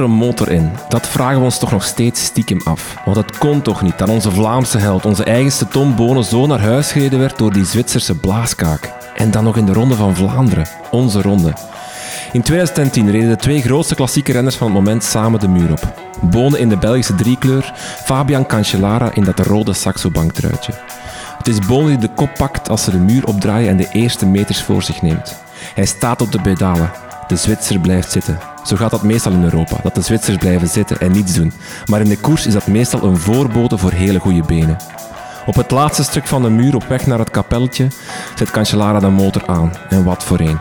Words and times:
Een 0.00 0.10
motor 0.10 0.50
in? 0.50 0.70
Dat 0.88 1.06
vragen 1.06 1.38
we 1.38 1.44
ons 1.44 1.58
toch 1.58 1.70
nog 1.70 1.84
steeds 1.84 2.24
stiekem 2.24 2.60
af. 2.64 2.96
Want 3.04 3.16
het 3.16 3.38
kon 3.38 3.62
toch 3.62 3.82
niet 3.82 3.98
dat 3.98 4.08
onze 4.08 4.30
Vlaamse 4.30 4.78
held, 4.78 5.04
onze 5.04 5.24
eigenste 5.24 5.68
Tom 5.68 5.96
Bonen, 5.96 6.24
zo 6.24 6.46
naar 6.46 6.60
huis 6.60 6.92
gereden 6.92 7.18
werd 7.18 7.38
door 7.38 7.52
die 7.52 7.64
Zwitserse 7.64 8.14
blaaskaak. 8.14 8.92
En 9.14 9.30
dan 9.30 9.44
nog 9.44 9.56
in 9.56 9.66
de 9.66 9.72
Ronde 9.72 9.94
van 9.94 10.16
Vlaanderen, 10.16 10.66
onze 10.90 11.22
ronde. 11.22 11.52
In 12.32 12.42
2010 12.42 13.10
reden 13.10 13.28
de 13.28 13.36
twee 13.36 13.62
grootste 13.62 13.94
klassieke 13.94 14.32
renners 14.32 14.56
van 14.56 14.66
het 14.66 14.76
moment 14.76 15.04
samen 15.04 15.40
de 15.40 15.48
muur 15.48 15.70
op. 15.70 15.94
Bonen 16.20 16.58
in 16.58 16.68
de 16.68 16.76
Belgische 16.76 17.14
driekleur, 17.14 17.72
Fabian 18.04 18.46
Cancellara 18.46 19.14
in 19.14 19.24
dat 19.24 19.38
rode 19.38 19.72
saxobanktruitje. 19.72 20.72
Het 21.38 21.48
is 21.48 21.66
Bonen 21.66 21.88
die 21.88 22.08
de 22.08 22.14
kop 22.14 22.30
pakt 22.36 22.68
als 22.68 22.84
ze 22.84 22.90
de 22.90 22.98
muur 22.98 23.26
opdraaien 23.26 23.68
en 23.68 23.76
de 23.76 23.88
eerste 23.92 24.26
meters 24.26 24.62
voor 24.62 24.82
zich 24.82 25.02
neemt. 25.02 25.36
Hij 25.74 25.86
staat 25.86 26.22
op 26.22 26.32
de 26.32 26.40
pedalen. 26.40 26.90
De 27.26 27.36
Zwitser 27.36 27.78
blijft 27.78 28.12
zitten. 28.12 28.38
Zo 28.66 28.76
gaat 28.76 28.90
dat 28.90 29.02
meestal 29.02 29.32
in 29.32 29.44
Europa, 29.44 29.76
dat 29.82 29.94
de 29.94 30.00
Zwitsers 30.00 30.36
blijven 30.36 30.68
zitten 30.68 31.00
en 31.00 31.12
niets 31.12 31.34
doen. 31.34 31.52
Maar 31.86 32.00
in 32.00 32.08
de 32.08 32.18
koers 32.18 32.46
is 32.46 32.52
dat 32.52 32.66
meestal 32.66 33.02
een 33.02 33.16
voorbode 33.16 33.78
voor 33.78 33.92
hele 33.92 34.18
goede 34.18 34.42
benen. 34.42 34.76
Op 35.46 35.54
het 35.54 35.70
laatste 35.70 36.04
stuk 36.04 36.26
van 36.26 36.42
de 36.42 36.50
muur 36.50 36.74
op 36.74 36.84
weg 36.88 37.06
naar 37.06 37.18
het 37.18 37.30
kapelletje 37.30 37.88
zet 38.34 38.50
Cancellara 38.50 38.98
de 38.98 39.08
motor 39.08 39.42
aan. 39.46 39.72
En 39.88 40.04
wat 40.04 40.24
voor 40.24 40.40
een. 40.40 40.58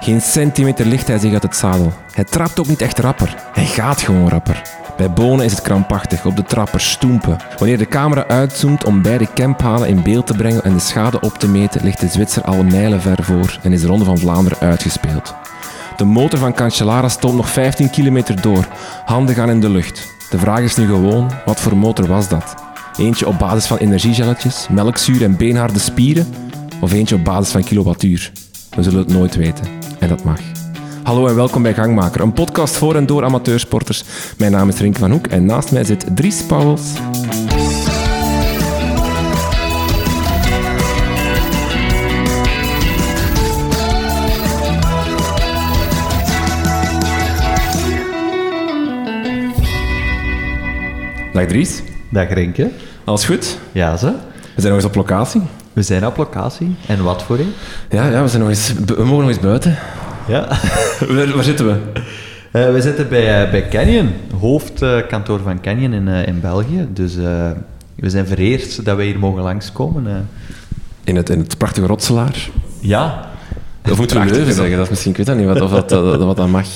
Geen 0.00 0.20
centimeter 0.20 0.86
licht 0.86 1.06
hij 1.06 1.18
zich 1.18 1.32
uit 1.32 1.42
het 1.42 1.56
zadel. 1.56 1.92
Hij 2.12 2.24
trapt 2.24 2.60
ook 2.60 2.66
niet 2.66 2.82
echt 2.82 2.98
rapper. 2.98 3.34
Hij 3.52 3.66
gaat 3.66 4.02
gewoon 4.02 4.28
rapper. 4.28 4.62
Bij 4.96 5.10
Bonen 5.10 5.44
is 5.44 5.52
het 5.52 5.62
krampachtig, 5.62 6.26
op 6.26 6.36
de 6.36 6.42
trapper 6.42 6.80
stoempen. 6.80 7.36
Wanneer 7.58 7.78
de 7.78 7.88
camera 7.88 8.26
uitzoomt 8.26 8.84
om 8.84 9.02
beide 9.02 9.28
camphalen 9.34 9.88
in 9.88 10.02
beeld 10.02 10.26
te 10.26 10.34
brengen 10.34 10.64
en 10.64 10.72
de 10.72 10.80
schade 10.80 11.20
op 11.20 11.38
te 11.38 11.48
meten, 11.48 11.84
ligt 11.84 12.00
de 12.00 12.08
Zwitser 12.08 12.42
al 12.42 12.64
mijlen 12.64 13.00
ver 13.00 13.24
voor 13.24 13.58
en 13.62 13.72
is 13.72 13.80
de 13.80 13.86
Ronde 13.86 14.04
van 14.04 14.18
Vlaanderen 14.18 14.58
uitgespeeld. 14.58 15.43
De 15.96 16.04
motor 16.04 16.38
van 16.38 16.54
Cancellara 16.54 17.08
stond 17.08 17.34
nog 17.36 17.48
15 17.48 17.90
kilometer 17.90 18.40
door. 18.40 18.68
Handen 19.04 19.34
gaan 19.34 19.50
in 19.50 19.60
de 19.60 19.70
lucht. 19.70 20.12
De 20.30 20.38
vraag 20.38 20.60
is 20.60 20.76
nu 20.76 20.86
gewoon, 20.86 21.30
wat 21.44 21.60
voor 21.60 21.76
motor 21.76 22.06
was 22.06 22.28
dat? 22.28 22.54
Eentje 22.96 23.26
op 23.26 23.38
basis 23.38 23.66
van 23.66 23.76
energiegelletjes, 23.76 24.66
melkzuur 24.70 25.22
en 25.22 25.36
beenharde 25.36 25.78
spieren? 25.78 26.26
Of 26.80 26.92
eentje 26.92 27.14
op 27.14 27.24
basis 27.24 27.52
van 27.52 27.64
kilowattuur? 27.64 28.32
We 28.76 28.82
zullen 28.82 28.98
het 28.98 29.12
nooit 29.12 29.36
weten. 29.36 29.66
En 29.98 30.08
dat 30.08 30.24
mag. 30.24 30.40
Hallo 31.02 31.26
en 31.26 31.34
welkom 31.34 31.62
bij 31.62 31.74
Gangmaker, 31.74 32.20
een 32.20 32.32
podcast 32.32 32.76
voor 32.76 32.94
en 32.94 33.06
door 33.06 33.24
amateursporters. 33.24 34.04
Mijn 34.38 34.52
naam 34.52 34.68
is 34.68 34.78
Rink 34.78 34.96
van 34.96 35.10
Hoek 35.10 35.26
en 35.26 35.46
naast 35.46 35.72
mij 35.72 35.84
zit 35.84 36.06
Dries 36.16 36.42
Pauwels. 36.42 36.82
Dag 51.34 51.46
Dries. 51.46 51.82
Dag 52.10 52.28
Renke. 52.28 52.70
Alles 53.04 53.24
goed? 53.24 53.58
Ja, 53.72 53.96
ze. 53.96 54.06
We 54.54 54.60
zijn 54.60 54.72
nog 54.72 54.82
eens 54.82 54.84
op 54.84 54.94
locatie. 54.94 55.40
We 55.72 55.82
zijn 55.82 56.06
op 56.06 56.16
locatie. 56.16 56.74
En 56.86 57.02
wat 57.02 57.22
voor 57.22 57.38
een? 57.38 57.52
Ja, 57.90 58.08
ja 58.08 58.22
we, 58.22 58.28
zijn 58.28 58.40
nog 58.40 58.50
eens, 58.50 58.72
we 58.72 59.04
mogen 59.04 59.18
nog 59.18 59.28
eens 59.28 59.40
buiten. 59.40 59.76
Ja. 60.28 60.48
waar, 61.08 61.34
waar 61.34 61.44
zitten 61.44 61.66
we? 61.66 62.00
Uh, 62.52 62.72
we 62.72 62.80
zitten 62.80 63.08
bij, 63.08 63.44
uh, 63.44 63.50
bij 63.50 63.68
Canyon, 63.68 64.12
hoofdkantoor 64.40 65.40
van 65.40 65.60
Canyon 65.60 65.92
in, 65.92 66.08
uh, 66.08 66.26
in 66.26 66.40
België. 66.40 66.88
Dus 66.92 67.14
we 67.94 68.10
zijn 68.10 68.26
vereerd 68.26 68.84
dat 68.84 68.96
wij 68.96 69.06
hier 69.06 69.18
mogen 69.18 69.42
langskomen. 69.42 70.28
In, 71.04 71.16
het, 71.16 71.30
in 71.30 71.38
het 71.38 71.58
prachtige 71.58 71.86
Rotselaar? 71.86 72.48
Ja. 72.80 73.30
Of 73.90 73.98
moeten 73.98 74.20
we 74.20 74.32
Leuven 74.32 74.54
zeggen? 74.54 74.76
Dat 74.76 74.84
is 74.84 74.90
misschien, 74.90 75.10
ik 75.10 75.16
weet 75.16 75.26
dat 75.26 75.36
niet 75.36 75.46
wat, 75.46 75.60
of 75.60 75.70
dat, 75.70 76.18
wat 76.26 76.36
dat 76.36 76.48
mag. 76.48 76.66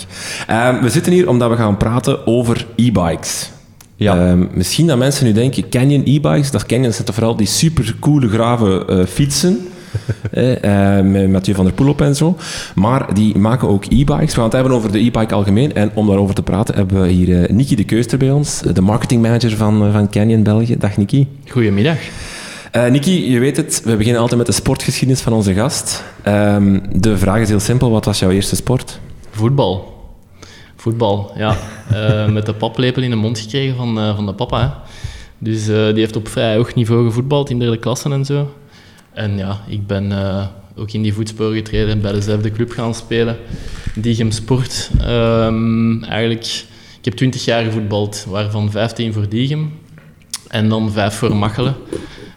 Ehm, 0.46 0.82
we 0.82 0.90
zitten 0.90 1.12
hier 1.12 1.28
omdat 1.28 1.50
we 1.50 1.56
gaan 1.56 1.76
praten 1.76 2.26
over 2.26 2.66
e-bikes. 2.76 3.50
Ja. 3.98 4.32
Uh, 4.32 4.44
misschien 4.52 4.86
dat 4.86 4.98
mensen 4.98 5.26
nu 5.26 5.32
denken, 5.32 5.68
Canyon 5.68 6.02
e-bikes, 6.04 6.50
dat 6.50 6.66
Canyon 6.66 6.92
zijn 6.92 7.04
toch 7.04 7.14
vooral 7.14 7.36
die 7.36 7.46
supercoole 7.46 8.28
grave 8.28 8.86
uh, 8.90 9.04
fietsen. 9.04 9.58
eh, 10.30 11.00
met 11.00 11.30
Mathieu 11.30 11.54
van 11.54 11.64
der 11.64 11.74
Poel 11.74 11.88
op 11.88 12.00
en 12.00 12.16
zo. 12.16 12.36
Maar 12.74 13.14
die 13.14 13.38
maken 13.38 13.68
ook 13.68 13.84
e-bikes. 13.84 14.28
We 14.28 14.34
gaan 14.34 14.44
het 14.44 14.52
hebben 14.52 14.72
over 14.72 14.92
de 14.92 14.98
e-bike 14.98 15.34
algemeen. 15.34 15.74
En 15.74 15.90
om 15.94 16.06
daarover 16.06 16.34
te 16.34 16.42
praten 16.42 16.74
hebben 16.74 17.02
we 17.02 17.08
hier 17.08 17.28
uh, 17.28 17.48
Niki 17.48 17.76
de 17.76 17.84
Keuster 17.84 18.18
bij 18.18 18.30
ons, 18.30 18.60
de 18.72 18.80
marketingmanager 18.80 19.56
van, 19.56 19.92
van 19.92 20.10
Canyon 20.10 20.42
België. 20.42 20.76
Dag 20.78 20.96
Niki. 20.96 21.26
Goedemiddag. 21.48 21.98
Uh, 22.76 22.86
Niki, 22.86 23.30
je 23.30 23.38
weet 23.38 23.56
het, 23.56 23.82
we 23.84 23.96
beginnen 23.96 24.20
altijd 24.20 24.38
met 24.38 24.46
de 24.46 24.54
sportgeschiedenis 24.54 25.20
van 25.20 25.32
onze 25.32 25.54
gast. 25.54 26.04
Um, 26.26 26.82
de 26.92 27.18
vraag 27.18 27.40
is 27.40 27.48
heel 27.48 27.60
simpel, 27.60 27.90
wat 27.90 28.04
was 28.04 28.18
jouw 28.18 28.30
eerste 28.30 28.56
sport? 28.56 29.00
Voetbal. 29.30 29.97
Voetbal, 30.88 31.32
ja. 31.36 31.56
uh, 31.92 32.28
met 32.36 32.46
de 32.46 32.54
paplepel 32.54 33.02
in 33.02 33.10
de 33.10 33.16
mond 33.16 33.38
gekregen 33.38 33.76
van, 33.76 33.98
uh, 33.98 34.14
van 34.14 34.26
de 34.26 34.34
papa. 34.34 34.60
Hè. 34.60 34.68
Dus 35.38 35.68
uh, 35.68 35.86
die 35.86 35.98
heeft 35.98 36.16
op 36.16 36.28
vrij 36.28 36.56
hoog 36.56 36.74
niveau 36.74 37.04
gevoetbald 37.04 37.50
in 37.50 37.58
derde 37.58 37.76
klassen 37.76 38.12
en 38.12 38.24
zo. 38.24 38.54
En 39.12 39.36
ja, 39.36 39.60
ik 39.66 39.86
ben 39.86 40.12
ook 40.76 40.90
in 40.90 41.02
die 41.02 41.14
voetsporen 41.14 41.54
getreden 41.54 41.88
en 41.88 42.00
bij 42.00 42.12
dezelfde 42.12 42.52
club 42.52 42.70
gaan 42.70 42.94
spelen. 42.94 43.36
Diegem 43.94 44.30
Sport. 44.30 44.90
Um, 45.06 46.04
eigenlijk, 46.04 46.64
ik 46.98 47.04
heb 47.04 47.14
20 47.14 47.44
jaar 47.44 47.64
gevoetbald, 47.64 48.26
waarvan 48.28 48.70
15 48.70 49.12
voor 49.12 49.28
Diegem. 49.28 49.72
En 50.48 50.68
dan 50.68 50.92
5 50.92 51.14
voor 51.14 51.36
Machelen. 51.36 51.74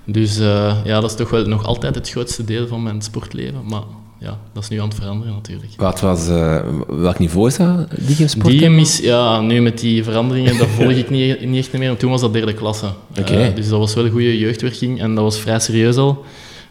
Dus 0.06 0.38
ja, 0.38 0.84
dat 0.84 1.04
is 1.10 1.16
toch 1.16 1.30
wel 1.30 1.46
nog 1.46 1.66
altijd 1.66 1.96
het 1.96 2.10
grootste 2.10 2.44
deel 2.44 2.68
van 2.68 2.84
mijn 2.84 3.02
sportleven. 3.02 3.64
Maar 3.70 3.84
ja, 4.22 4.40
dat 4.54 4.64
is 4.64 4.70
nu 4.70 4.80
aan 4.80 4.88
het 4.88 4.98
veranderen 4.98 5.34
natuurlijk. 5.34 5.72
Wat 5.78 6.00
was, 6.00 6.30
uh, 6.30 6.62
welk 6.88 7.20
niveau 7.20 7.48
is 7.48 7.58
dat, 7.58 7.88
Sport? 8.26 8.48
Diegem 8.48 8.78
is, 8.78 9.00
ja, 9.00 9.42
nu 9.42 9.62
met 9.62 9.80
die 9.80 10.04
veranderingen, 10.04 10.58
dat 10.58 10.68
volg 10.68 10.92
ik 10.92 11.10
niet, 11.10 11.46
niet 11.46 11.58
echt 11.58 11.78
meer, 11.78 11.88
want 11.88 12.00
toen 12.00 12.12
was 12.12 12.22
dat 12.22 12.34
derde 12.34 12.54
klasse. 12.54 12.90
Okay. 13.20 13.50
Uh, 13.50 13.56
dus 13.56 13.70
dat 13.70 13.80
was 13.80 13.94
wel 13.94 14.06
een 14.06 14.12
goede 14.12 14.38
jeugdwerking 14.38 15.02
en 15.02 15.16
dat 15.16 15.24
was 15.24 15.40
vrij 15.40 15.60
serieus 15.60 15.96
al. 15.96 16.26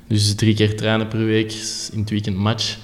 Dus 0.08 0.34
drie 0.34 0.54
keer 0.54 0.76
trainen 0.76 1.08
per 1.08 1.24
week, 1.24 1.54
in 1.92 2.00
het 2.00 2.10
weekend 2.10 2.36
match. 2.36 2.76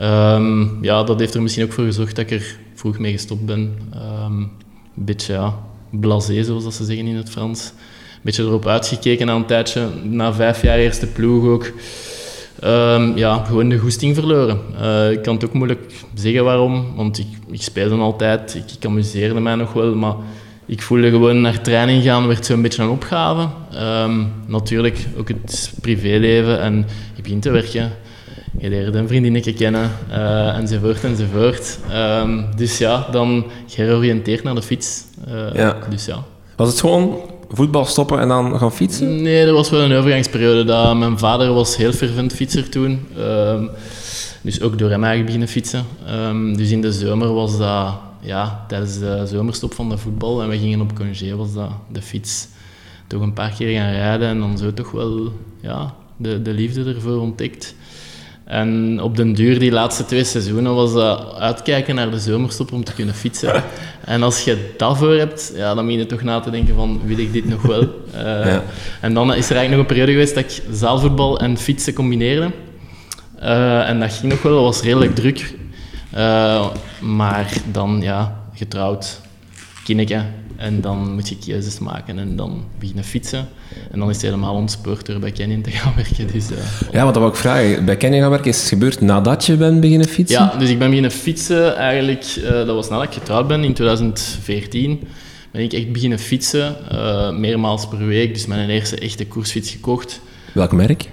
Um, 0.00 0.84
ja, 0.84 1.02
dat 1.02 1.18
heeft 1.18 1.34
er 1.34 1.42
misschien 1.42 1.64
ook 1.64 1.72
voor 1.72 1.84
gezorgd 1.84 2.16
dat 2.16 2.24
ik 2.24 2.30
er 2.30 2.56
vroeg 2.74 2.98
mee 2.98 3.12
gestopt 3.12 3.46
ben. 3.46 3.78
Um, 3.94 4.50
een 4.96 5.04
beetje, 5.04 5.32
ja, 5.32 5.58
blasé, 5.90 6.42
zoals 6.42 6.64
dat 6.64 6.74
ze 6.74 6.84
zeggen 6.84 7.06
in 7.06 7.16
het 7.16 7.30
Frans. 7.30 7.72
Een 8.14 8.20
beetje 8.22 8.42
erop 8.42 8.66
uitgekeken 8.66 9.26
na 9.26 9.34
een 9.34 9.46
tijdje. 9.46 9.88
Na 10.02 10.32
vijf 10.32 10.62
jaar 10.62 10.78
eerste 10.78 11.06
ploeg 11.06 11.44
ook. 11.44 11.72
Um, 12.64 13.16
ja, 13.16 13.44
gewoon 13.44 13.68
de 13.68 13.78
goesting 13.78 14.14
verloren. 14.14 14.60
Uh, 14.80 15.10
ik 15.10 15.22
kan 15.22 15.34
het 15.34 15.44
ook 15.44 15.52
moeilijk 15.52 15.92
zeggen 16.14 16.44
waarom, 16.44 16.96
want 16.96 17.18
ik, 17.18 17.26
ik 17.50 17.62
speelde 17.62 17.96
altijd, 17.96 18.54
ik, 18.54 18.76
ik 18.76 18.84
amuseerde 18.84 19.40
mij 19.40 19.54
nog 19.54 19.72
wel, 19.72 19.94
maar 19.94 20.14
ik 20.66 20.82
voelde 20.82 21.10
gewoon 21.10 21.40
naar 21.40 21.60
training 21.60 22.02
gaan 22.02 22.26
werd 22.26 22.46
zo'n 22.46 22.62
beetje 22.62 22.82
een 22.82 22.88
opgave. 22.88 23.48
Um, 24.04 24.32
natuurlijk 24.46 25.06
ook 25.18 25.28
het 25.28 25.72
privéleven 25.80 26.60
en 26.60 26.86
je 27.14 27.22
begint 27.22 27.42
te 27.42 27.50
werken. 27.50 27.92
Je 28.58 28.68
leert 28.68 28.94
een 28.94 29.08
vriendinnetje 29.08 29.52
kennen, 29.52 29.90
uh, 30.10 30.56
enzovoort, 30.56 31.04
enzovoort. 31.04 31.78
Um, 31.92 32.46
dus 32.56 32.78
ja, 32.78 33.06
dan 33.10 33.46
georiënteerd 33.66 34.42
naar 34.42 34.54
de 34.54 34.62
fiets. 34.62 35.04
Uh, 35.28 35.54
ja. 35.54 35.76
Dus 35.90 36.04
ja. 36.04 36.24
Was 36.56 36.68
het 36.68 36.80
gewoon 36.80 37.16
voetbal 37.52 37.84
stoppen 37.84 38.18
en 38.18 38.28
dan 38.28 38.58
gaan 38.58 38.72
fietsen? 38.72 39.22
Nee, 39.22 39.46
er 39.46 39.52
was 39.52 39.70
wel 39.70 39.80
een 39.80 39.92
overgangsperiode. 39.92 40.64
Dat 40.64 40.96
mijn 40.96 41.18
vader 41.18 41.52
was 41.52 41.76
heel 41.76 41.92
fervent 41.92 42.32
fietser 42.32 42.68
toen. 42.68 43.06
Um, 43.18 43.70
dus 44.42 44.60
ook 44.60 44.78
door 44.78 44.90
hem 44.90 45.04
eigenlijk 45.04 45.24
beginnen 45.24 45.48
fietsen. 45.48 45.84
Um, 46.10 46.56
dus 46.56 46.70
in 46.70 46.80
de 46.80 46.92
zomer 46.92 47.34
was 47.34 47.58
dat, 47.58 47.94
ja, 48.20 48.64
tijdens 48.68 48.98
de 48.98 49.22
zomerstop 49.26 49.74
van 49.74 49.88
de 49.88 49.98
voetbal 49.98 50.42
en 50.42 50.48
we 50.48 50.58
gingen 50.58 50.80
op 50.80 50.94
congé, 50.94 51.36
was 51.36 51.54
dat 51.54 51.70
de 51.92 52.02
fiets. 52.02 52.48
Toch 53.06 53.20
een 53.22 53.32
paar 53.32 53.54
keer 53.58 53.78
gaan 53.78 53.92
rijden 53.92 54.28
en 54.28 54.38
dan 54.38 54.58
zo 54.58 54.72
toch 54.74 54.90
wel 54.90 55.32
ja, 55.60 55.94
de, 56.16 56.42
de 56.42 56.52
liefde 56.52 56.94
ervoor 56.94 57.20
ontdekt. 57.20 57.74
En 58.44 59.00
op 59.02 59.16
den 59.16 59.32
duur, 59.32 59.58
die 59.58 59.72
laatste 59.72 60.04
twee 60.04 60.24
seizoenen, 60.24 60.74
was 60.74 60.92
dat 60.92 61.34
uitkijken 61.38 61.94
naar 61.94 62.10
de 62.10 62.18
zomerstop 62.18 62.72
om 62.72 62.84
te 62.84 62.92
kunnen 62.92 63.14
fietsen. 63.14 63.62
En 64.04 64.22
als 64.22 64.44
je 64.44 64.74
dat 64.76 64.98
voor 64.98 65.14
hebt, 65.14 65.52
ja, 65.54 65.74
dan 65.74 65.84
begin 65.84 66.00
je 66.00 66.06
toch 66.06 66.22
na 66.22 66.40
te 66.40 66.50
denken 66.50 66.74
van, 66.74 67.00
wil 67.04 67.18
ik 67.18 67.32
dit 67.32 67.48
nog 67.48 67.62
wel? 67.62 67.82
Uh, 67.82 68.12
ja. 68.52 68.62
En 69.00 69.14
dan 69.14 69.34
is 69.34 69.50
er 69.50 69.56
eigenlijk 69.56 69.70
nog 69.70 69.78
een 69.80 69.86
periode 69.86 70.12
geweest 70.12 70.34
dat 70.34 70.44
ik 70.44 70.62
zaalvoetbal 70.74 71.40
en 71.40 71.56
fietsen 71.56 71.92
combineerde. 71.92 72.50
Uh, 73.42 73.88
en 73.88 74.00
dat 74.00 74.12
ging 74.12 74.32
nog 74.32 74.42
wel, 74.42 74.54
dat 74.54 74.62
was 74.62 74.82
redelijk 74.82 75.14
druk. 75.14 75.54
Uh, 76.14 76.66
maar 77.00 77.52
dan, 77.70 77.98
ja, 78.02 78.40
getrouwd, 78.54 79.20
kindje. 79.84 80.22
En 80.62 80.80
dan 80.80 81.14
moet 81.14 81.28
je 81.28 81.36
keuzes 81.46 81.78
maken 81.78 82.18
en 82.18 82.36
dan 82.36 82.64
beginnen 82.78 83.04
fietsen. 83.04 83.48
En 83.90 83.98
dan 83.98 84.08
is 84.08 84.14
het 84.14 84.24
helemaal 84.24 84.54
ontspoord 84.54 85.06
door 85.06 85.18
bij 85.18 85.32
Canyon 85.32 85.62
te 85.62 85.70
gaan 85.70 85.92
werken. 85.96 86.26
Dus, 86.32 86.50
uh, 86.50 86.58
ja, 86.92 87.04
wat 87.04 87.14
dat 87.14 87.22
wil 87.22 87.32
ik 87.32 87.38
vragen. 87.38 87.84
Bij 87.84 87.96
Canyon 87.96 88.20
gaan 88.20 88.30
werken 88.30 88.50
is 88.50 88.58
het 88.58 88.68
gebeurd 88.68 89.00
nadat 89.00 89.46
je 89.46 89.56
bent 89.56 89.80
beginnen 89.80 90.08
fietsen? 90.08 90.40
Ja, 90.40 90.56
dus 90.58 90.70
ik 90.70 90.78
ben 90.78 90.88
beginnen 90.88 91.10
fietsen 91.10 91.76
eigenlijk... 91.76 92.36
Uh, 92.38 92.50
dat 92.50 92.66
was 92.66 92.88
nadat 92.88 93.04
ik 93.04 93.12
getrouwd 93.12 93.48
ben, 93.48 93.64
in 93.64 93.74
2014. 93.74 95.00
Ben 95.50 95.62
ik 95.62 95.72
echt 95.72 95.92
beginnen 95.92 96.18
fietsen, 96.18 96.76
uh, 96.92 97.30
meermaals 97.30 97.88
per 97.88 98.06
week. 98.06 98.34
Dus 98.34 98.46
mijn 98.46 98.70
eerste 98.70 98.98
echte 98.98 99.26
koersfiets 99.26 99.70
gekocht. 99.70 100.20
Welk 100.52 100.72
merk? 100.72 101.08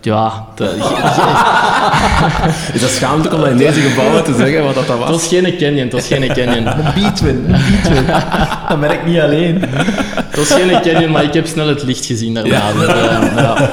Ja, 0.00 0.46
dat, 0.54 0.72
Is 2.74 2.80
dat 2.80 2.90
schaamelijk 2.90 3.34
om 3.34 3.40
dat 3.40 3.50
in 3.50 3.56
deze 3.56 3.80
gebouwen 3.80 4.24
te 4.24 4.34
zeggen, 4.34 4.64
wat 4.64 4.74
dat, 4.74 4.86
dat 4.86 4.98
het 4.98 5.08
was? 5.08 5.10
was 5.10 5.26
geen 5.26 5.56
canyon, 5.58 5.84
het 5.84 5.92
was 5.92 6.06
geen 6.06 6.32
canyon. 6.32 6.66
Een 6.66 6.94
beatwin, 6.94 7.44
een 7.48 7.60
beatwin. 7.70 8.06
dat 8.68 8.78
merk 8.78 8.92
ik 9.00 9.06
niet 9.06 9.20
alleen. 9.20 9.64
Het 10.14 10.36
was 10.36 10.52
geen 10.52 10.80
canyon, 10.80 11.10
maar 11.10 11.24
ik 11.24 11.32
heb 11.32 11.46
snel 11.46 11.68
het 11.68 11.82
licht 11.82 12.06
gezien 12.06 12.34
daarna. 12.34 12.72
Dus, 12.72 12.86
eh, 12.86 13.36
ja. 13.36 13.56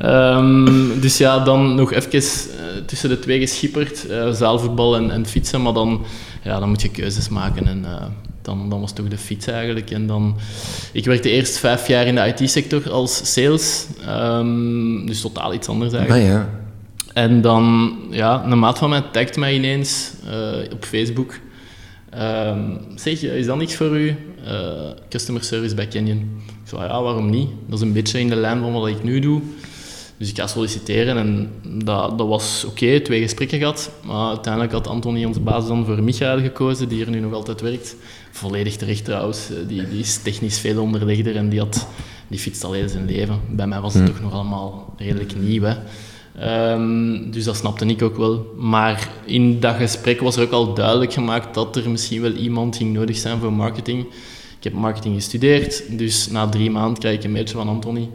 Ehm, 0.00 1.00
dus 1.00 1.18
ja, 1.18 1.38
dan 1.38 1.74
nog 1.74 1.92
even 1.92 2.12
eh, 2.12 2.20
tussen 2.86 3.08
de 3.08 3.18
twee 3.18 3.40
geschipperd. 3.40 4.06
eh, 4.06 4.30
zaalvoetbal 4.30 4.96
en, 4.96 5.10
en 5.10 5.26
fietsen, 5.26 5.62
maar 5.62 5.72
dan, 5.72 6.04
ja, 6.42 6.58
dan 6.58 6.68
moet 6.68 6.82
je 6.82 6.90
keuzes 6.90 7.28
maken. 7.28 7.66
En 7.66 7.84
eh, 7.84 8.06
dan, 8.50 8.68
dan 8.68 8.80
was 8.80 8.92
toch 8.92 9.08
de 9.08 9.18
fiets 9.18 9.46
eigenlijk. 9.46 9.90
En 9.90 10.06
dan, 10.06 10.36
ik 10.92 11.04
werkte 11.04 11.30
eerst 11.30 11.58
vijf 11.58 11.86
jaar 11.86 12.06
in 12.06 12.14
de 12.14 12.34
IT-sector 12.36 12.90
als 12.90 13.32
sales. 13.32 13.86
ehm, 14.06 15.06
dus 15.06 15.20
totaal 15.20 15.54
iets 15.54 15.68
anders 15.68 15.92
eigenlijk. 15.92 16.24
Ah 16.24 16.30
ja. 16.30 16.48
En 17.14 17.40
dan, 17.40 17.96
ja, 18.10 18.44
een 18.44 18.58
maat 18.58 18.78
van 18.78 18.90
mij 18.90 19.02
tagt 19.12 19.36
mij 19.36 19.54
ineens 19.54 20.12
eh, 20.26 20.72
op 20.72 20.84
Facebook. 20.84 21.38
Ehm, 22.10 22.60
zeg, 22.94 23.22
is 23.22 23.46
dat 23.46 23.56
niks 23.56 23.74
voor 23.74 23.98
u? 23.98 24.16
Eh, 24.44 24.90
customer 25.08 25.44
service 25.44 25.74
bij 25.74 25.88
Canyon. 25.88 26.42
Ik 26.46 26.68
zei, 26.68 26.82
ja, 26.82 27.02
waarom 27.02 27.30
niet? 27.30 27.48
Dat 27.66 27.78
is 27.78 27.84
een 27.84 27.92
beetje 27.92 28.18
in 28.18 28.28
de 28.28 28.36
lijn 28.36 28.60
van 28.60 28.72
wat 28.72 28.88
ik 28.88 29.02
nu 29.02 29.20
doe. 29.20 29.40
Dus 30.20 30.30
ik 30.30 30.36
ga 30.36 30.46
solliciteren 30.46 31.16
en 31.16 31.50
dat, 31.84 32.18
dat 32.18 32.26
was 32.28 32.64
oké, 32.64 33.00
twee 33.00 33.20
gesprekken 33.22 33.58
gehad. 33.58 33.90
Maar 34.04 34.28
uiteindelijk 34.28 34.72
had 34.72 34.86
Anthony, 34.86 35.24
onze 35.24 35.40
baas, 35.40 35.66
dan 35.66 35.86
voor 35.86 36.02
Michael 36.02 36.40
gekozen, 36.40 36.88
die 36.88 37.04
er 37.04 37.10
nu 37.10 37.20
nog 37.20 37.32
altijd 37.32 37.60
werkt. 37.60 37.96
Volledig 38.30 38.76
terecht 38.76 39.04
trouwens. 39.04 39.50
Eh, 39.50 39.56
Die, 39.68 39.88
die 39.88 40.00
is 40.00 40.16
technisch 40.22 40.58
veel 40.58 40.82
onderlegder 40.82 41.36
en 41.36 41.48
die, 41.48 41.58
had, 41.58 41.86
die 42.28 42.38
fietst 42.38 42.64
al 42.64 42.72
heel 42.72 42.88
zijn 42.88 43.06
leven. 43.06 43.40
Bij 43.50 43.66
mij 43.66 43.80
was 43.80 43.94
het 43.94 44.06
toch 44.06 44.20
nog 44.20 44.32
allemaal 44.32 44.94
redelijk 44.96 45.36
nieuw. 45.36 45.62
Hè. 45.62 45.74
Ehm, 46.38 47.30
dus 47.30 47.44
dat 47.44 47.56
snapte 47.56 47.86
ik 47.86 48.02
ook 48.02 48.16
wel. 48.16 48.54
Maar 48.56 49.08
in 49.24 49.60
dat 49.60 49.76
gesprek 49.76 50.20
was 50.20 50.36
er 50.36 50.42
ook 50.42 50.52
al 50.52 50.74
duidelijk 50.74 51.12
gemaakt 51.12 51.54
dat 51.54 51.76
er 51.76 51.90
misschien 51.90 52.20
wel 52.22 52.32
iemand 52.32 52.76
ging 52.76 52.92
nodig 52.92 53.16
zijn 53.16 53.38
voor 53.38 53.52
marketing. 53.52 54.06
Ik 54.58 54.64
heb 54.64 54.72
marketing 54.72 55.14
gestudeerd, 55.14 55.98
dus 55.98 56.28
na 56.28 56.48
drie 56.48 56.70
maanden 56.70 56.98
krijg 56.98 57.16
ik 57.16 57.24
een 57.24 57.32
mailtje 57.32 57.54
van 57.56 57.68
Anthony. 57.68 58.08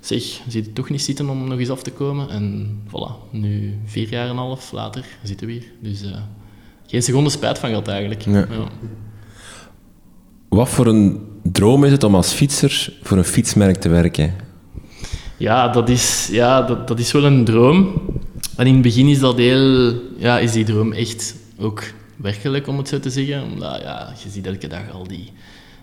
Zeg, 0.00 0.22
ziet 0.48 0.64
het 0.64 0.74
toch 0.74 0.90
niet 0.90 1.02
zitten 1.02 1.28
om 1.28 1.48
nog 1.48 1.58
eens 1.58 1.70
af 1.70 1.82
te 1.82 1.90
komen? 1.90 2.28
En 2.30 2.78
voilà, 2.86 3.30
nu 3.30 3.74
vier 3.84 4.08
jaar 4.08 4.24
en 4.24 4.30
een 4.30 4.36
half 4.36 4.72
later 4.72 5.04
zitten 5.22 5.46
we 5.46 5.52
hier. 5.52 5.64
Dus 5.80 6.02
eh, 6.02 6.18
geen 6.86 7.02
seconde 7.02 7.30
spijt 7.30 7.58
van 7.58 7.68
gehad 7.68 7.88
eigenlijk. 7.88 8.22
Ja. 8.22 8.46
Wat 10.48 10.68
voor 10.68 10.86
een 10.86 11.20
droom 11.42 11.84
is 11.84 11.92
het 11.92 12.04
om 12.04 12.14
als 12.14 12.32
fietser 12.32 12.92
voor 13.02 13.16
een 13.16 13.24
fietsmerk 13.24 13.76
te 13.76 13.88
werken? 13.88 14.34
Ja, 15.36 15.68
dat 15.68 15.88
is, 15.88 16.28
ja 16.30 16.62
dat, 16.62 16.88
dat 16.88 16.98
is 16.98 17.12
wel 17.12 17.24
een 17.24 17.44
droom. 17.44 18.02
En 18.56 18.66
in 18.66 18.72
het 18.72 18.82
begin 18.82 19.06
is 19.06 19.18
dat 19.18 19.36
heel... 19.36 19.94
Ja, 20.16 20.38
is 20.38 20.52
die 20.52 20.64
droom 20.64 20.92
echt 20.92 21.34
ook 21.58 21.82
werkelijk, 22.16 22.66
om 22.66 22.78
het 22.78 22.88
zo 22.88 23.00
te 23.00 23.10
zeggen. 23.10 23.42
Omdat, 23.42 23.80
ja, 23.80 24.12
je 24.22 24.30
ziet 24.30 24.46
elke 24.46 24.66
dag 24.66 24.90
al 24.92 25.06
die, 25.06 25.32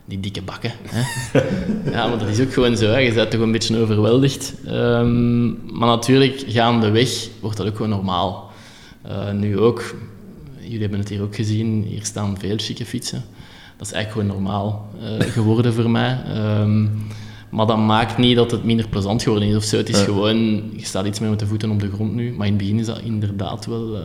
die 0.06 0.20
dikke 0.20 0.42
bakken. 0.42 0.72
Hè? 0.84 1.04
ja, 1.92 2.08
maar 2.08 2.18
dat 2.18 2.28
is 2.28 2.40
ook 2.40 2.54
gewoon 2.54 2.78
zo. 2.78 2.86
Hè. 2.86 2.98
Je 2.98 3.14
bent 3.14 3.32
toch 3.32 3.42
een 3.42 3.52
beetje 3.52 3.78
overweldigd. 3.82 4.54
Ehm, 4.66 5.48
maar 5.78 5.88
natuurlijk, 5.88 6.44
gaandeweg 6.48 7.28
wordt 7.42 7.58
dat 7.58 7.68
ook 7.68 7.76
gewoon 7.76 7.92
normaal. 7.92 8.52
Eh, 9.02 9.32
nu 9.32 9.60
ook. 9.60 9.96
Jullie 10.60 10.82
hebben 10.82 11.00
het 11.00 11.10
hier 11.10 11.22
ook 11.22 11.36
gezien. 11.36 11.84
Hier 11.84 12.06
staan 12.06 12.38
veel 12.40 12.58
chique 12.58 12.86
fietsen. 12.86 13.24
Dat 13.78 13.88
is 13.88 13.94
eigenlijk 13.94 14.12
gewoon 14.28 14.44
normaal 14.44 14.90
eh, 15.02 15.28
geworden 15.32 15.74
voor 15.74 15.90
mij. 15.90 16.18
Ehm, 16.28 16.86
maar 17.50 17.66
dat 17.66 17.78
maakt 17.78 18.18
niet 18.18 18.36
dat 18.36 18.52
het 18.52 18.64
minder 18.64 18.88
plezant 18.88 19.24
geworden 19.24 19.48
is 19.50 19.56
of 19.56 19.64
zo. 19.64 19.78
Het 19.78 19.90
is 19.90 20.02
gewoon, 20.02 20.38
je 20.76 20.86
staat 20.86 21.06
iets 21.06 21.20
meer 21.20 21.30
met 21.30 21.40
de 21.40 21.48
voeten 21.48 21.70
op 21.72 21.80
de 21.80 21.92
grond 21.94 22.14
nu. 22.16 22.34
Maar 22.38 22.46
in 22.48 22.54
het 22.54 22.62
begin 22.62 22.80
is 22.80 22.86
dat 22.86 23.00
inderdaad 23.04 23.66
wel 23.66 23.96
eh, 23.96 24.02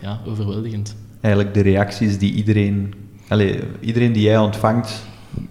ja, 0.00 0.20
overweldigend. 0.26 0.96
Eigenlijk 1.20 1.54
de 1.54 1.62
reacties 1.62 2.18
die 2.18 2.32
iedereen... 2.32 2.94
Allee, 3.28 3.60
iedereen 3.80 4.12
die 4.12 4.22
jij 4.22 4.38
ontvangt, 4.38 5.02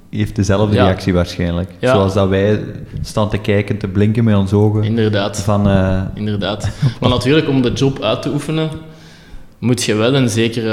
heeft 0.09 0.35
dezelfde 0.35 0.75
Ja. 0.75 0.83
reactie 0.83 1.13
waarschijnlijk. 1.13 1.71
Ja. 1.79 1.93
Zoals 1.93 2.13
dat 2.13 2.29
wij 2.29 2.63
staan 3.01 3.29
te 3.29 3.37
kijken, 3.37 3.77
te 3.77 3.87
blinken 3.87 4.23
met 4.23 4.35
onze 4.35 4.55
ogen. 4.55 4.83
Inderdaad. 4.83 5.39
Van, 5.39 5.67
eh, 5.69 6.01
Inderdaad. 6.13 6.69
Maar 6.99 7.09
natuurlijk, 7.09 7.47
om 7.49 7.61
de 7.61 7.71
job 7.73 8.01
uit 8.01 8.21
te 8.21 8.29
oefenen, 8.31 8.69
moet 9.61 9.83
je 9.83 9.95
wel 9.95 10.15
een 10.15 10.29
zekere... 10.29 10.69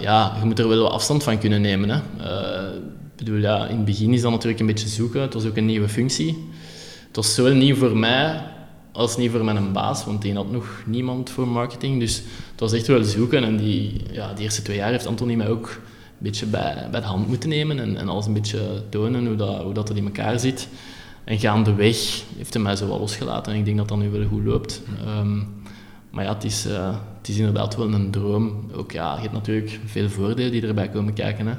Ja, 0.00 0.36
je 0.38 0.44
moet 0.44 0.58
er 0.58 0.68
wel 0.68 0.90
afstand 0.90 1.22
van 1.22 1.38
kunnen 1.38 1.60
nemen. 1.60 1.88
Hè. 1.88 2.00
Eh, 2.24 2.80
bedoel, 3.16 3.38
ja, 3.38 3.66
in 3.66 3.76
het 3.76 3.84
begin 3.84 4.12
is 4.12 4.20
dat 4.20 4.30
natuurlijk 4.30 4.60
een 4.60 4.66
beetje 4.66 4.88
zoeken. 4.88 5.20
Het 5.20 5.34
was 5.34 5.46
ook 5.46 5.56
een 5.56 5.66
nieuwe 5.66 5.88
functie. 5.88 6.48
Het 7.06 7.16
was 7.16 7.34
zowel 7.34 7.54
nieuw 7.54 7.76
voor 7.76 7.96
mij 7.96 8.42
als 8.92 9.16
niet 9.16 9.30
voor 9.30 9.44
mijn 9.44 9.72
baas, 9.72 10.04
want 10.04 10.22
die 10.22 10.34
had 10.34 10.50
nog 10.50 10.82
niemand 10.86 11.30
voor 11.30 11.48
marketing. 11.48 12.00
Dus 12.00 12.16
het 12.50 12.60
was 12.60 12.72
echt 12.72 12.86
wel 12.86 13.04
zoeken. 13.04 13.44
En 13.44 13.56
die, 13.56 14.00
ja, 14.12 14.32
die 14.32 14.44
eerste 14.44 14.62
twee 14.62 14.76
jaar 14.76 14.90
heeft 14.90 15.06
Anthony 15.06 15.34
mij 15.34 15.48
ook 15.48 15.66
een 15.66 16.16
beetje 16.18 16.46
bij, 16.46 16.88
bij 16.90 17.00
de 17.00 17.06
hand 17.06 17.28
moeten 17.28 17.48
nemen 17.48 17.78
en, 17.78 17.96
en 17.96 18.08
alles 18.08 18.26
een 18.26 18.32
beetje 18.32 18.82
tonen 18.88 19.26
hoe 19.26 19.36
dat, 19.36 19.62
hoe 19.62 19.74
dat 19.74 19.90
in 19.90 20.04
elkaar 20.04 20.38
zit. 20.38 20.68
En 21.24 21.38
gaandeweg 21.38 22.22
heeft 22.36 22.54
hij 22.54 22.62
mij 22.62 22.76
zo 22.76 22.88
wel 22.88 22.98
losgelaten 22.98 23.52
en 23.52 23.58
ik 23.58 23.64
denk 23.64 23.76
dat 23.76 23.88
dat 23.88 23.98
nu 23.98 24.10
wel 24.10 24.26
goed 24.28 24.44
loopt. 24.44 24.82
Ehm, 25.06 25.38
maar 26.10 26.24
ja, 26.24 26.34
het 26.34 26.44
is, 26.44 26.66
eh, 26.66 26.94
het 27.20 27.28
is 27.28 27.36
inderdaad 27.38 27.76
wel 27.76 27.92
een 27.92 28.10
droom. 28.10 28.70
Ook 28.74 28.92
ja, 28.92 29.14
je 29.14 29.20
hebt 29.20 29.32
natuurlijk 29.32 29.80
veel 29.84 30.08
voordelen 30.08 30.50
die 30.52 30.66
erbij 30.66 30.88
komen 30.88 31.12
kijken. 31.12 31.46
Hè. 31.46 31.54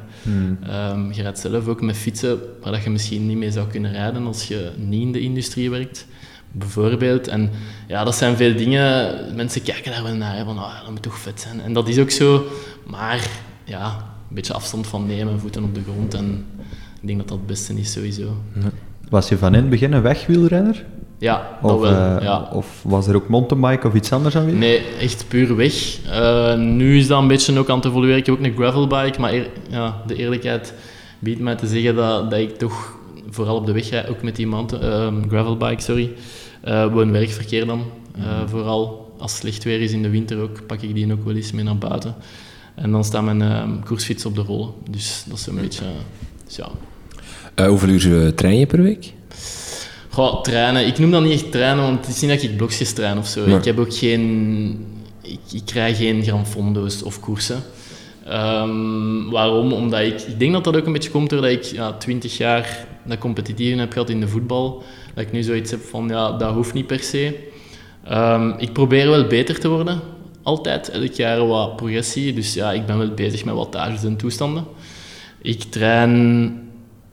Ehm, 0.63 1.11
je 1.11 1.21
rijdt 1.21 1.39
zelf 1.39 1.67
ook 1.67 1.81
met 1.81 1.95
fietsen 1.97 2.39
waar 2.61 2.71
dat 2.71 2.83
je 2.83 2.89
misschien 2.89 3.27
niet 3.27 3.37
mee 3.37 3.51
zou 3.51 3.67
kunnen 3.67 3.91
rijden 3.91 4.25
als 4.25 4.47
je 4.47 4.71
niet 4.77 5.01
in 5.01 5.11
de 5.11 5.19
industrie 5.19 5.69
werkt. 5.69 6.07
Bijvoorbeeld. 6.51 7.27
En 7.27 7.49
ja, 7.87 8.03
dat 8.03 8.15
zijn 8.15 8.35
veel 8.35 8.55
dingen. 8.55 9.15
Mensen 9.35 9.61
kijken 9.63 9.91
daar 9.91 10.03
wel 10.03 10.15
naar. 10.15 10.35
hè, 10.35 10.43
Van, 10.43 10.57
ah, 10.57 10.81
dat 10.81 10.89
moet 10.89 11.01
toch 11.01 11.17
vet 11.19 11.39
zijn. 11.41 11.61
En 11.61 11.73
dat 11.73 11.87
is 11.87 11.97
ook 11.99 12.09
zo. 12.11 12.45
Maar 12.85 13.29
ja, 13.63 13.85
een 14.29 14.35
beetje 14.35 14.53
afstand 14.53 14.87
van 14.87 15.05
nemen, 15.05 15.39
voeten 15.39 15.63
op 15.63 15.75
de 15.75 15.81
grond. 15.91 16.13
En 16.13 16.45
ik 17.01 17.07
denk 17.07 17.19
dat 17.19 17.27
dat 17.27 17.37
het 17.37 17.47
beste 17.47 17.73
is 17.73 17.91
sowieso. 17.91 18.41
was 19.09 19.29
je 19.29 19.37
van 19.37 19.53
in 19.53 19.61
het 19.61 19.69
begin 19.69 19.93
een 19.93 20.01
wegwielrenner? 20.01 20.85
Ja, 21.21 21.57
dat 21.62 21.71
Of, 21.71 21.81
wel. 21.81 21.91
eh, 22.18 22.23
ja. 22.23 22.50
of 22.53 22.79
was 22.83 23.07
er 23.07 23.15
ook 23.15 23.27
mountainbike 23.27 23.87
of 23.87 23.94
iets 23.94 24.11
anders 24.11 24.35
aanwezig? 24.35 24.59
Nee, 24.59 24.81
echt 24.99 25.25
puur 25.28 25.56
weg. 25.56 25.97
Eh, 26.09 26.56
nu 26.57 26.97
is 26.97 27.07
dat 27.07 27.21
een 27.21 27.28
beetje 27.28 27.59
ook 27.59 27.69
aan 27.69 27.75
het 27.78 27.85
evolueren. 27.85 28.18
Ik 28.18 28.25
heb 28.25 28.35
ook 28.35 28.44
een 28.45 28.54
gravelbike, 28.56 29.19
maar 29.19 29.33
eer- 29.33 29.49
ja, 29.69 30.01
de 30.07 30.16
eerlijkheid 30.16 30.73
biedt 31.19 31.40
mij 31.40 31.56
te 31.56 31.68
zeggen 31.68 31.95
dat, 31.95 32.30
dat 32.31 32.40
ik 32.40 32.57
toch 32.57 32.97
vooral 33.30 33.56
op 33.56 33.66
de 33.66 33.71
weg 33.71 33.90
rijd, 33.90 34.09
ook 34.09 34.21
met 34.21 34.35
die 34.35 34.47
mountain, 34.47 34.92
ehm, 34.92 35.30
gravelbike, 35.30 35.81
sorry. 35.81 36.11
Eh 36.61 36.85
woon-werkverkeer 36.94 37.66
dan. 37.66 37.83
Eh, 38.18 38.23
Vooral 38.47 39.13
als 39.18 39.31
het 39.31 39.40
slecht 39.42 39.63
weer 39.63 39.81
is 39.81 39.92
in 39.92 40.01
de 40.01 40.09
winter 40.09 40.42
ook, 40.42 40.66
pak 40.68 40.81
ik 40.81 40.94
die 40.95 41.11
ook 41.11 41.25
wel 41.25 41.35
eens 41.35 41.51
mee 41.51 41.63
naar 41.63 41.78
buiten. 41.78 42.16
En 42.75 42.92
dan 42.92 43.04
staat 43.04 43.23
mijn 43.23 43.42
ehm, 43.42 43.69
koersfiets 43.85 44.25
op 44.25 44.35
de 44.35 44.42
rollen. 44.42 44.69
Dus 44.90 45.23
dat 45.28 45.37
is 45.37 45.47
een 45.47 45.56
beetje... 45.56 45.83
dus 46.45 46.56
ja. 46.56 46.68
Eh, 47.56 47.68
hoeveel 47.68 47.90
uur 47.90 48.25
eh, 48.25 48.31
train 48.31 48.57
je 48.59 48.66
per 48.66 48.81
week? 48.81 49.13
Goh, 50.11 50.41
trainen. 50.41 50.87
Ik 50.87 50.99
noem 50.99 51.11
dat 51.11 51.23
niet 51.23 51.31
echt 51.31 51.51
trainen, 51.51 51.83
want 51.83 52.06
het 52.06 52.15
is 52.15 52.21
niet 52.21 52.30
dat 52.30 52.41
ik 52.41 52.57
blokjes 52.57 52.94
train 52.94 53.18
of 53.18 53.27
zo. 53.27 53.45
Nee. 53.45 53.57
Ik 53.57 53.65
heb 53.65 53.80
ook 53.80 53.94
geen... 53.94 54.85
Ik, 55.21 55.39
ik 55.51 55.61
krijg 55.65 55.97
geen 55.97 56.23
Gran 56.23 56.45
Fondo's 56.45 57.03
of 57.03 57.19
koersen. 57.19 57.63
Ehm, 58.25 59.30
waarom? 59.30 59.73
Omdat 59.73 59.99
ik... 59.99 60.21
Ik 60.21 60.39
denk 60.39 60.53
dat 60.53 60.63
dat 60.63 60.77
ook 60.77 60.85
een 60.85 60.94
beetje 60.94 61.11
komt 61.11 61.30
doordat 61.30 61.51
ik 61.51 61.63
ja, 61.63 61.94
20 61.94 62.37
jaar 62.37 62.87
dat 63.06 63.18
competitieve 63.18 63.80
heb 63.80 63.91
gehad 63.91 64.09
in 64.09 64.19
de 64.19 64.27
voetbal. 64.27 64.83
Dat 65.13 65.23
ik 65.23 65.31
nu 65.31 65.44
zoiets 65.44 65.71
heb 65.71 65.81
van, 65.81 66.07
ja, 66.07 66.37
dat 66.37 66.53
hoeft 66.53 66.73
niet 66.73 66.87
per 66.87 66.99
se. 66.99 67.49
Ehm, 68.03 68.49
ik 68.57 68.73
probeer 68.73 69.09
wel 69.09 69.27
beter 69.27 69.59
te 69.59 69.69
worden. 69.69 69.99
Altijd. 70.44 70.89
Elk 70.89 71.13
jaar 71.13 71.47
wat 71.47 71.75
progressie. 71.75 72.33
Dus 72.33 72.53
ja, 72.53 72.71
ik 72.71 72.85
ben 72.85 72.97
wel 72.97 73.13
bezig 73.13 73.45
met 73.45 73.56
wattages 73.56 74.03
en 74.03 74.15
toestanden. 74.15 74.65
Ik 75.41 75.63
train 75.63 76.59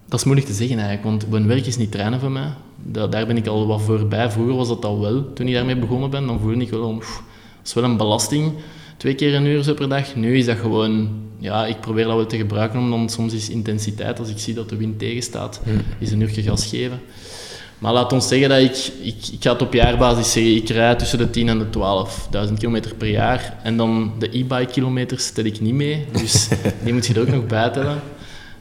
dat 0.08 0.18
is 0.18 0.24
moeilijk 0.24 0.48
te 0.48 0.54
zeggen 0.54 0.78
eigenlijk, 0.78 1.04
want 1.04 1.30
mijn 1.30 1.46
werk 1.46 1.66
is 1.66 1.76
niet 1.76 1.92
trainen 1.92 2.20
voor 2.20 2.30
mij. 2.30 2.52
Da- 2.92 3.06
daar 3.06 3.26
ben 3.26 3.36
ik 3.36 3.46
al 3.46 3.66
wat 3.66 3.82
voorbij. 3.82 4.30
Vroeger 4.30 4.54
was 4.56 4.68
dat 4.68 4.84
al 4.84 5.00
wel. 5.00 5.32
Toen 5.32 5.48
ik 5.48 5.54
daarmee 5.54 5.76
begonnen 5.76 6.10
ben, 6.10 6.26
dan 6.26 6.40
voelde 6.40 6.60
ik 6.60 6.70
wel, 6.70 6.90
oef, 6.90 7.22
dat 7.56 7.66
is 7.66 7.74
wel 7.74 7.84
een 7.84 7.96
belasting. 7.96 8.52
Twee 8.96 9.14
keer 9.14 9.34
een 9.34 9.46
uur 9.46 9.62
zo 9.62 9.74
per 9.74 9.88
dag. 9.88 10.14
Nu 10.16 10.36
is 10.38 10.44
dat 10.46 10.56
gewoon, 10.56 11.08
ja, 11.38 11.66
ik 11.66 11.80
probeer 11.80 12.04
dat 12.04 12.14
wel 12.14 12.26
te 12.26 12.36
gebruiken, 12.36 12.78
om 12.78 12.90
dan 12.90 13.08
soms 13.08 13.32
is 13.32 13.50
intensiteit, 13.50 14.18
als 14.18 14.28
ik 14.28 14.38
zie 14.38 14.54
dat 14.54 14.68
de 14.68 14.76
wind 14.76 14.98
tegenstaat, 14.98 15.60
is 15.98 16.10
een 16.12 16.20
uurtje 16.20 16.42
gas 16.42 16.66
geven. 16.66 17.00
Maar 17.78 17.92
laat 17.92 18.12
ons 18.12 18.28
zeggen 18.28 18.48
dat 18.48 18.58
ik, 18.58 18.90
ik, 19.02 19.16
ik 19.32 19.42
ga 19.42 19.52
het 19.52 19.62
op 19.62 19.72
jaarbasis 19.72 20.32
zeggen, 20.32 20.54
ik 20.56 20.68
rijd 20.68 20.98
tussen 20.98 21.18
de 21.18 21.30
10 21.30 21.48
en 21.48 21.58
de 21.58 21.66
12.000 22.48 22.52
kilometer 22.58 22.94
per 22.94 23.08
jaar. 23.08 23.58
En 23.62 23.76
dan 23.76 24.12
de 24.18 24.26
e-bike 24.38 24.66
kilometers 24.72 25.30
tel 25.30 25.44
ik 25.44 25.60
niet 25.60 25.74
mee, 25.74 26.06
dus 26.12 26.48
die 26.84 26.92
moet 26.92 27.06
je 27.06 27.14
er 27.14 27.20
ook 27.20 27.28
nog 27.28 27.46
bij 27.46 27.68
tellen. 27.70 28.00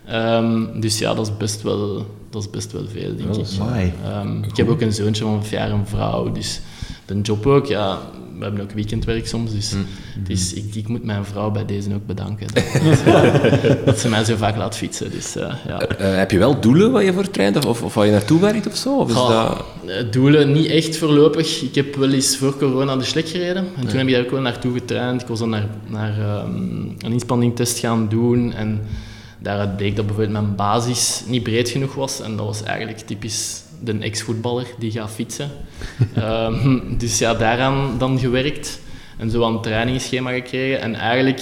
Ehm, 0.05 0.79
dus 0.79 0.99
ja, 0.99 1.13
dat 1.13 1.27
is 1.27 1.37
best 1.37 1.61
wel, 1.61 2.05
dat 2.37 2.45
is 2.45 2.57
best 2.57 2.71
wel 2.71 2.87
veel, 2.87 3.15
denk 3.15 3.35
ik. 3.35 3.59
Amai. 3.59 3.93
Ehm, 4.03 4.43
ik 4.43 4.57
heb 4.57 4.69
ook 4.69 4.81
een 4.81 4.93
zoontje 4.93 5.23
van 5.23 5.39
vijf 5.39 5.51
jaar, 5.51 5.71
een 5.71 5.87
vrouw, 5.87 6.31
dus 6.31 6.61
de 7.05 7.21
job 7.21 7.45
ook, 7.45 7.65
ja, 7.65 7.99
we 8.37 8.43
hebben 8.43 8.61
ook 8.61 8.71
weekendwerk 8.71 9.27
soms, 9.27 9.53
dus 9.53 9.75
is, 10.27 10.53
ik, 10.53 10.75
ik 10.75 10.87
moet 10.87 11.03
mijn 11.03 11.25
vrouw 11.25 11.51
bij 11.51 11.65
deze 11.65 11.93
ook 11.93 12.05
bedanken. 12.05 12.47
Dat, 12.53 12.65
dat 13.85 13.99
ze 13.99 14.09
mij 14.09 14.23
zo 14.23 14.35
vaak 14.35 14.57
laat 14.57 14.77
fietsen. 14.77 15.11
Dus, 15.11 15.35
eh, 15.35 15.53
ja. 15.67 15.79
Eh, 15.79 16.17
heb 16.17 16.31
je 16.31 16.37
wel 16.37 16.59
doelen 16.59 16.91
waar 16.91 17.03
je 17.03 17.13
voor 17.13 17.29
traint 17.29 17.65
of, 17.65 17.83
of 17.83 17.93
waar 17.93 18.05
je 18.05 18.11
naartoe 18.11 18.39
werkt 18.39 18.67
of 18.67 18.75
zo? 18.75 18.97
Of 18.97 19.09
is 19.09 19.15
Goh, 19.15 19.29
dat... 19.29 19.65
eh, 19.85 20.11
Doelen 20.11 20.51
niet 20.51 20.65
echt 20.65 20.97
voorlopig. 20.97 21.61
Ik 21.61 21.75
heb 21.75 21.95
wel 21.95 22.11
eens 22.11 22.37
voor 22.37 22.57
corona 22.57 22.95
de 22.95 23.03
slek 23.03 23.27
gereden. 23.27 23.65
En 23.77 23.87
toen 23.87 23.97
heb 23.97 24.07
ik 24.07 24.13
daar 24.13 24.23
ook 24.23 24.31
wel 24.31 24.41
naartoe 24.41 24.73
getraind. 24.73 25.21
Ik 25.21 25.27
was 25.27 25.39
dan 25.39 25.49
naar, 25.49 25.67
naar 25.87 26.19
ehm, 26.19 26.55
een 26.99 27.11
inspanningtest 27.11 27.79
gaan 27.79 28.07
doen. 28.09 28.53
En 28.53 28.81
daaruit 29.47 29.77
bleek 29.77 29.95
dat 29.95 30.05
bijvoorbeeld 30.05 30.41
mijn 30.41 30.55
basis 30.55 31.23
niet 31.27 31.43
breed 31.43 31.69
genoeg 31.69 31.93
was. 31.93 32.21
En 32.21 32.35
dat 32.35 32.45
was 32.45 32.63
eigenlijk 32.63 32.99
typisch 32.99 33.61
de 33.79 33.97
ex-voetballer 33.99 34.65
die 34.79 34.91
gaat 34.91 35.11
fietsen. 35.11 35.51
Ehm, 36.13 36.97
dus 36.97 37.17
ja, 37.17 37.33
daaraan 37.33 37.95
dan 37.97 38.19
gewerkt. 38.19 38.79
En 39.17 39.29
zo 39.29 39.43
aan 39.43 39.53
een 39.53 39.61
trainingsschema 39.61 40.31
gekregen. 40.31 40.81
En 40.81 40.95
eigenlijk, 40.95 41.39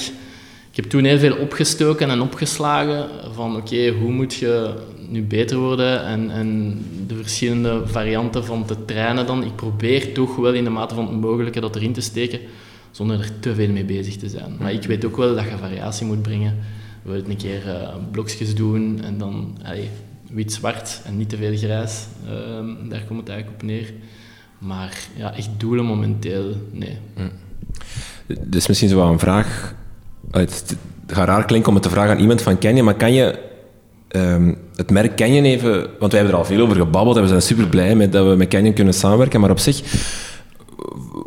ik 0.70 0.76
heb 0.76 0.86
toen 0.86 1.04
heel 1.04 1.20
veel 1.20 1.36
opgestoken 1.36 2.10
en 2.10 2.22
opgeslagen 2.22 3.10
van 3.34 3.56
oké, 3.56 3.90
hoe 3.90 4.12
moet 4.12 4.34
je 4.34 4.74
nu 5.10 5.24
beter 5.24 5.58
worden 5.58 6.06
en, 6.06 6.32
en 6.32 6.80
de 7.08 7.16
verschillende 7.16 7.82
varianten 7.86 8.46
van 8.46 8.66
te 8.66 8.86
trainen 8.86 9.26
dan. 9.26 9.44
Ik 9.44 9.56
probeer 9.56 10.14
toch 10.14 10.36
wel 10.36 10.54
in 10.54 10.64
de 10.64 10.70
mate 10.70 10.96
van 10.96 11.08
het 11.08 11.20
mogelijke 11.20 11.60
dat 11.60 11.76
erin 11.76 11.94
te 11.94 12.02
steken, 12.02 12.40
zonder 12.92 13.20
er 13.20 13.40
te 13.40 13.56
veel 13.56 13.70
mee 13.70 13.86
bezig 13.86 14.18
te 14.18 14.30
zijn. 14.30 14.56
Maar 14.60 14.74
ik 14.74 14.84
weet 14.84 15.06
ook 15.06 15.18
wel 15.18 15.36
dat 15.36 15.44
je 15.44 15.58
variatie 15.58 16.06
moet 16.06 16.22
brengen. 16.22 16.84
We 17.06 17.12
willen 17.12 17.30
een 17.30 17.38
keer 17.38 17.68
eh, 17.68 17.96
blokjes 18.12 18.56
doen 18.56 19.02
en 19.04 19.18
dan 19.18 19.58
allee, 19.64 19.90
wit-zwart 20.32 21.02
en 21.06 21.18
niet 21.18 21.30
te 21.30 21.38
veel 21.38 21.58
grijs. 21.58 22.06
Ehm, 22.28 22.90
daar 22.90 23.04
komt 23.08 23.20
het 23.20 23.30
eigenlijk 23.30 23.62
op 23.62 23.68
neer. 23.68 23.94
Maar 24.58 24.98
ja, 25.16 25.36
echt 25.36 25.50
doelen 25.58 25.86
momenteel, 25.86 26.56
nee. 26.72 26.98
Dit 28.28 28.56
is 28.56 28.68
misschien 28.68 28.90
zo 28.90 28.96
wel 28.96 29.08
een 29.08 29.20
vraag. 29.20 29.76
Het, 30.32 30.76
gaat 31.08 31.28
raar 31.28 31.46
klinken 31.46 31.70
om 31.70 31.74
het 31.74 31.84
te 31.84 31.90
vragen 31.90 32.16
aan 32.16 32.22
iemand 32.22 32.42
van 32.42 32.60
Canyon, 32.60 32.86
maar 32.86 32.96
kan 32.96 33.14
je 33.14 33.40
ehm, 34.08 34.54
het 34.76 34.92
merk 34.92 35.16
Canyon 35.16 35.44
even... 35.44 35.74
Want 36.00 36.12
wij 36.12 36.22
hebben 36.22 36.32
er 36.32 36.38
al 36.38 36.46
veel 36.46 36.62
over 36.62 36.76
gebabbeld 36.76 37.16
en 37.16 37.22
we 37.22 37.28
zijn 37.28 37.42
super 37.42 37.68
blij 37.68 37.96
met 37.96 38.12
dat 38.12 38.28
we 38.28 38.36
met 38.36 38.48
Canyon 38.48 38.74
kunnen 38.74 38.94
samenwerken, 38.94 39.40
maar 39.40 39.50
op 39.50 39.60
zich, 39.60 39.82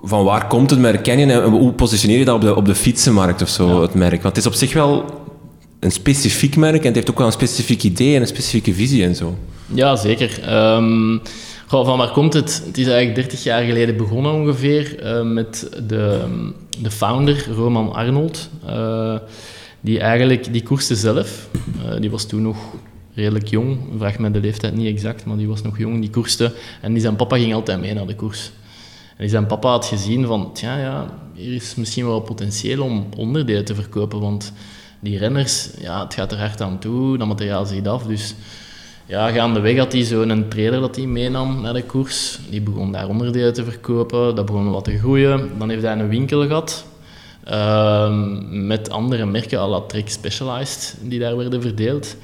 van 0.02 0.25
waar 0.25 0.47
komt 0.47 0.70
het 0.70 0.78
merk 0.78 1.02
Canyon 1.02 1.30
en 1.30 1.42
hoe 1.42 1.73
positioneer 1.73 2.18
je 2.18 2.25
dat 2.25 2.35
op 2.35 2.40
de, 2.40 2.56
op 2.56 2.66
de 2.66 2.75
fietsenmarkt 2.75 3.42
of 3.42 3.49
zo, 3.49 3.82
het 3.82 3.94
merk? 3.94 4.23
Want 4.23 4.37
het 4.37 4.37
is 4.37 4.47
op 4.47 4.52
zich 4.52 4.73
wel 4.73 5.04
een 5.80 5.90
specifiek 5.90 6.56
merk 6.56 6.80
en 6.80 6.87
het 6.87 6.94
heeft 6.94 7.11
ook 7.11 7.18
wel 7.18 7.26
een 7.26 7.32
specifiek 7.32 7.82
idee 7.82 8.14
en 8.14 8.20
een 8.20 8.26
specifieke 8.26 8.75
visie 8.75 9.04
en 9.04 9.14
zo. 9.14 9.37
Ja, 9.75 9.97
zeker. 9.97 10.42
Ehm, 10.42 11.18
goh, 11.66 11.87
van 11.87 11.99
waar 11.99 12.11
komt 12.11 12.32
het? 12.32 12.62
Het 12.66 12.78
is 12.78 12.87
eigenlijk 12.87 13.14
30 13.14 13.42
jaar 13.42 13.62
geleden 13.62 13.97
begonnen 13.97 14.32
ongeveer 14.32 15.00
eh, 15.02 15.23
met 15.23 15.80
de, 15.87 16.25
de 16.78 16.90
founder, 16.90 17.49
Roman 17.54 17.92
Arnold. 17.92 18.50
eh, 18.66 19.16
die 19.80 20.00
eigenlijk, 20.00 20.52
die 20.52 20.62
koerste 20.62 20.94
zelf. 20.94 21.49
Eh, 21.85 22.00
die 22.00 22.11
was 22.11 22.25
toen 22.25 22.42
nog 22.42 22.56
redelijk 23.14 23.49
jong. 23.49 23.78
Vraag 23.97 24.18
me 24.18 24.30
de 24.30 24.40
leeftijd 24.40 24.75
niet 24.75 24.94
exact, 24.94 25.25
maar 25.25 25.37
die 25.37 25.49
was 25.49 25.62
nog 25.62 25.78
jong. 25.78 26.00
Die 26.00 26.11
koerste. 26.11 26.52
En 26.80 26.92
die 26.92 27.02
zijn 27.02 27.16
papa 27.16 27.37
ging 27.37 27.54
altijd 27.54 27.80
mee 27.80 27.94
naar 27.94 28.06
de 28.06 28.14
koers. 28.14 28.50
En 29.08 29.25
die 29.25 29.28
zijn 29.28 29.47
papa 29.47 29.68
had 29.68 29.85
gezien 29.85 30.26
van, 30.26 30.52
tja, 30.52 30.78
ja, 30.78 31.11
hier 31.35 31.54
is 31.54 31.75
misschien 31.75 32.06
wel 32.06 32.20
potentieel 32.20 32.82
om 32.82 33.06
onderdelen 33.16 33.64
te 33.64 33.75
verkopen, 33.75 34.20
want 34.20 34.52
die 35.00 35.19
renners, 35.19 35.71
ja, 35.81 36.05
het 36.05 36.14
gaat 36.14 36.33
er 36.33 36.38
hard 36.38 36.61
aan 36.61 36.78
toe, 36.78 37.19
dat 37.19 37.26
materiaal 37.28 37.64
ziet 37.67 37.88
af, 37.88 38.02
dus 38.02 38.35
ja, 39.07 39.31
gaandeweg 39.31 39.76
had 39.76 39.93
hij 39.93 40.02
zo'n 40.02 40.49
trailer 40.49 40.81
dat 40.81 40.97
hij 40.97 41.07
meenam 41.07 41.61
naar 41.61 41.73
de 41.73 41.83
koers. 41.83 42.38
Die 42.50 42.61
begon 42.61 42.93
daar 42.93 43.09
onderdelen 43.09 43.52
te 43.52 43.64
verkopen, 43.64 44.35
dat 44.35 44.47
begon 44.47 44.71
wat 44.71 44.85
te 44.85 44.99
groeien. 44.99 45.50
Dan 45.59 45.69
heeft 45.69 45.83
hij 45.83 45.93
een 45.99 46.09
winkel 46.09 46.47
gehad, 46.47 46.85
ehm, 47.45 48.67
met 48.67 48.90
andere 48.90 49.26
merken, 49.26 49.59
à 49.59 49.69
la 49.69 49.81
Trek 49.81 50.09
Specialized, 50.09 50.97
die 51.02 51.19
daar 51.19 51.37
werden 51.37 51.62
verdeeld. 51.62 52.17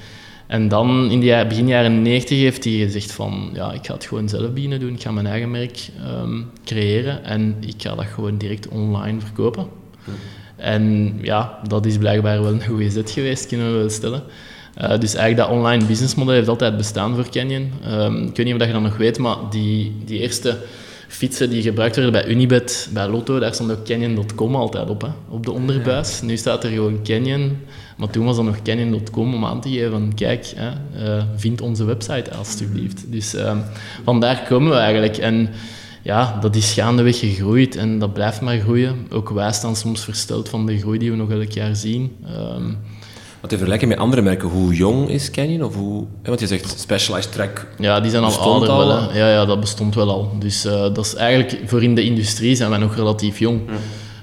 En 0.47 0.67
dan, 0.67 1.11
in 1.11 1.23
jaar- 1.23 1.47
begin 1.47 1.67
jaren 1.67 2.01
90, 2.01 2.37
heeft 2.37 2.63
hij 2.63 2.73
gezegd 2.73 3.11
van, 3.11 3.49
ja, 3.53 3.71
ik 3.71 3.85
ga 3.85 3.93
het 3.93 4.05
gewoon 4.05 4.29
zelf 4.29 4.51
beginnen 4.53 4.79
doen. 4.79 4.93
Ik 4.93 5.01
ga 5.01 5.11
mijn 5.11 5.27
eigen 5.27 5.51
merk 5.51 5.89
ehm, 6.03 6.41
creëren 6.65 7.23
en 7.23 7.55
ik 7.59 7.73
ga 7.77 7.95
dat 7.95 8.05
gewoon 8.05 8.37
direct 8.37 8.67
online 8.67 9.19
verkopen. 9.19 9.67
En 10.55 11.13
ja, 11.21 11.59
dat 11.67 11.85
is 11.85 11.97
blijkbaar 11.97 12.41
wel 12.41 12.51
een 12.51 12.65
goede 12.65 12.89
zet 12.89 13.11
geweest, 13.11 13.47
kunnen 13.47 13.71
we 13.71 13.77
wel 13.77 13.89
stellen. 13.89 14.23
Eh, 14.75 14.99
dus 14.99 15.15
eigenlijk 15.15 15.47
dat 15.47 15.57
online 15.57 15.85
businessmodel 15.85 16.33
heeft 16.33 16.47
altijd 16.47 16.77
bestaan 16.77 17.15
voor 17.15 17.29
Canyon. 17.29 17.71
Ehm, 17.83 18.15
ik 18.15 18.35
weet 18.35 18.45
niet 18.45 18.55
of 18.55 18.65
je 18.65 18.73
dat 18.73 18.81
nog 18.81 18.97
weet, 18.97 19.17
maar 19.17 19.37
die, 19.49 19.95
die 20.05 20.19
eerste 20.19 20.57
fietsen 21.07 21.49
die 21.49 21.61
gebruikt 21.61 21.95
werden 21.95 22.13
bij 22.13 22.25
Unibet, 22.25 22.89
bij 22.93 23.07
Lotto, 23.07 23.39
daar 23.39 23.53
stond 23.53 23.71
ook 23.71 23.85
Canyon.com 23.85 24.55
altijd 24.55 24.89
op, 24.89 25.01
hè, 25.01 25.07
op 25.29 25.45
de 25.45 25.51
onderbuis. 25.51 26.21
Nu 26.21 26.37
staat 26.37 26.63
er 26.63 26.69
gewoon 26.69 26.99
Canyon, 27.03 27.57
maar 27.97 28.09
toen 28.09 28.25
was 28.25 28.35
dat 28.35 28.45
nog 28.45 28.61
Canyon.com 28.61 29.33
om 29.33 29.45
aan 29.45 29.61
te 29.61 29.69
geven 29.69 29.91
van 29.91 30.13
kijk, 30.15 30.53
hè, 30.55 30.69
eh, 31.05 31.23
vind 31.35 31.61
onze 31.61 31.85
website 31.85 32.33
alstublieft. 32.33 33.11
Dus 33.11 33.33
ehm, 33.33 33.57
vandaar 34.03 34.43
komen 34.47 34.71
we 34.71 34.77
eigenlijk. 34.77 35.17
En 35.17 35.49
ja, 36.05 36.37
dat 36.41 36.55
is 36.55 36.73
gaandeweg 36.73 37.19
gegroeid 37.19 37.75
en 37.75 37.99
dat 37.99 38.13
blijft 38.13 38.41
maar 38.41 38.57
groeien. 38.59 39.07
Ook 39.11 39.29
wij 39.29 39.51
staan 39.51 39.75
soms 39.75 40.03
versteld 40.03 40.49
van 40.49 40.65
de 40.65 40.77
groei 40.79 40.97
die 40.99 41.11
we 41.11 41.17
nog 41.17 41.29
elk 41.31 41.51
jaar 41.51 41.75
zien. 41.75 42.15
Ehm, 42.25 42.63
Wat 43.41 43.51
in 43.51 43.57
vergelijking 43.57 43.91
met 43.91 43.99
andere 43.99 44.21
merken, 44.21 44.49
hoe 44.49 44.73
jong 44.73 45.09
is 45.09 45.31
Canyon? 45.31 45.63
Of 45.63 45.75
hoe, 45.75 46.05
hè, 46.21 46.27
want 46.27 46.39
je 46.39 46.47
zegt 46.47 46.79
Specialized 46.79 47.31
Track. 47.31 47.67
Ja, 47.79 47.99
die 47.99 48.11
zijn 48.11 48.23
al 48.23 48.37
ouder 48.39 48.69
al? 48.69 48.87
wel. 48.87 49.13
Ja, 49.13 49.29
ja, 49.29 49.45
dat 49.45 49.59
bestond 49.59 49.95
wel 49.95 50.09
al. 50.09 50.31
Dus 50.39 50.65
eh, 50.65 50.71
dat 50.79 50.97
is 51.05 51.15
eigenlijk 51.15 51.61
voor 51.65 51.83
in 51.83 51.95
de 51.95 52.03
industrie 52.03 52.55
zijn 52.55 52.69
wij 52.69 52.79
nog 52.79 52.95
relatief 52.95 53.39
jong. 53.39 53.61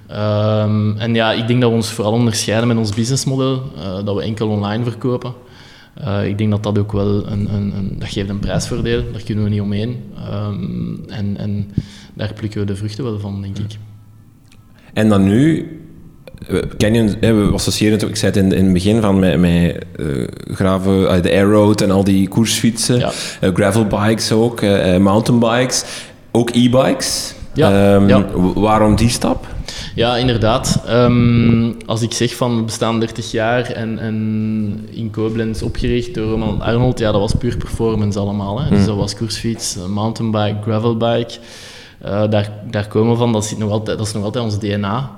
Ehm, 0.08 0.96
en 0.96 1.14
ja, 1.14 1.32
ik 1.32 1.46
denk 1.46 1.60
dat 1.60 1.70
we 1.70 1.76
ons 1.76 1.90
vooral 1.90 2.12
onderscheiden 2.12 2.68
met 2.68 2.76
ons 2.76 2.94
businessmodel, 2.94 3.62
eh, 3.76 4.04
dat 4.04 4.14
we 4.14 4.22
enkel 4.22 4.48
online 4.48 4.84
verkopen. 4.84 5.34
Eh, 5.94 6.26
ik 6.26 6.38
denk 6.38 6.50
dat 6.50 6.62
dat 6.62 6.78
ook 6.78 6.92
wel 6.92 7.26
een, 7.26 7.54
een, 7.54 7.72
een, 7.76 7.96
dat 7.98 8.08
geeft 8.08 8.28
een 8.28 8.38
prijsvoordeel, 8.38 9.02
daar 9.12 9.22
kunnen 9.22 9.44
we 9.44 9.50
niet 9.50 9.60
omheen. 9.60 9.96
Ehm, 10.16 11.10
en, 11.10 11.36
en 11.36 11.70
daar 12.14 12.32
plukken 12.34 12.60
we 12.60 12.66
de 12.66 12.76
vruchten 12.76 13.04
wel 13.04 13.18
van, 13.18 13.42
denk 13.42 13.58
ik. 13.58 13.78
En 14.92 15.08
dan 15.08 15.24
nu, 15.24 15.66
Canyon, 16.76 17.16
we 17.20 17.50
associëren 17.52 17.92
het, 17.94 18.04
ook, 18.04 18.10
ik 18.10 18.16
zei 18.16 18.32
het 18.32 18.42
in, 18.42 18.52
in 18.52 18.64
het 18.64 18.72
begin 18.72 19.00
van 19.00 19.18
met, 19.18 19.38
met 19.40 19.84
eh, 19.96 20.06
graven, 20.54 21.08
eh, 21.08 21.22
de 21.22 21.30
airroad 21.30 21.80
en 21.80 21.90
al 21.90 22.04
die 22.04 22.28
koersfietsen, 22.28 22.98
Ja. 22.98 23.10
eh, 23.40 23.50
gravelbikes 23.54 24.32
ook, 24.32 24.60
mountainbikes, 24.98 25.84
ook 26.30 26.50
e-bikes. 26.50 27.34
Ja, 27.54 27.94
Ehm, 27.94 28.08
ja. 28.08 28.26
Waarom 28.54 28.96
die 28.96 29.08
stap? 29.08 29.46
Ja, 29.94 30.16
inderdaad. 30.16 30.82
Ehm, 30.86 31.72
als 31.86 32.02
ik 32.02 32.12
zeg 32.12 32.34
van 32.34 32.56
we 32.56 32.62
bestaan 32.62 33.00
30 33.00 33.30
jaar 33.30 33.70
en, 33.70 33.98
en 33.98 34.88
in 34.90 35.10
Koblenz 35.10 35.62
opgericht 35.62 36.14
door 36.14 36.30
Roman 36.30 36.60
Arnold, 36.60 36.98
ja, 36.98 37.12
dat 37.12 37.20
was 37.20 37.34
puur 37.34 37.56
performance 37.56 38.18
allemaal. 38.18 38.60
Hè. 38.60 38.70
Dus 38.70 38.84
dat 38.84 38.96
was 38.96 39.16
koersfiets, 39.16 39.76
mountainbike, 39.88 40.62
gravelbike. 40.62 41.38
Eh, 41.98 42.30
daar, 42.30 42.52
daar 42.70 42.88
komen 42.88 43.12
we 43.12 43.18
van, 43.18 43.32
dat, 43.32 43.44
zit 43.44 43.58
nog 43.58 43.70
altijd, 43.70 43.98
dat 43.98 44.06
is 44.06 44.12
nog 44.12 44.24
altijd 44.24 44.44
ons 44.44 44.58
DNA. 44.58 45.10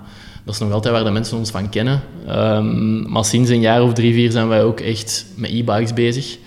Dat 0.44 0.54
is 0.54 0.60
nog 0.60 0.72
altijd 0.72 0.94
waar 0.94 1.04
de 1.04 1.10
mensen 1.10 1.38
ons 1.38 1.50
van 1.50 1.68
kennen. 1.68 2.00
Ehm, 2.26 3.10
maar 3.10 3.24
sinds 3.24 3.50
een 3.50 3.60
jaar 3.60 3.82
of 3.82 3.92
drie, 3.92 4.14
vier 4.14 4.30
zijn 4.30 4.48
wij 4.48 4.62
ook 4.62 4.80
echt 4.80 5.26
met 5.36 5.50
e-bikes 5.50 5.92
bezig. 5.92 6.38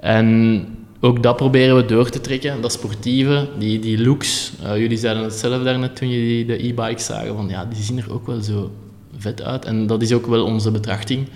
En 0.00 0.66
ook 1.00 1.22
dat 1.22 1.36
proberen 1.36 1.76
we 1.76 1.84
door 1.84 2.10
te 2.10 2.20
trekken. 2.20 2.60
Dat 2.60 2.72
sportieve, 2.72 3.48
die, 3.58 3.78
die 3.78 4.04
looks. 4.04 4.52
Eh, 4.62 4.76
jullie 4.76 4.98
zeiden 4.98 5.22
het 5.22 5.32
zelf 5.32 5.62
daarnet 5.62 5.96
toen 5.96 6.10
jullie 6.10 6.46
de 6.46 6.66
e-bikes 6.66 7.04
zagen. 7.04 7.34
Van, 7.34 7.48
ja, 7.48 7.64
die 7.64 7.82
zien 7.82 7.98
er 7.98 8.12
ook 8.12 8.26
wel 8.26 8.40
zo 8.40 8.70
vet 9.18 9.42
uit. 9.42 9.64
En 9.64 9.86
dat 9.86 10.02
is 10.02 10.12
ook 10.12 10.26
wel 10.26 10.44
onze 10.44 10.70
betrachting. 10.70 11.28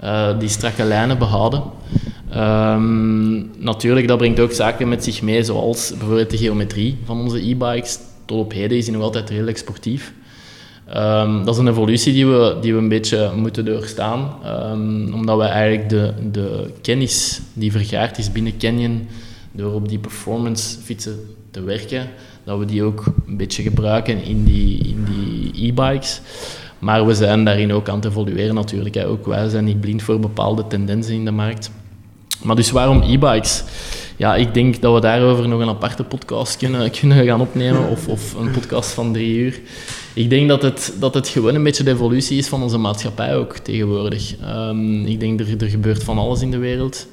Eh, 0.00 0.38
die 0.38 0.48
strakke 0.48 0.84
lijnen 0.84 1.18
behouden. 1.18 1.62
Ehm, 2.30 3.62
natuurlijk, 3.64 4.08
dat 4.08 4.18
brengt 4.18 4.40
ook 4.40 4.52
zaken 4.52 4.88
met 4.88 5.04
zich 5.04 5.22
mee, 5.22 5.42
zoals 5.42 5.90
bijvoorbeeld 5.98 6.30
de 6.30 6.36
geometrie 6.36 6.98
van 7.04 7.20
onze 7.20 7.48
e-bikes. 7.50 7.98
Tot 8.24 8.38
op 8.38 8.52
heden 8.52 8.76
is 8.76 8.84
die 8.84 8.94
nog 8.94 9.02
altijd 9.02 9.30
redelijk 9.30 9.58
sportief. 9.58 10.12
Ehm, 10.88 11.44
dat 11.44 11.54
is 11.54 11.60
een 11.60 11.68
evolutie 11.68 12.12
die 12.12 12.26
we, 12.26 12.56
die 12.60 12.72
we 12.72 12.78
een 12.78 12.88
beetje 12.88 13.30
moeten 13.36 13.64
doorstaan, 13.64 14.30
Ehm, 14.44 15.14
omdat 15.14 15.38
we 15.38 15.44
eigenlijk 15.44 15.88
de, 15.88 16.12
de 16.32 16.70
kennis 16.82 17.40
die 17.52 17.72
vergaard 17.72 18.18
is 18.18 18.32
binnen 18.32 18.58
Canyon, 18.58 19.08
door 19.52 19.74
op 19.74 19.88
die 19.88 19.98
performance 19.98 20.78
fietsen 20.78 21.18
te 21.50 21.62
werken, 21.62 22.08
dat 22.44 22.58
we 22.58 22.64
die 22.64 22.82
ook 22.82 23.04
een 23.26 23.36
beetje 23.36 23.62
gebruiken 23.62 24.22
in 24.22 24.44
die, 24.44 24.78
in 24.78 25.04
die 25.04 25.66
e-bikes. 25.68 26.20
Maar 26.78 27.06
we 27.06 27.14
zijn 27.14 27.44
daarin 27.44 27.72
ook 27.72 27.88
aan 27.88 27.96
het 27.96 28.04
evolueren 28.04 28.54
natuurlijk. 28.54 28.94
Hè. 28.94 29.06
Ook 29.06 29.26
wij 29.26 29.48
zijn 29.48 29.64
niet 29.64 29.80
blind 29.80 30.02
voor 30.02 30.20
bepaalde 30.20 30.66
tendensen 30.66 31.14
in 31.14 31.24
de 31.24 31.30
markt. 31.30 31.70
Maar 32.42 32.56
dus 32.56 32.70
waarom 32.70 33.02
e-bikes? 33.02 33.64
Ja, 34.16 34.36
ik 34.36 34.54
denk 34.54 34.80
dat 34.80 34.94
we 34.94 35.00
daarover 35.00 35.48
nog 35.48 35.60
een 35.60 35.68
aparte 35.68 36.04
podcast 36.04 36.56
kunnen, 36.56 36.90
kunnen 37.00 37.24
gaan 37.24 37.40
opnemen, 37.40 37.88
of, 37.88 38.08
of 38.08 38.34
een 38.34 38.50
podcast 38.50 38.90
van 38.90 39.12
drie 39.12 39.36
uur. 39.36 39.60
Ik 40.18 40.30
denk 40.30 40.48
dat 40.48 40.62
het, 40.62 40.94
dat 40.98 41.14
het 41.14 41.28
gewoon 41.28 41.54
een 41.54 41.62
beetje 41.62 41.84
de 41.84 41.90
evolutie 41.90 42.38
is 42.38 42.48
van 42.48 42.62
onze 42.62 42.78
maatschappij 42.78 43.36
ook 43.36 43.56
tegenwoordig. 43.56 44.36
Ehm, 44.36 45.06
ik 45.06 45.20
denk 45.20 45.40
er, 45.40 45.62
er 45.62 45.68
gebeurt 45.68 46.04
van 46.04 46.18
alles 46.18 46.40
in 46.42 46.50
de 46.50 46.58
wereld. 46.58 47.06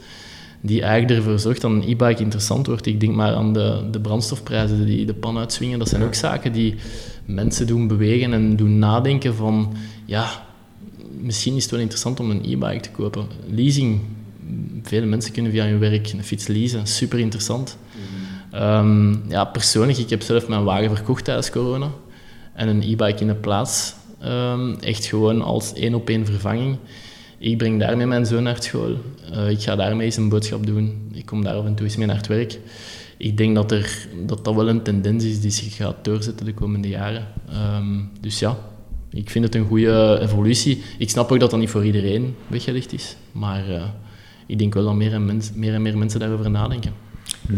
die 0.62 0.82
eigenlijk 0.82 1.20
ervoor 1.20 1.40
zorgt 1.40 1.62
dat 1.62 1.72
een 1.72 1.90
e-bike 1.90 2.22
interessant 2.22 2.68
wordt. 2.68 2.86
Ik 2.86 3.00
denk 3.00 3.16
maar 3.16 3.34
aan 3.34 3.54
de, 3.54 3.84
de 3.92 4.00
brandstofprijzen 4.00 4.86
die 4.86 5.06
de 5.06 5.14
pan 5.14 5.38
uitswingen. 5.38 5.80
Dat 5.80 5.90
zijn 5.90 6.04
ook 6.04 6.14
zaken 6.14 6.54
die 6.54 6.76
mensen 7.26 7.68
doen 7.68 7.88
bewegen 7.88 8.34
en 8.34 8.56
doen 8.56 8.80
nadenken 8.80 9.36
van, 9.36 9.74
ja, 10.06 10.46
misschien 11.20 11.56
is 11.56 11.62
het 11.62 11.72
wel 11.72 11.82
interessant 11.82 12.20
om 12.20 12.30
een 12.30 12.44
e-bike 12.46 12.80
te 12.80 12.92
kopen. 12.92 13.28
Leasing, 13.50 14.00
vele 14.84 15.06
mensen 15.06 15.32
kunnen 15.32 15.52
via 15.52 15.66
hun 15.66 15.80
werk 15.80 16.12
een 16.12 16.24
fiets 16.24 16.48
leasen, 16.48 16.88
super 16.88 17.20
interessant. 17.20 17.78
Ehm, 18.52 19.16
ja, 19.30 19.46
persoonlijk, 19.46 19.98
ik 19.98 20.10
heb 20.10 20.22
zelf 20.22 20.48
mijn 20.48 20.64
wagen 20.64 20.96
verkocht 20.96 21.24
tijdens 21.24 21.50
corona 21.50 21.92
en 22.56 22.68
een 22.68 22.82
e-bike 22.82 23.22
in 23.22 23.28
de 23.28 23.36
plaats. 23.36 23.94
Ehm, 24.20 24.74
echt 24.80 25.06
gewoon 25.06 25.42
als 25.42 25.74
één 25.74 25.94
op 25.94 26.10
één 26.10 26.26
vervanging. 26.26 26.78
Ik 27.38 27.58
breng 27.58 27.80
daarmee 27.80 28.06
mijn 28.06 28.26
zoon 28.26 28.44
naar 28.44 28.64
school. 28.64 28.98
Uh, 29.34 29.50
ik 29.50 29.62
ga 29.62 29.76
daarmee 29.76 30.06
eens 30.06 30.18
een 30.18 30.30
boodschap 30.30 30.66
doen. 30.66 31.12
Ik 31.14 31.26
kom 31.26 31.44
daar 31.44 31.56
af 31.56 31.66
en 31.66 31.76
toe 31.76 31.86
eens 31.86 31.96
mee 31.96 32.08
naar 32.08 32.16
het 32.16 32.28
werk. 32.28 32.60
Ik 33.18 33.38
denk 33.38 33.56
dat, 33.56 33.72
er, 33.72 34.08
dat 34.26 34.46
dat 34.46 34.56
wel 34.56 34.70
een 34.70 34.82
tendens 34.82 35.24
is 35.24 35.42
die 35.42 35.52
zich 35.52 35.76
gaat 35.76 36.06
doorzetten 36.06 36.46
de 36.46 36.54
komende 36.54 36.88
jaren. 36.88 37.28
Ehm, 37.50 38.02
dus 38.22 38.40
ja, 38.40 38.58
ik 39.10 39.30
vind 39.30 39.46
het 39.46 39.56
een 39.56 39.68
goede 39.68 40.20
evolutie. 40.22 40.84
Ik 40.98 41.10
snap 41.10 41.32
ook 41.32 41.40
dat 41.40 41.52
dat 41.52 41.60
niet 41.60 41.70
voor 41.70 41.86
iedereen 41.86 42.36
weggelegd 42.48 42.94
is. 42.94 43.16
Maar 43.32 43.70
uh, 43.70 43.84
ik 44.46 44.60
denk 44.60 44.74
wel 44.74 44.84
dat 44.84 44.96
meer 44.96 45.14
en, 45.14 45.42
meer 45.54 45.74
en 45.74 45.82
meer 45.82 45.98
mensen 45.98 46.20
daarover 46.20 46.52
nadenken. 46.52 46.94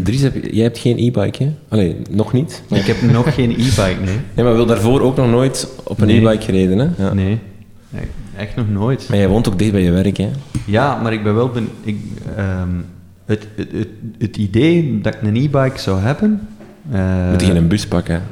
Dries, 0.04 0.22
heb, 0.22 0.36
jij 0.52 0.64
hebt 0.64 0.78
geen 0.78 0.98
e-bike, 0.98 1.44
hè? 1.44 1.54
Allee, 1.68 1.96
nog 2.10 2.34
niet. 2.34 2.64
Ik 2.70 2.86
heb 2.86 3.02
nog 3.02 3.34
geen 3.34 3.52
e-bike, 3.52 3.96
nee. 4.06 4.18
Nee, 4.34 4.46
maar 4.46 4.56
wil 4.56 4.66
daarvoor 4.66 5.02
ook 5.02 5.16
nog 5.16 5.30
nooit 5.30 5.68
op 5.84 6.02
een 6.02 6.10
e-bike 6.10 6.44
gereden, 6.44 6.80
hè? 6.80 7.04
Ja. 7.04 7.14
Nee, 7.14 7.40
echt 8.38 8.56
nog 8.56 8.70
nooit. 8.70 9.06
Maar 9.10 9.18
jij 9.18 9.28
woont 9.28 9.48
ook 9.48 9.60
dicht 9.60 9.72
bij 9.72 9.82
je 9.82 9.92
werk, 9.92 10.18
hè? 10.18 10.30
Ja, 10.66 11.02
maar 11.02 11.14
ik 11.14 11.24
ben 11.24 11.36
wel... 11.36 11.50
Ben, 11.50 11.68
ik, 11.84 11.98
um, 12.38 12.86
het, 13.26 13.48
het, 13.56 13.72
het, 13.72 13.88
het, 14.18 14.38
idee 14.38 15.02
dat 15.02 15.14
ik 15.14 15.22
een 15.22 15.36
e-bike 15.36 15.80
zou 15.80 16.00
hebben... 16.00 16.48
Uh, 16.94 17.30
Moet 17.30 17.46
je 17.46 17.54
een 17.54 17.68
bus 17.68 17.88
pakken? 17.88 18.24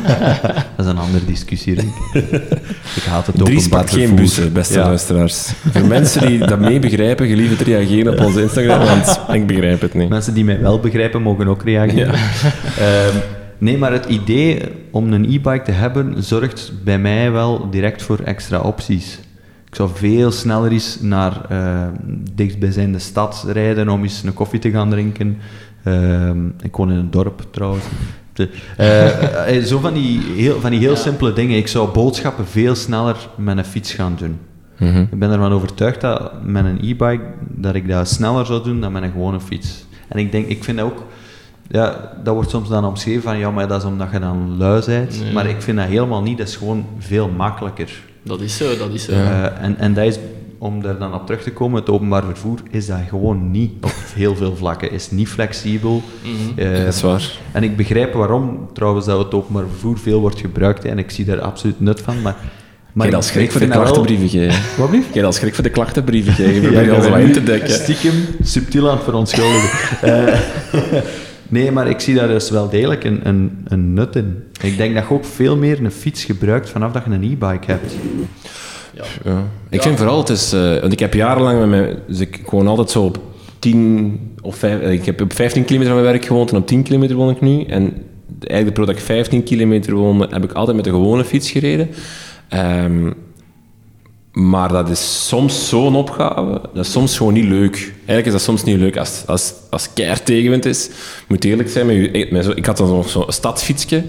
dat 0.76 0.86
is 0.86 0.86
een 0.86 0.98
andere 0.98 1.24
discussie, 1.24 1.74
Rick. 1.74 1.94
ik 2.98 3.02
haat 3.08 3.26
het 3.26 3.36
Dries 3.44 3.68
pakt 3.68 3.90
geen 3.92 4.14
bussen, 4.14 4.52
beste 4.52 4.78
ja. 4.78 4.84
luisteraars. 4.84 5.52
Voor 5.72 5.86
mensen 5.86 6.26
die 6.26 6.38
dat 6.38 6.58
mee 6.58 6.78
begrijpen, 6.78 7.26
gelieve 7.26 7.56
te 7.56 7.64
reageren 7.64 8.12
op 8.12 8.24
onze 8.26 8.42
Instagram, 8.42 8.78
want 8.78 9.20
ik 9.32 9.46
begrijp 9.46 9.80
het 9.80 9.94
niet. 9.94 10.08
Mensen 10.08 10.34
die 10.34 10.44
mij 10.44 10.60
wel 10.60 10.80
begrijpen, 10.80 11.22
mogen 11.22 11.48
ook 11.48 11.62
reageren. 11.62 12.14
Ja. 12.78 13.06
Um, 13.06 13.20
Nee, 13.60 13.78
maar 13.78 13.92
het 13.92 14.04
idee 14.06 14.60
om 14.90 15.12
een 15.12 15.24
e-bike 15.24 15.62
te 15.62 15.70
hebben 15.70 16.22
zorgt 16.22 16.72
bij 16.84 16.98
mij 16.98 17.30
wel 17.30 17.70
direct 17.70 18.02
voor 18.02 18.18
extra 18.18 18.60
opties. 18.60 19.18
Ik 19.66 19.74
zou 19.74 19.90
veel 19.94 20.30
sneller 20.30 20.72
eens 20.72 21.00
naar 21.00 21.46
uh, 21.52 21.86
dichtstbijzijnde 22.34 22.98
stad 22.98 23.44
rijden 23.48 23.88
om 23.88 24.02
eens 24.02 24.22
een 24.22 24.34
koffie 24.34 24.58
te 24.58 24.70
gaan 24.70 24.90
drinken. 24.90 25.38
Uh, 25.84 26.30
ik 26.62 26.76
woon 26.76 26.90
in 26.90 26.96
een 26.96 27.10
dorp 27.10 27.42
trouwens. 27.50 27.84
Uh, 28.80 29.62
zo 29.64 29.78
van 29.78 29.94
die 29.94 30.20
heel, 30.36 30.60
van 30.60 30.70
die 30.70 30.80
heel 30.80 30.96
simpele 30.96 31.32
dingen. 31.32 31.56
Ik 31.56 31.68
zou 31.68 31.92
boodschappen 31.92 32.46
veel 32.46 32.74
sneller 32.74 33.16
met 33.36 33.58
een 33.58 33.64
fiets 33.64 33.92
gaan 33.92 34.14
doen. 34.18 34.38
Mm 34.78 34.92
-hmm. 34.92 35.08
Ik 35.10 35.18
ben 35.18 35.30
ervan 35.30 35.52
overtuigd 35.52 36.00
dat 36.00 36.44
met 36.44 36.64
een 36.64 36.78
e-bike 36.78 37.22
dat 37.38 37.74
ik 37.74 37.88
dat 37.88 38.08
sneller 38.08 38.46
zou 38.46 38.64
doen 38.64 38.80
dan 38.80 38.92
met 38.92 39.02
een 39.02 39.10
gewone 39.10 39.40
fiets. 39.40 39.84
En 40.08 40.18
ik 40.18 40.32
denk, 40.32 40.46
ik 40.46 40.64
vind 40.64 40.78
dat 40.78 40.86
ook 40.86 41.04
ja, 41.70 42.12
dat 42.24 42.34
wordt 42.34 42.50
soms 42.50 42.68
dan 42.68 42.84
omschreven 42.84 43.22
van 43.22 43.38
ja, 43.38 43.50
maar 43.50 43.68
dat 43.68 43.82
is 43.82 43.88
omdat 43.88 44.08
je 44.12 44.18
dan 44.18 44.56
lui 44.58 44.84
bent. 44.86 45.32
Maar 45.32 45.46
ik 45.46 45.62
vind 45.62 45.76
dat 45.76 45.86
helemaal 45.86 46.22
niet, 46.22 46.38
dat 46.38 46.48
is 46.48 46.56
gewoon 46.56 46.86
veel 46.98 47.28
makkelijker. 47.28 47.90
Dat 48.22 48.40
is 48.40 48.56
zo, 48.56 48.76
dat 48.76 48.90
is 48.90 49.04
zo. 49.04 49.12
Uh, 49.12 49.62
en, 49.62 49.78
en 49.78 49.94
dat 49.94 50.04
is, 50.04 50.18
om 50.62 50.82
daar 50.82 50.98
dan 50.98 51.14
op 51.14 51.26
terug 51.26 51.42
te 51.42 51.52
komen, 51.52 51.80
het 51.80 51.90
openbaar 51.90 52.24
vervoer 52.24 52.58
is 52.70 52.86
dat 52.86 52.98
gewoon 53.08 53.50
niet 53.50 53.70
op 53.80 53.94
heel 54.14 54.36
veel 54.36 54.56
vlakken. 54.56 54.90
Is 54.90 55.10
niet 55.10 55.28
flexibel. 55.28 56.02
Mm 56.24 56.36
-hmm. 56.36 56.66
uh, 56.66 56.84
dat 56.84 56.94
is 56.94 57.02
waar. 57.02 57.38
En 57.52 57.62
ik 57.62 57.76
begrijp 57.76 58.12
waarom 58.12 58.68
trouwens 58.72 59.06
dat 59.06 59.18
het 59.18 59.34
openbaar 59.34 59.64
vervoer 59.68 59.98
veel 59.98 60.20
wordt 60.20 60.40
gebruikt 60.40 60.84
en 60.84 60.98
ik 60.98 61.10
zie 61.10 61.24
daar 61.24 61.40
absoluut 61.40 61.80
nut 61.80 62.00
van, 62.00 62.22
maar 62.22 62.36
maar 62.92 63.14
als 63.14 63.26
schrik 63.26 63.50
voor 63.50 63.60
de 63.60 63.68
klachtenbrieven 63.68 64.28
geven. 64.28 64.62
Wat 64.76 64.90
blieft? 64.90 65.14
Jij 65.14 65.24
als 65.24 65.36
schrik 65.36 65.54
voor 65.54 65.64
de 65.64 65.70
klachtenbrieven 65.70 66.32
geven. 66.32 66.60
Probeer 66.60 66.84
je 66.84 66.94
ons 66.94 67.06
in 67.06 67.32
te 67.32 67.42
dekken. 67.42 67.70
Stiekem 67.70 68.14
subtiel 68.42 68.88
aan 68.88 68.94
het 68.94 69.04
verontschuldigen. 69.04 69.78
uh, 70.04 71.00
Nee, 71.48 71.70
maar 71.70 71.88
ik 71.88 72.00
zie 72.00 72.14
daar 72.14 72.28
dus 72.28 72.50
wel 72.50 72.68
degelijk 72.68 73.04
een, 73.04 73.20
een, 73.28 73.64
een 73.64 73.92
nut 73.94 74.16
in. 74.16 74.44
Ik 74.62 74.76
denk 74.76 74.94
dat 74.94 75.04
je 75.08 75.14
ook 75.14 75.24
veel 75.24 75.56
meer 75.56 75.84
een 75.84 75.90
fiets 75.90 76.24
gebruikt 76.24 76.70
vanaf 76.70 76.92
dat 76.92 77.04
je 77.04 77.10
een 77.10 77.22
e-bike 77.22 77.66
hebt. 77.66 77.94
Ja. 79.24 79.44
Ik 79.70 79.82
vind 79.82 79.96
vooral, 79.96 80.18
het 80.18 80.28
is, 80.28 80.54
uh, 80.54 80.80
want 80.80 80.92
ik 80.92 80.98
heb 80.98 81.14
jarenlang 81.14 81.58
met 81.58 81.68
mijn, 81.68 81.96
dus 82.06 82.20
ik 82.20 82.40
woon 82.50 82.66
altijd 82.66 82.90
zo 82.90 83.04
op 83.04 83.18
10 83.58 84.34
of 84.42 84.56
5, 84.56 84.80
ik 84.80 85.04
heb 85.04 85.20
op 85.20 85.32
15 85.32 85.64
kilometer 85.64 85.92
van 85.92 86.02
mijn 86.02 86.12
werk 86.12 86.26
gewoond 86.26 86.50
en 86.50 86.56
op 86.56 86.66
10 86.66 86.82
kilometer 86.82 87.16
woon 87.16 87.30
ik 87.30 87.40
nu. 87.40 87.64
En 87.64 87.94
eigenlijk 88.40 88.86
de 88.86 88.92
ik 88.92 89.00
15 89.00 89.42
kilometer 89.42 89.94
woonde, 89.94 90.28
heb 90.30 90.44
ik 90.44 90.52
altijd 90.52 90.76
met 90.76 90.84
de 90.84 90.90
gewone 90.90 91.24
fiets 91.24 91.50
gereden. 91.50 91.88
Um, 92.84 93.14
maar 94.32 94.68
dat 94.68 94.88
is 94.88 95.26
soms 95.28 95.68
zo'n 95.68 95.96
opgave, 95.96 96.60
dat 96.74 96.84
is 96.84 96.92
soms 96.92 97.16
gewoon 97.16 97.32
niet 97.32 97.44
leuk. 97.44 97.74
Eigenlijk 97.96 98.26
is 98.26 98.32
dat 98.32 98.42
soms 98.42 98.64
niet 98.64 98.78
leuk 98.78 98.96
als, 98.96 99.22
als, 99.26 99.52
als 99.70 99.92
keihard 99.92 100.24
tegenwind 100.24 100.64
is. 100.64 100.90
moet 101.28 101.44
eerlijk 101.44 101.68
zijn, 101.68 101.86
met 101.86 101.96
je, 101.96 102.28
met 102.30 102.44
zo, 102.44 102.50
ik 102.54 102.66
had 102.66 102.76
dan 102.76 102.88
nog 102.88 103.08
zo'n 103.08 103.24
stadsfietsje. 103.28 104.04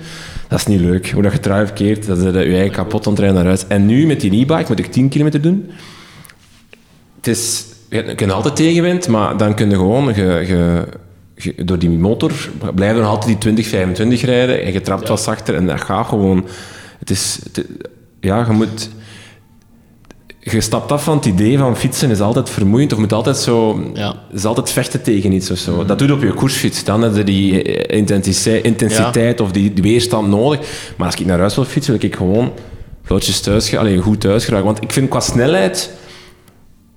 Dat 0.52 0.60
is 0.60 0.66
niet 0.66 0.80
leuk. 0.80 1.12
Hoe 1.12 1.22
dat 1.22 1.32
je 1.32 1.40
trui 1.40 1.66
verkeerd, 1.66 2.06
dat 2.06 2.18
is 2.18 2.24
je 2.24 2.56
eigen 2.56 2.72
kapot 2.72 3.08
aan 3.08 3.34
naar 3.34 3.46
huis. 3.46 3.68
En 3.68 3.86
nu 3.86 4.06
met 4.06 4.22
die 4.22 4.32
e-bike 4.32 4.66
moet 4.68 4.80
ik 4.80 4.92
10 4.92 5.10
kilometer 5.10 5.42
doen. 5.42 5.72
Het 7.16 7.28
is, 7.28 7.66
je 7.90 8.16
kunt 8.16 8.32
altijd 8.32 8.56
tegenwind, 8.56 9.08
maar 9.08 9.38
dan 9.38 9.56
kun 9.56 9.70
je 9.70 9.76
gewoon... 9.76 10.14
Je, 10.16 10.46
je, 11.36 11.64
door 11.66 11.80
die 11.80 11.90
motor 11.90 12.32
blijven 12.76 13.02
nog 13.02 13.10
altijd 13.10 13.28
die 13.28 13.38
20, 13.38 13.68
25 13.68 14.22
rijden 14.22 14.64
en 14.64 14.74
je 14.74 14.82
trapt 14.82 15.02
ja. 15.02 15.08
wat 15.08 15.22
zachter 15.22 15.56
en 15.56 15.68
dat 15.68 15.82
gaat 15.82 16.08
gewoon... 16.08 16.48
Het 17.00 17.10
is... 17.10 17.40
Het, 17.44 17.66
ja, 18.20 18.46
je 18.46 18.54
moet 18.54 18.90
je 20.44 20.62
stapt 20.62 20.92
af 20.92 21.04
van 21.04 21.16
het 21.16 21.26
idee 21.26 21.58
van 21.58 21.78
fietsen 21.78 22.10
is 22.10 22.20
altijd 22.20 22.50
vermoeiend 22.50 22.94
of 22.94 23.00
moet 23.00 23.14
altijd 23.14 23.38
zo 23.38 23.84
ja. 23.94 24.16
is 24.34 24.46
altijd 24.46 24.72
vechten 24.72 25.02
tegen 25.02 25.32
iets 25.32 25.52
of 25.52 25.58
zo. 25.58 25.76
Mhm. 25.76 25.88
Dat 25.88 26.00
doet 26.00 26.12
op 26.12 26.22
je 26.22 26.34
koersfiets. 26.34 26.84
Dan 26.84 27.02
heb 27.02 27.16
je 27.16 27.24
die 27.24 27.64
eh, 27.64 27.98
intensiteit, 28.64 29.42
of 29.42 29.52
die, 29.52 29.74
weerstand 29.76 30.28
nodig. 30.28 30.60
Maar 30.98 31.06
als 31.06 31.16
ik 31.16 31.26
naar 31.26 31.40
huis 31.40 31.56
wil 31.56 31.66
fietsen, 31.66 31.94
wil 31.94 32.10
ik 32.10 32.16
gewoon 32.16 32.52
vlotjes 33.04 33.40
thuis 33.40 33.70
gaan, 33.70 33.80
alleen 33.80 34.02
goed 34.02 34.22
thuis 34.22 34.46
geraken. 34.46 34.66
Want 34.66 34.84
ik 34.84 34.92
vind 34.92 35.10
qua 35.10 35.20
snelheid 35.20 35.92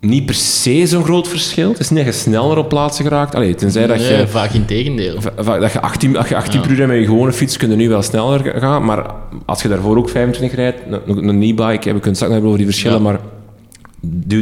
niet 0.01 0.27
per 0.27 0.35
se 0.35 0.87
zo'n 0.87 1.05
groot 1.05 1.29
verschil. 1.29 1.71
Het 1.71 1.79
is 1.79 1.91
niet 1.91 2.05
dat 2.05 2.15
je 2.15 2.21
sneller 2.21 2.59
op 2.59 2.69
plaatsen 2.69 3.05
geraakt. 3.05 3.35
Allee, 3.35 3.55
tenzij 3.55 3.87
dat 3.87 4.07
je... 4.07 4.25
Vaak 4.29 4.51
in 4.51 4.65
tegendeel. 4.65 5.19
Dat 5.37 5.73
je 5.73 5.81
18, 5.81 6.17
als 6.17 6.29
je 6.29 6.37
18 6.37 6.61
ja. 6.61 6.67
per 6.67 6.77
uur 6.77 6.87
met 6.87 6.99
je 6.99 7.05
gewone 7.05 7.33
fiets 7.33 7.57
kun 7.57 7.71
je 7.71 7.77
nu 7.77 7.89
wel 7.89 8.03
sneller 8.03 8.55
gaan. 8.61 8.85
Maar 8.85 9.15
als 9.47 9.63
je 9.63 9.69
daarvoor 9.69 9.97
ook 9.97 10.09
25 10.09 10.59
rijdt, 10.59 10.81
een, 11.07 11.29
een 11.29 11.43
e-bike, 11.43 11.93
we 11.93 12.01
kunnen 12.01 12.15
straks 12.15 12.33
hebben 12.33 12.45
over 12.45 12.57
die 12.57 12.67
verschillen, 12.67 13.03
maar 13.03 13.19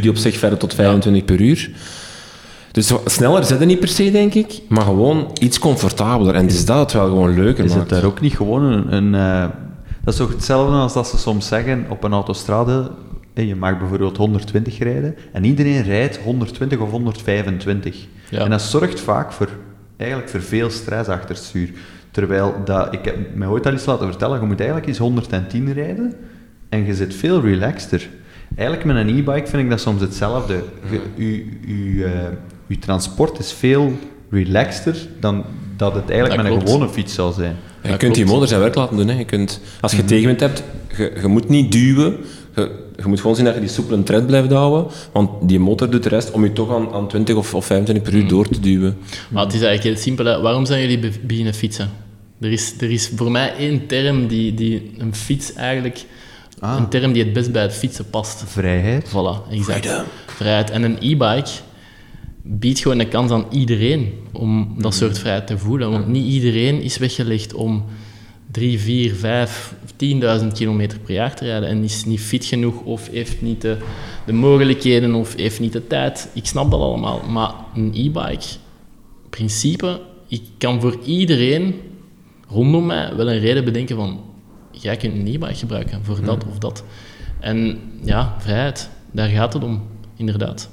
die 0.01 0.09
op 0.09 0.17
zich 0.17 0.37
verder 0.37 0.57
tot 0.57 0.73
25 0.73 1.25
per 1.25 1.41
uur. 1.41 1.69
Dus 2.71 2.93
sneller 3.05 3.43
zit 3.43 3.59
het 3.59 3.67
niet 3.67 3.79
per 3.79 3.87
se, 3.87 4.11
denk 4.11 4.33
ik, 4.33 4.61
maar 4.69 4.83
gewoon 4.83 5.31
iets 5.39 5.59
comfortabeler. 5.59 6.35
En 6.35 6.47
is 6.47 6.65
dat 6.65 6.79
het 6.79 6.91
wel 6.91 7.07
gewoon 7.07 7.33
leuker 7.33 7.65
Is 7.65 7.73
het 7.73 7.89
daar 7.89 8.03
ook 8.03 8.21
niet 8.21 8.35
gewoon 8.35 8.63
een... 8.63 8.93
een 8.93 9.13
uh, 9.13 9.45
dat 10.03 10.13
is 10.13 10.19
toch 10.19 10.31
hetzelfde 10.31 10.75
als 10.75 10.93
dat 10.93 11.07
ze 11.07 11.17
soms 11.17 11.47
zeggen 11.47 11.85
op 11.89 12.03
een 12.03 12.13
autostrade, 12.13 12.91
je 13.33 13.55
mag 13.55 13.79
bijvoorbeeld 13.79 14.17
120 14.17 14.77
rijden, 14.79 15.15
en 15.31 15.43
iedereen 15.43 15.83
rijdt 15.83 16.17
120 16.17 16.79
of 16.79 16.91
125. 16.91 18.07
Ja. 18.29 18.39
En 18.39 18.49
dat 18.49 18.61
zorgt 18.61 18.99
vaak 18.99 19.31
voor, 19.31 19.49
eigenlijk 19.97 20.29
voor 20.29 20.41
veel 20.41 20.69
stress 20.69 21.09
achter 21.09 21.29
het 21.29 21.43
stuur. 21.43 21.69
Terwijl 22.11 22.55
dat, 22.65 22.93
ik 22.93 23.05
heb 23.05 23.35
mij 23.35 23.47
ooit 23.47 23.65
al 23.65 23.71
eens 23.71 23.85
laten 23.85 24.07
vertellen, 24.07 24.39
je 24.39 24.45
moet 24.45 24.59
eigenlijk 24.59 24.87
eens 24.87 24.97
110 24.97 25.73
rijden, 25.73 26.13
en 26.69 26.85
je 26.85 26.95
zit 26.95 27.15
veel 27.15 27.41
relaxter. 27.41 28.09
Eigenlijk 28.55 28.85
met 28.85 28.95
een 28.95 29.17
e-bike 29.17 29.47
vind 29.47 29.63
ik 29.63 29.69
dat 29.69 29.81
soms 29.81 30.01
hetzelfde. 30.01 30.63
Uw 31.17 32.05
uh, 32.67 32.77
transport 32.79 33.39
is 33.39 33.51
veel 33.51 33.93
relaxter 34.29 34.95
dan 35.19 35.45
dat 35.77 35.95
het 35.95 36.09
eigenlijk 36.09 36.43
met 36.43 36.51
een 36.51 36.59
gewone 36.59 36.89
fiets 36.89 37.13
zal 37.13 37.31
zijn. 37.31 37.55
je 37.83 37.97
kunt 37.97 38.15
die 38.15 38.25
motor 38.25 38.47
zijn 38.47 38.59
werk 38.59 38.75
laten 38.75 38.97
doen. 38.97 39.07
Hè. 39.07 39.17
Je 39.17 39.25
kunt, 39.25 39.61
als 39.81 39.91
je 39.91 40.01
mm 40.01 40.07
tegenwind 40.07 40.39
hebt, 40.39 40.63
je, 40.97 41.11
je, 41.21 41.27
moet 41.27 41.49
niet 41.49 41.71
duwen. 41.71 42.17
Je, 42.55 42.71
je, 42.95 43.07
moet 43.07 43.21
gewoon 43.21 43.35
zien 43.35 43.45
dat 43.45 43.53
je 43.53 43.59
die 43.59 43.69
soepele 43.69 44.03
tred 44.03 44.27
blijft 44.27 44.51
houden. 44.51 44.91
Want 45.11 45.29
die 45.49 45.59
motor 45.59 45.89
doet 45.89 46.03
de 46.03 46.09
rest 46.09 46.31
om 46.31 46.43
je 46.43 46.53
toch 46.53 46.75
aan, 46.75 46.93
aan 46.93 47.07
20 47.07 47.35
of, 47.35 47.53
of 47.53 47.65
25 47.65 48.03
per 48.03 48.13
uur 48.13 48.25
mhm. 48.25 48.29
door 48.29 48.47
te 48.47 48.59
duwen. 48.59 48.97
Maar 49.29 49.43
het 49.43 49.53
is 49.53 49.61
eigenlijk 49.61 49.95
heel 49.95 50.03
simpel. 50.03 50.41
Waarom 50.41 50.65
zijn 50.65 50.81
jullie 50.81 51.11
beginnen 51.25 51.53
fietsen? 51.53 51.89
Er 52.39 52.51
is, 52.51 52.73
er 52.79 52.91
is 52.91 53.11
voor 53.15 53.31
mij 53.31 53.53
één 53.57 53.87
term 53.87 54.27
die, 54.27 54.53
die 54.53 54.91
een 54.97 55.15
fiets 55.15 55.53
eigenlijk 55.53 56.05
Ah. 56.63 56.75
Een 56.77 56.89
term 56.89 57.11
die 57.13 57.23
het 57.23 57.33
best 57.33 57.51
bij 57.51 57.61
het 57.61 57.73
fietsen 57.73 58.09
past. 58.09 58.43
Vrijheid. 58.45 59.07
Voilà, 59.09 59.51
exact. 59.51 60.03
Vrijheid. 60.25 60.69
En 60.69 60.83
een 60.83 60.97
e-bike 60.99 61.49
biedt 62.41 62.79
gewoon 62.79 62.99
een 62.99 63.07
kans 63.07 63.31
aan 63.31 63.45
iedereen 63.51 64.13
om 64.31 64.75
dat 64.77 64.93
soort 64.93 65.19
vrijheid 65.19 65.47
te 65.47 65.57
voelen. 65.57 65.91
Want 65.91 66.07
niet 66.07 66.25
iedereen 66.25 66.81
is 66.81 66.97
weggelegd 66.97 67.53
om 67.53 67.85
3, 68.51 68.79
4, 68.79 69.15
5, 69.15 69.73
10.000 70.41 70.47
kilometer 70.53 70.99
per 70.99 71.13
jaar 71.13 71.35
te 71.35 71.45
rijden 71.45 71.69
en 71.69 71.83
is 71.83 72.05
niet 72.05 72.21
fit 72.21 72.45
genoeg 72.45 72.81
of 72.81 73.09
heeft 73.09 73.41
niet 73.41 73.61
de, 73.61 73.77
de 74.25 74.33
mogelijkheden 74.33 75.15
of 75.15 75.35
heeft 75.35 75.59
niet 75.59 75.73
de 75.73 75.87
tijd. 75.87 76.29
Ik 76.33 76.45
snap 76.45 76.71
dat 76.71 76.79
allemaal, 76.79 77.21
maar 77.29 77.51
een 77.75 77.91
e-bike, 77.95 78.47
in 79.23 79.29
principe, 79.29 80.01
ik 80.27 80.41
kan 80.57 80.81
voor 80.81 80.97
iedereen 81.05 81.75
rondom 82.47 82.85
mij 82.85 83.15
wel 83.15 83.31
een 83.31 83.39
reden 83.39 83.65
bedenken 83.65 83.95
van 83.95 84.19
jij 84.83 84.97
kunt 84.97 85.13
een 85.13 85.27
e-bike 85.27 85.55
gebruiken 85.55 86.03
voor 86.03 86.21
dat 86.21 86.45
of 86.49 86.57
dat. 86.57 86.83
En 87.39 87.79
ja, 88.03 88.35
vrijheid, 88.37 88.89
daar 89.11 89.27
gaat 89.27 89.53
het 89.53 89.63
om, 89.63 89.81
inderdaad. 90.15 90.69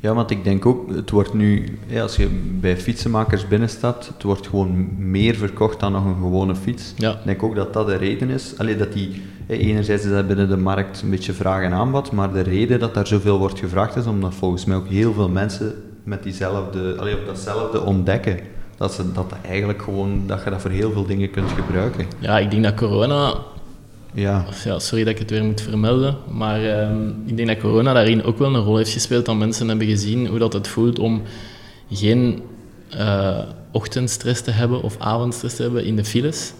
Ja, 0.00 0.14
want 0.14 0.30
ik 0.30 0.44
denk 0.44 0.66
ook, 0.66 0.94
het 0.94 1.10
wordt 1.10 1.34
nu, 1.34 1.78
ja, 1.86 2.02
als 2.02 2.16
je 2.16 2.28
bij 2.60 2.76
fietsenmakers 2.76 3.48
binnenstapt, 3.48 4.06
het 4.06 4.22
wordt 4.22 4.46
gewoon 4.46 4.88
meer 5.10 5.34
verkocht 5.34 5.80
dan 5.80 5.92
nog 5.92 6.04
een 6.04 6.14
gewone 6.14 6.54
fiets. 6.54 6.94
Ja. 6.96 7.10
Ik 7.10 7.24
denk 7.24 7.42
ook 7.42 7.54
dat 7.54 7.72
dat 7.72 7.86
de 7.86 7.96
reden 7.96 8.30
is. 8.30 8.54
Allee, 8.58 8.76
dat 8.76 8.92
die, 8.92 9.22
enerzijds 9.46 10.04
is 10.04 10.10
dat 10.10 10.26
binnen 10.26 10.48
de 10.48 10.56
markt 10.56 11.02
een 11.02 11.10
beetje 11.10 11.32
vraag 11.32 11.62
en 11.62 11.72
aanbod, 11.72 12.12
maar 12.12 12.32
de 12.32 12.40
reden 12.40 12.80
dat 12.80 12.94
daar 12.94 13.06
zoveel 13.06 13.38
wordt 13.38 13.58
gevraagd 13.58 13.96
is 13.96 14.06
omdat 14.06 14.34
volgens 14.34 14.64
mij 14.64 14.76
ook 14.76 14.88
heel 14.88 15.12
veel 15.12 15.28
mensen 15.28 15.74
met 16.04 16.22
diezelfde, 16.22 16.96
allee, 16.98 17.14
op 17.14 17.26
datzelfde 17.26 17.82
ontdekken. 17.82 18.38
Dat, 18.76 18.92
ze, 18.92 19.12
dat, 19.12 19.30
dat 19.30 19.38
eigenlijk 19.46 19.82
gewoon, 19.82 20.22
dat 20.26 20.44
je 20.44 20.50
dat 20.50 20.60
voor 20.60 20.70
heel 20.70 20.92
veel 20.92 21.06
dingen 21.06 21.30
kunt 21.30 21.50
gebruiken. 21.50 22.06
Ja, 22.18 22.38
ik 22.38 22.50
denk 22.50 22.62
dat 22.62 22.74
corona 22.74 23.34
Ja, 24.14 24.44
ja, 24.64 24.78
sorry 24.78 25.04
dat 25.04 25.12
ik 25.12 25.18
het 25.18 25.30
weer 25.30 25.44
moet 25.44 25.60
vermelden, 25.60 26.16
maar 26.30 26.64
ehm, 26.64 27.08
ik 27.26 27.36
denk 27.36 27.48
dat 27.48 27.58
corona 27.58 27.92
daarin 27.92 28.24
ook 28.24 28.38
wel 28.38 28.54
een 28.54 28.62
rol 28.62 28.76
heeft 28.76 28.92
gespeeld. 28.92 29.26
Dat 29.26 29.36
mensen 29.36 29.68
hebben 29.68 29.86
gezien 29.86 30.26
hoe 30.26 30.38
dat 30.38 30.52
het 30.52 30.68
voelt 30.68 30.98
om 30.98 31.22
geen 31.90 32.42
eh, 32.90 33.38
ochtendstress 33.70 34.42
te 34.42 34.50
hebben 34.50 34.82
of 34.82 34.96
avondstress 34.98 35.56
te 35.56 35.62
hebben 35.62 35.84
in 35.84 35.96
de 35.96 36.04
files. 36.04 36.52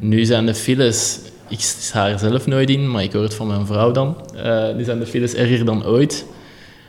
Nu 0.00 0.24
zijn 0.24 0.46
de 0.46 0.54
files, 0.54 1.18
ik 1.48 1.60
sta 1.60 2.08
er 2.08 2.18
zelf 2.18 2.46
nooit 2.46 2.70
in, 2.70 2.90
maar 2.90 3.02
ik 3.02 3.12
hoor 3.12 3.22
het 3.22 3.34
van 3.34 3.46
mijn 3.46 3.66
vrouw 3.66 3.90
dan, 3.90 4.16
eh 4.36 4.74
nu 4.74 4.84
zijn 4.84 4.98
de 4.98 5.06
files 5.06 5.34
erger 5.34 5.64
dan 5.64 5.84
ooit. 5.84 6.26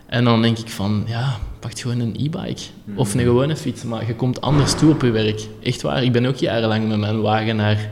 En 0.06 0.24
dan 0.24 0.42
denk 0.42 0.58
ik 0.58 0.70
van, 0.70 1.04
ja, 1.08 1.38
pak 1.60 1.80
gewoon 1.80 2.00
een 2.00 2.16
e-bike 2.20 2.62
of 2.96 3.14
een 3.14 3.20
gewone 3.20 3.56
fiets, 3.56 3.84
maar 3.84 4.08
je 4.08 4.16
komt 4.16 4.42
anders 4.42 4.76
toe 4.76 4.92
op 4.92 5.02
je 5.02 5.12
werk. 5.12 5.48
Echt 5.64 5.82
waar, 5.82 6.04
ik 6.04 6.12
ben 6.12 6.26
ook 6.26 6.36
jarenlang 6.36 6.88
met 6.88 6.98
mijn 7.00 7.22
wagen 7.22 7.56
naar 7.56 7.90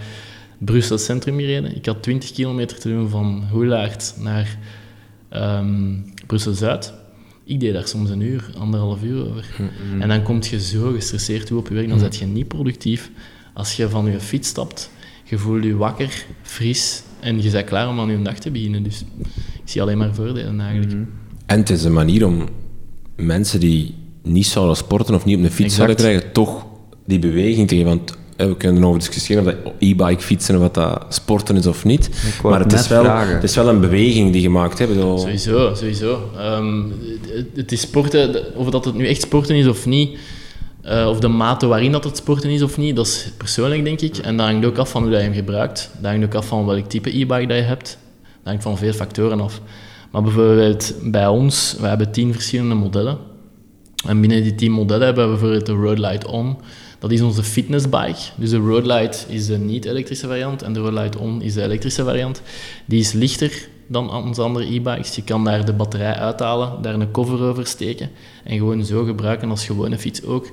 Brussel 0.58 0.98
Centrum 0.98 1.39
gereden. 1.39 1.76
Ik 1.76 1.86
had 1.86 2.04
20 2.04 2.32
kilometer 2.32 2.80
te 2.80 2.89
doen 2.89 3.10
van 3.10 3.43
Hoelaert 3.52 4.13
naar 4.20 4.58
ehm, 5.30 5.93
Brussel-Zuid. 6.28 6.93
Ik 7.43 7.60
deed 7.60 7.74
daar 7.74 7.88
soms 7.88 8.10
een 8.10 8.22
uur, 8.22 8.50
anderhalf 8.58 9.04
uur 9.04 9.30
over. 9.30 9.46
En 10.00 10.08
dan 10.08 10.24
kom 10.24 10.39
je 10.50 10.62
zo 10.62 10.91
gestresseerd 10.91 11.46
toe 11.46 11.58
op 11.58 11.67
je 11.67 11.74
werk, 11.74 11.89
dan 11.89 12.00
ben 12.00 12.20
je 12.20 12.26
niet 12.26 12.48
productief. 12.48 13.12
Als 13.54 13.76
je 13.76 13.89
van 13.89 14.12
je 14.12 14.20
fiets 14.20 14.48
stapt, 14.48 14.91
je 15.24 15.38
voelt 15.38 15.63
je 15.63 15.76
wakker, 15.76 16.26
fris 16.41 17.04
en 17.20 17.41
je 17.41 17.50
bent 17.50 17.65
klaar 17.65 17.89
om 17.89 18.00
aan 18.00 18.10
je 18.10 18.22
dag 18.22 18.39
te 18.39 18.52
beginnen. 18.52 18.84
Dus 18.84 19.04
ik 19.54 19.62
zie 19.63 19.82
alleen 19.82 19.98
maar 19.98 20.13
voordelen 20.13 20.60
eigenlijk. 20.60 21.08
En 21.46 21.60
het 21.60 21.70
is 21.70 21.84
een 21.84 21.93
manier 21.93 22.26
om 22.26 22.50
mensen 23.15 23.60
die 23.60 23.96
niet 24.24 24.46
zouden 24.46 24.76
sporten 24.76 25.15
of 25.15 25.26
niet 25.26 25.38
op 25.38 25.43
een 25.43 25.52
fiets 25.52 25.78
Exact. 25.78 25.78
zouden 25.78 25.96
krijgen, 25.96 26.32
toch 26.32 26.65
die 27.06 27.20
beweging 27.20 27.67
te 27.67 27.76
geven. 27.76 27.89
Want 27.89 28.17
we 28.38 28.58
kunnen 28.58 28.82
erover 28.82 29.00
discussiëren 29.00 29.45
of 29.45 29.54
dat 29.54 29.73
e-bike 29.80 30.21
fietsen 30.21 30.56
of 30.56 30.62
wat 30.62 30.73
dat 30.73 31.06
sporten 31.10 31.56
is 31.56 31.67
of 31.67 31.86
niet. 31.86 32.10
Maar 32.43 32.60
het 32.60 32.73
is, 32.73 32.88
wel, 32.88 33.04
vragen. 33.04 33.34
het 33.34 33.43
is 33.43 33.56
wel 33.56 33.67
een 33.67 33.80
beweging 33.80 34.32
die 34.32 34.41
je 34.41 34.50
maakt. 34.50 34.80
Hè? 34.80 34.88
Bedoel, 34.88 35.17
Sowieso, 35.17 35.73
sowieso. 35.76 36.30
Ehm, 36.38 36.84
het, 37.28 37.47
het 37.56 37.71
is 37.71 37.82
sporten, 37.82 38.56
of 38.56 38.69
dat 38.69 38.86
het 38.86 38.95
nu 38.95 39.08
echt 39.08 39.21
sporten 39.21 39.56
is 39.56 39.67
of 39.67 39.86
niet, 39.86 40.17
eh, 40.82 41.08
of 41.08 41.19
de 41.19 41.28
mate 41.28 41.67
waarin 41.67 41.91
dat 41.91 42.04
het 42.04 42.17
sporten 42.17 42.50
is 42.50 42.62
of 42.62 42.78
niet, 42.78 42.95
dat 42.95 43.06
is 43.06 43.32
persoonlijk 43.38 43.84
denk 43.84 44.02
ik. 44.02 44.17
En 44.17 44.38
dat 44.38 44.45
hangt 44.45 44.65
ook 44.65 44.78
af 44.78 44.89
van 44.89 45.02
hoe 45.02 45.12
dat 45.12 45.19
je 45.19 45.26
hem 45.26 45.36
gebruikt. 45.36 45.91
Dat 46.02 46.12
hangt 46.12 46.26
ook 46.26 46.36
af 46.36 46.47
van 46.47 46.65
welk 46.65 46.89
type 46.89 47.10
e-bike 47.10 47.47
dat 47.47 47.58
je 47.58 47.63
hebt. 47.63 47.97
Dat 48.19 48.43
hangt 48.43 48.63
van 48.63 48.78
veel 48.78 48.93
factoren 48.93 49.41
af. 49.41 49.62
Maar 50.12 50.21
bijvoorbeeld 50.21 50.93
bij 51.04 51.28
ons, 51.28 51.76
we 51.80 51.88
hebben 51.88 52.12
tien 52.12 52.34
verschillende 52.34 52.76
modellen. 52.76 53.17
En 54.08 54.21
binnen 54.21 54.43
die 54.43 54.56
tien 54.56 54.71
modellen 54.71 55.06
hebben 55.06 55.23
we 55.23 55.30
bijvoorbeeld 55.30 55.65
de 55.65 55.71
Road 55.71 55.97
Light 55.97 56.26
On. 56.26 56.58
Dat 57.00 57.12
is 57.12 57.22
onze 57.22 57.44
fitnessbike. 57.44 58.20
Dus 58.36 58.50
de 58.50 58.58
Road 58.58 58.86
Light 58.86 59.26
is 59.30 59.46
de 59.46 59.58
niet-elektrische 59.58 60.28
variant 60.28 60.62
en 60.62 60.74
de 60.74 60.80
Road 60.80 60.94
Light 60.94 61.16
On 61.16 61.42
is 61.42 61.54
de 61.54 61.62
elektrische 61.62 62.04
variant. 62.04 62.42
Die 62.86 63.00
is 63.00 63.12
lichter 63.12 63.68
dan 63.88 64.14
onze 64.14 64.42
andere 64.42 64.74
e-bikes. 64.74 65.16
Je 65.16 65.24
kan 65.24 65.44
daar 65.44 65.66
de 65.66 65.74
batterij 65.74 66.14
uithalen, 66.14 66.82
daar 66.82 66.94
een 66.94 67.12
cover 67.12 67.42
over 67.42 67.68
steken 67.68 68.10
en 68.44 68.58
gewoon 68.58 68.86
zo 68.86 69.04
gebruiken 69.04 69.50
als 69.50 69.66
gewone 69.66 69.98
fiets 69.98 70.24
ook. 70.24 70.52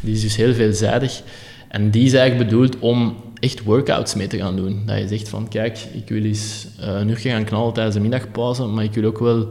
Die 0.00 0.14
is 0.14 0.20
dus 0.20 0.36
heel 0.36 0.54
veelzijdig. 0.54 1.22
En 1.68 1.90
die 1.90 2.04
is 2.04 2.12
eigenlijk 2.12 2.50
bedoeld 2.50 2.78
om 2.78 3.16
echt 3.40 3.62
workouts 3.62 4.14
mee 4.14 4.26
te 4.26 4.38
gaan 4.38 4.56
doen. 4.56 4.82
Dat 4.86 4.98
je 4.98 5.08
zegt 5.08 5.28
van, 5.28 5.48
kijk, 5.48 5.78
ik 5.92 6.08
wil 6.08 6.22
eens 6.22 6.66
eh, 6.80 6.88
een 6.88 7.08
uurtje 7.08 7.30
gaan 7.30 7.44
knallen 7.44 7.72
tijdens 7.72 7.96
de 7.96 8.02
middagpauze, 8.02 8.64
maar 8.64 8.84
ik 8.84 8.94
wil 8.94 9.04
ook 9.04 9.18
wel 9.18 9.48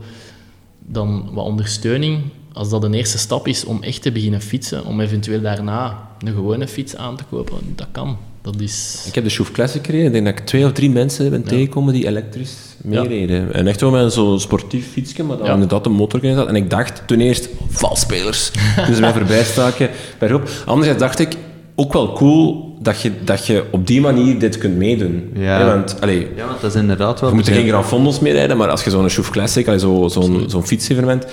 dan 0.79 1.29
wat 1.33 1.45
ondersteuning, 1.45 2.21
als 2.55 2.69
dat 2.69 2.83
een 2.83 2.93
eerste 2.93 3.17
stap 3.17 3.47
is 3.47 3.65
om 3.65 3.83
echt 3.83 4.01
te 4.01 4.11
beginnen 4.11 4.41
fietsen, 4.41 4.85
om 4.85 4.99
eventueel 5.01 5.41
daarna 5.41 6.07
een 6.19 6.33
gewone 6.33 6.67
fiets 6.67 6.95
aan 6.95 7.15
te 7.17 7.23
kopen, 7.29 7.57
dat 7.75 7.87
kan. 7.91 8.17
Dat 8.41 8.59
is... 8.59 9.03
Ik 9.07 9.15
heb 9.15 9.23
de 9.23 9.29
Schoof 9.29 9.51
Classic 9.51 9.85
gereden. 9.85 10.05
Ik 10.05 10.11
denk 10.13 10.25
dat 10.25 10.39
ik 10.39 10.45
twee 10.45 10.65
of 10.65 10.71
drie 10.71 10.89
mensen 10.89 11.29
ben 11.29 11.43
tegengekomen 11.43 11.93
die 11.93 12.07
elektrisch 12.07 12.55
meereden. 12.83 13.53
En 13.53 13.67
echt 13.67 13.81
wel 13.81 13.91
met 13.91 14.13
zo'n 14.13 14.39
sportief 14.39 14.91
fietsje, 14.91 15.23
maar 15.23 15.37
dan 15.37 15.45
Ja. 15.45 15.53
inderdaad 15.53 15.85
een 15.85 15.91
motor 15.91 16.23
in 16.23 16.35
zat. 16.35 16.47
En 16.47 16.55
ik 16.55 16.69
dacht 16.69 17.03
toen 17.07 17.19
eerst, 17.19 17.49
valspelers. 17.69 18.51
dus 18.87 18.99
mij 18.99 19.13
voorbij 19.13 19.43
staken 19.43 19.89
bij 20.19 20.29
Rob. 20.29 20.47
Anderzijds 20.65 20.99
dacht 20.99 21.19
ik, 21.19 21.35
ook 21.75 21.93
wel 21.93 22.13
cool 22.13 22.75
dat 22.81 23.01
je, 23.01 23.11
dat 23.23 23.45
je 23.45 23.63
op 23.71 23.87
die 23.87 24.01
manier 24.01 24.39
dit 24.39 24.57
kunt 24.57 24.75
meedoen. 24.77 25.31
Ja. 25.33 25.65
Want, 25.65 26.01
allee, 26.01 26.27
ja 26.35 26.45
want 26.47 26.61
dat 26.61 26.75
is 26.75 26.81
inderdaad 26.81 27.19
wel... 27.19 27.29
je 27.29 27.35
moet 27.35 27.47
er 27.47 27.53
er 27.53 27.59
geen 27.59 27.67
Grand 27.67 27.85
Fondos 27.85 28.19
mee 28.19 28.33
rijden, 28.33 28.57
maar 28.57 28.69
als 28.69 28.83
je 28.83 28.89
zo'n 28.89 29.09
Schoof 29.09 29.29
Classic, 29.29 29.67
allee, 29.67 29.79
zo, 29.79 30.07
zo'n 30.07 30.43
zo'n 30.47 30.65
fietsevenement, 30.65 31.25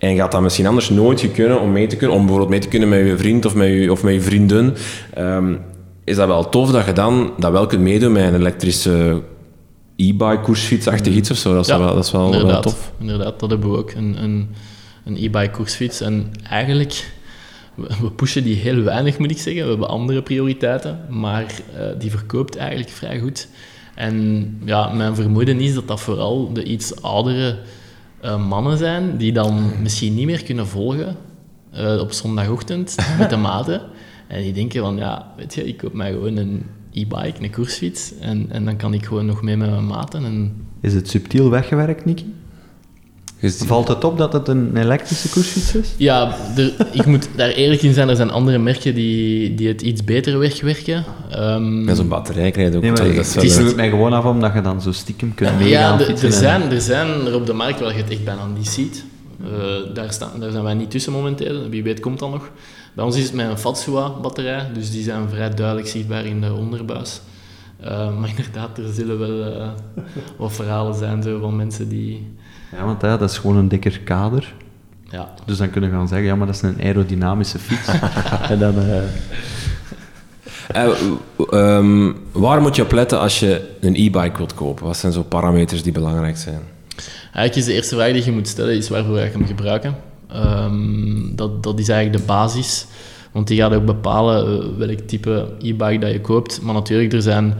en 0.00 0.16
gaat 0.16 0.32
dat 0.32 0.40
misschien 0.40 0.66
anders 0.66 0.88
nooit 0.88 1.32
kunnen 1.32 1.60
om 1.60 1.72
mee 1.72 1.86
te 1.86 1.96
kunnen, 1.96 2.16
om 2.16 2.22
bijvoorbeeld 2.22 2.50
mee 2.50 2.60
te 2.60 2.68
kunnen 2.68 2.88
met 2.88 3.06
je 3.06 3.16
vriend 3.16 3.44
of 3.44 3.54
met 3.54 3.68
je, 3.68 3.92
of 3.92 4.02
met 4.02 4.14
je 4.14 4.20
vriendin, 4.20 4.74
ehm, 5.14 5.54
is 6.04 6.16
dat 6.16 6.26
wel 6.26 6.48
tof 6.48 6.70
dat 6.70 6.86
je 6.86 6.92
dan 6.92 7.32
dat 7.38 7.52
wel 7.52 7.66
kunt 7.66 7.82
meedoen 7.82 8.12
met 8.12 8.24
een 8.24 8.34
elektrische 8.34 9.22
e-bike, 9.96 10.40
koersfietsachtig 10.42 11.14
iets 11.14 11.30
of 11.30 11.36
zo. 11.36 11.54
Dat 11.54 11.68
is 11.68 11.76
wel, 11.76 11.94
dat 11.94 12.04
is 12.04 12.10
wel, 12.10 12.30
wel 12.30 12.32
inderdaad, 12.32 12.62
tof. 12.62 12.92
Inderdaad, 12.98 13.40
dat 13.40 13.50
hebben 13.50 13.70
we 13.70 13.76
ook. 13.76 13.92
Een, 13.92 14.22
een, 14.22 14.48
een 15.04 15.16
e-bike 15.16 15.50
koersfiets. 15.50 16.00
En 16.00 16.30
eigenlijk, 16.48 17.12
we 17.74 17.88
we 18.00 18.10
pushen 18.10 18.44
die 18.44 18.56
heel 18.56 18.82
weinig, 18.82 19.18
moet 19.18 19.30
ik 19.30 19.38
zeggen. 19.38 19.62
We 19.62 19.68
hebben 19.70 19.88
andere 19.88 20.22
prioriteiten, 20.22 21.00
maar 21.08 21.44
eh, 21.44 21.82
die 21.98 22.10
verkoopt 22.10 22.56
eigenlijk 22.56 22.90
vrij 22.90 23.18
goed. 23.18 23.48
En 23.94 24.46
ja, 24.64 24.92
mijn 24.92 25.14
vermoeden 25.14 25.60
is 25.60 25.74
dat 25.74 25.88
dat 25.88 26.00
vooral 26.00 26.52
de 26.52 26.64
iets 26.64 27.02
oudere 27.02 27.58
eh, 28.20 28.48
mannen 28.48 28.78
zijn, 28.78 29.16
die 29.16 29.32
dan 29.32 29.70
misschien 29.82 30.14
niet 30.14 30.26
meer 30.26 30.44
kunnen 30.44 30.66
volgen 30.66 31.16
eh, 31.70 31.98
op 32.00 32.12
zondagochtend 32.12 32.96
met 33.18 33.30
de 33.30 33.36
maten. 33.36 33.80
En 34.28 34.42
die 34.42 34.52
denken 34.52 34.80
van, 34.80 34.96
ja, 34.96 35.32
weet 35.36 35.54
je, 35.54 35.66
ik 35.66 35.76
koop 35.76 35.92
mij 35.92 36.12
gewoon 36.12 36.36
een 36.36 36.62
e-bike, 36.92 37.42
een 37.42 37.52
koersfiets, 37.52 38.18
en, 38.18 38.46
en 38.50 38.64
dan 38.64 38.76
kan 38.76 38.94
ik 38.94 39.04
gewoon 39.06 39.26
nog 39.26 39.42
mee 39.42 39.56
met 39.56 39.70
mijn 39.70 39.86
maten. 39.86 40.24
En 40.24 40.66
Is 40.80 40.94
het 40.94 41.08
subtiel 41.08 41.50
weggewerkt, 41.50 42.04
Nicky? 42.04 42.24
Valt 43.42 43.88
het 43.88 44.04
op 44.04 44.18
dat 44.18 44.32
het 44.32 44.48
een 44.48 44.76
elektrische 44.76 45.28
koersfiets 45.28 45.74
is? 45.74 45.94
Ja, 45.96 46.36
er, 46.56 46.72
ik 46.92 47.06
moet 47.06 47.28
daar 47.36 47.48
eerlijk 47.48 47.82
in 47.82 47.94
zijn. 47.94 48.08
Er 48.08 48.16
zijn 48.16 48.30
andere 48.30 48.58
merken 48.58 48.94
die, 48.94 49.54
die 49.54 49.68
het 49.68 49.82
iets 49.82 50.04
beter 50.04 50.38
wegwerken. 50.38 51.04
Ehm, 51.30 51.84
Met 51.84 51.96
zo'n 51.96 52.08
batterij 52.08 52.50
krijg 52.50 52.70
je 52.70 52.76
ook. 52.76 52.82
Nee, 52.82 52.90
maar 52.92 53.14
dat 53.14 53.42
het 53.42 53.76
mij 53.76 53.88
gewoon 53.88 54.12
af 54.12 54.24
omdat 54.24 54.52
je 54.54 54.60
dan 54.60 54.82
zo 54.82 54.92
stiekem 54.92 55.34
kunt 55.34 55.58
meegaan 55.58 55.98
ja, 55.98 56.04
er, 56.06 56.24
en- 56.24 56.32
zijn, 56.32 56.70
er 56.70 56.80
zijn 56.80 57.08
er 57.26 57.34
op 57.34 57.46
de 57.46 57.52
markt 57.52 57.80
wel 57.80 57.90
je 57.90 57.96
het 57.96 58.10
echt 58.10 58.24
bijna 58.24 58.46
niet 58.46 58.68
ziet. 58.68 59.04
Eh, 59.44 59.94
daar, 59.94 60.12
staan, 60.12 60.30
daar 60.40 60.50
zijn 60.50 60.64
wij 60.64 60.74
niet 60.74 60.90
tussen 60.90 61.12
momenteel. 61.12 61.68
Wie 61.68 61.82
weet 61.82 62.00
komt 62.00 62.18
dat 62.18 62.30
nog. 62.30 62.50
Bij 62.94 63.04
ons 63.04 63.16
is 63.16 63.24
het 63.24 63.32
met 63.32 63.48
een 63.48 63.58
Fatsua-batterij, 63.58 64.66
dus 64.74 64.90
die 64.90 65.02
zijn 65.02 65.28
vrij 65.28 65.54
duidelijk 65.54 65.88
zichtbaar 65.88 66.24
in 66.24 66.40
de 66.40 66.52
onderbuis. 66.52 67.20
Eh, 67.80 68.18
maar 68.18 68.28
inderdaad, 68.28 68.78
er 68.78 68.92
zullen 68.94 69.18
wel 69.18 69.52
eh, 69.54 69.68
wat 70.36 70.52
verhalen 70.52 70.94
zijn 70.94 71.22
zo, 71.22 71.38
van 71.40 71.56
mensen 71.56 71.88
die... 71.88 72.26
Ja, 72.76 72.84
want 72.84 73.00
ja, 73.02 73.16
dat 73.16 73.30
is 73.30 73.38
gewoon 73.38 73.56
een 73.56 73.68
dikker 73.68 74.00
kader. 74.00 74.54
Ja, 75.10 75.34
Dus 75.46 75.58
dan 75.58 75.70
kunnen 75.70 75.90
we 75.90 75.96
gaan 75.96 76.08
zeggen, 76.08 76.26
ja, 76.26 76.34
maar 76.36 76.46
dat 76.46 76.54
is 76.56 76.62
een 76.62 76.80
aerodynamische 76.82 77.58
fiets. 77.58 77.88
en 78.52 78.58
dan... 78.58 78.78
eh, 78.78 79.02
Eh, 80.72 80.88
ehm, 81.50 82.12
waar 82.32 82.60
moet 82.62 82.76
je 82.76 82.82
op 82.82 82.92
letten 82.92 83.20
als 83.20 83.40
je 83.40 83.76
een 83.80 83.94
e-bike 83.94 84.36
wilt 84.36 84.54
kopen? 84.54 84.86
Wat 84.86 84.96
zijn 84.96 85.12
zo 85.12 85.22
parameters 85.22 85.82
die 85.82 85.92
belangrijk 85.92 86.36
zijn? 86.36 86.60
Eigenlijk 87.22 87.56
is 87.56 87.64
de 87.64 87.72
eerste 87.72 87.94
vraag 87.94 88.12
die 88.12 88.24
je 88.24 88.32
moet 88.32 88.48
stellen, 88.48 88.76
is 88.76 88.88
waarvoor 88.88 89.16
ga 89.16 89.22
je 89.24 89.30
hem 89.30 89.46
gebruiken? 89.46 89.96
Ehm, 90.28 91.34
dat, 91.34 91.62
dat 91.62 91.78
is 91.78 91.88
eigenlijk 91.88 92.20
de 92.20 92.26
basis. 92.32 92.86
Want 93.32 93.46
die 93.46 93.58
gaat 93.60 93.72
ook 93.74 93.84
bepalen 93.84 94.46
eh, 94.62 94.68
welk 94.78 94.98
type 94.98 95.52
e-bike 95.58 95.98
dat 95.98 96.10
je 96.12 96.20
koopt. 96.20 96.62
Maar 96.62 96.74
natuurlijk, 96.74 97.12
er 97.12 97.22
zijn 97.22 97.54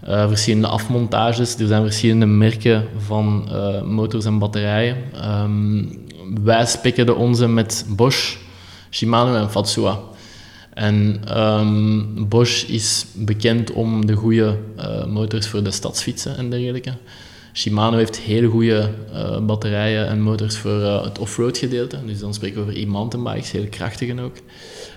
eh, 0.00 0.28
verschillende 0.28 0.66
afmontages, 0.66 1.58
er 1.58 1.66
zijn 1.66 1.82
verschillende 1.82 2.26
merken 2.26 2.84
van 2.98 3.48
eh, 3.52 3.82
motors 3.82 4.24
en 4.24 4.38
batterijen. 4.38 4.96
Ehm, 5.14 5.84
wij 6.44 6.66
spekken 6.66 7.06
de 7.06 7.14
onze 7.14 7.48
met 7.48 7.86
Bosch, 7.88 8.36
Shimano 8.90 9.34
en 9.34 9.50
Fatsua. 9.50 9.98
En 10.74 11.20
ehm, 11.28 12.28
Bosch 12.28 12.64
is 12.64 13.06
bekend 13.14 13.72
om 13.72 14.06
de 14.06 14.14
goede 14.14 14.58
uh, 14.78 15.04
motors 15.04 15.46
voor 15.46 15.62
de 15.62 15.70
stadsfietsen 15.70 16.36
en 16.36 16.50
dergelijke. 16.50 16.92
Shimano 17.58 17.96
heeft 17.96 18.18
hele 18.18 18.46
goede 18.46 18.90
uh, 19.12 19.40
batterijen 19.40 20.08
en 20.08 20.20
motors 20.20 20.56
voor 20.56 20.80
uh, 20.80 21.04
het 21.04 21.18
offroad 21.18 21.58
gedeelte. 21.58 21.98
Dus 22.06 22.18
dan 22.18 22.34
spreken 22.34 22.56
we 22.56 22.62
over 22.62 22.82
e-mountainbikes, 22.82 23.50
heel 23.50 23.66
krachtige 23.70 24.22
ook. 24.22 24.36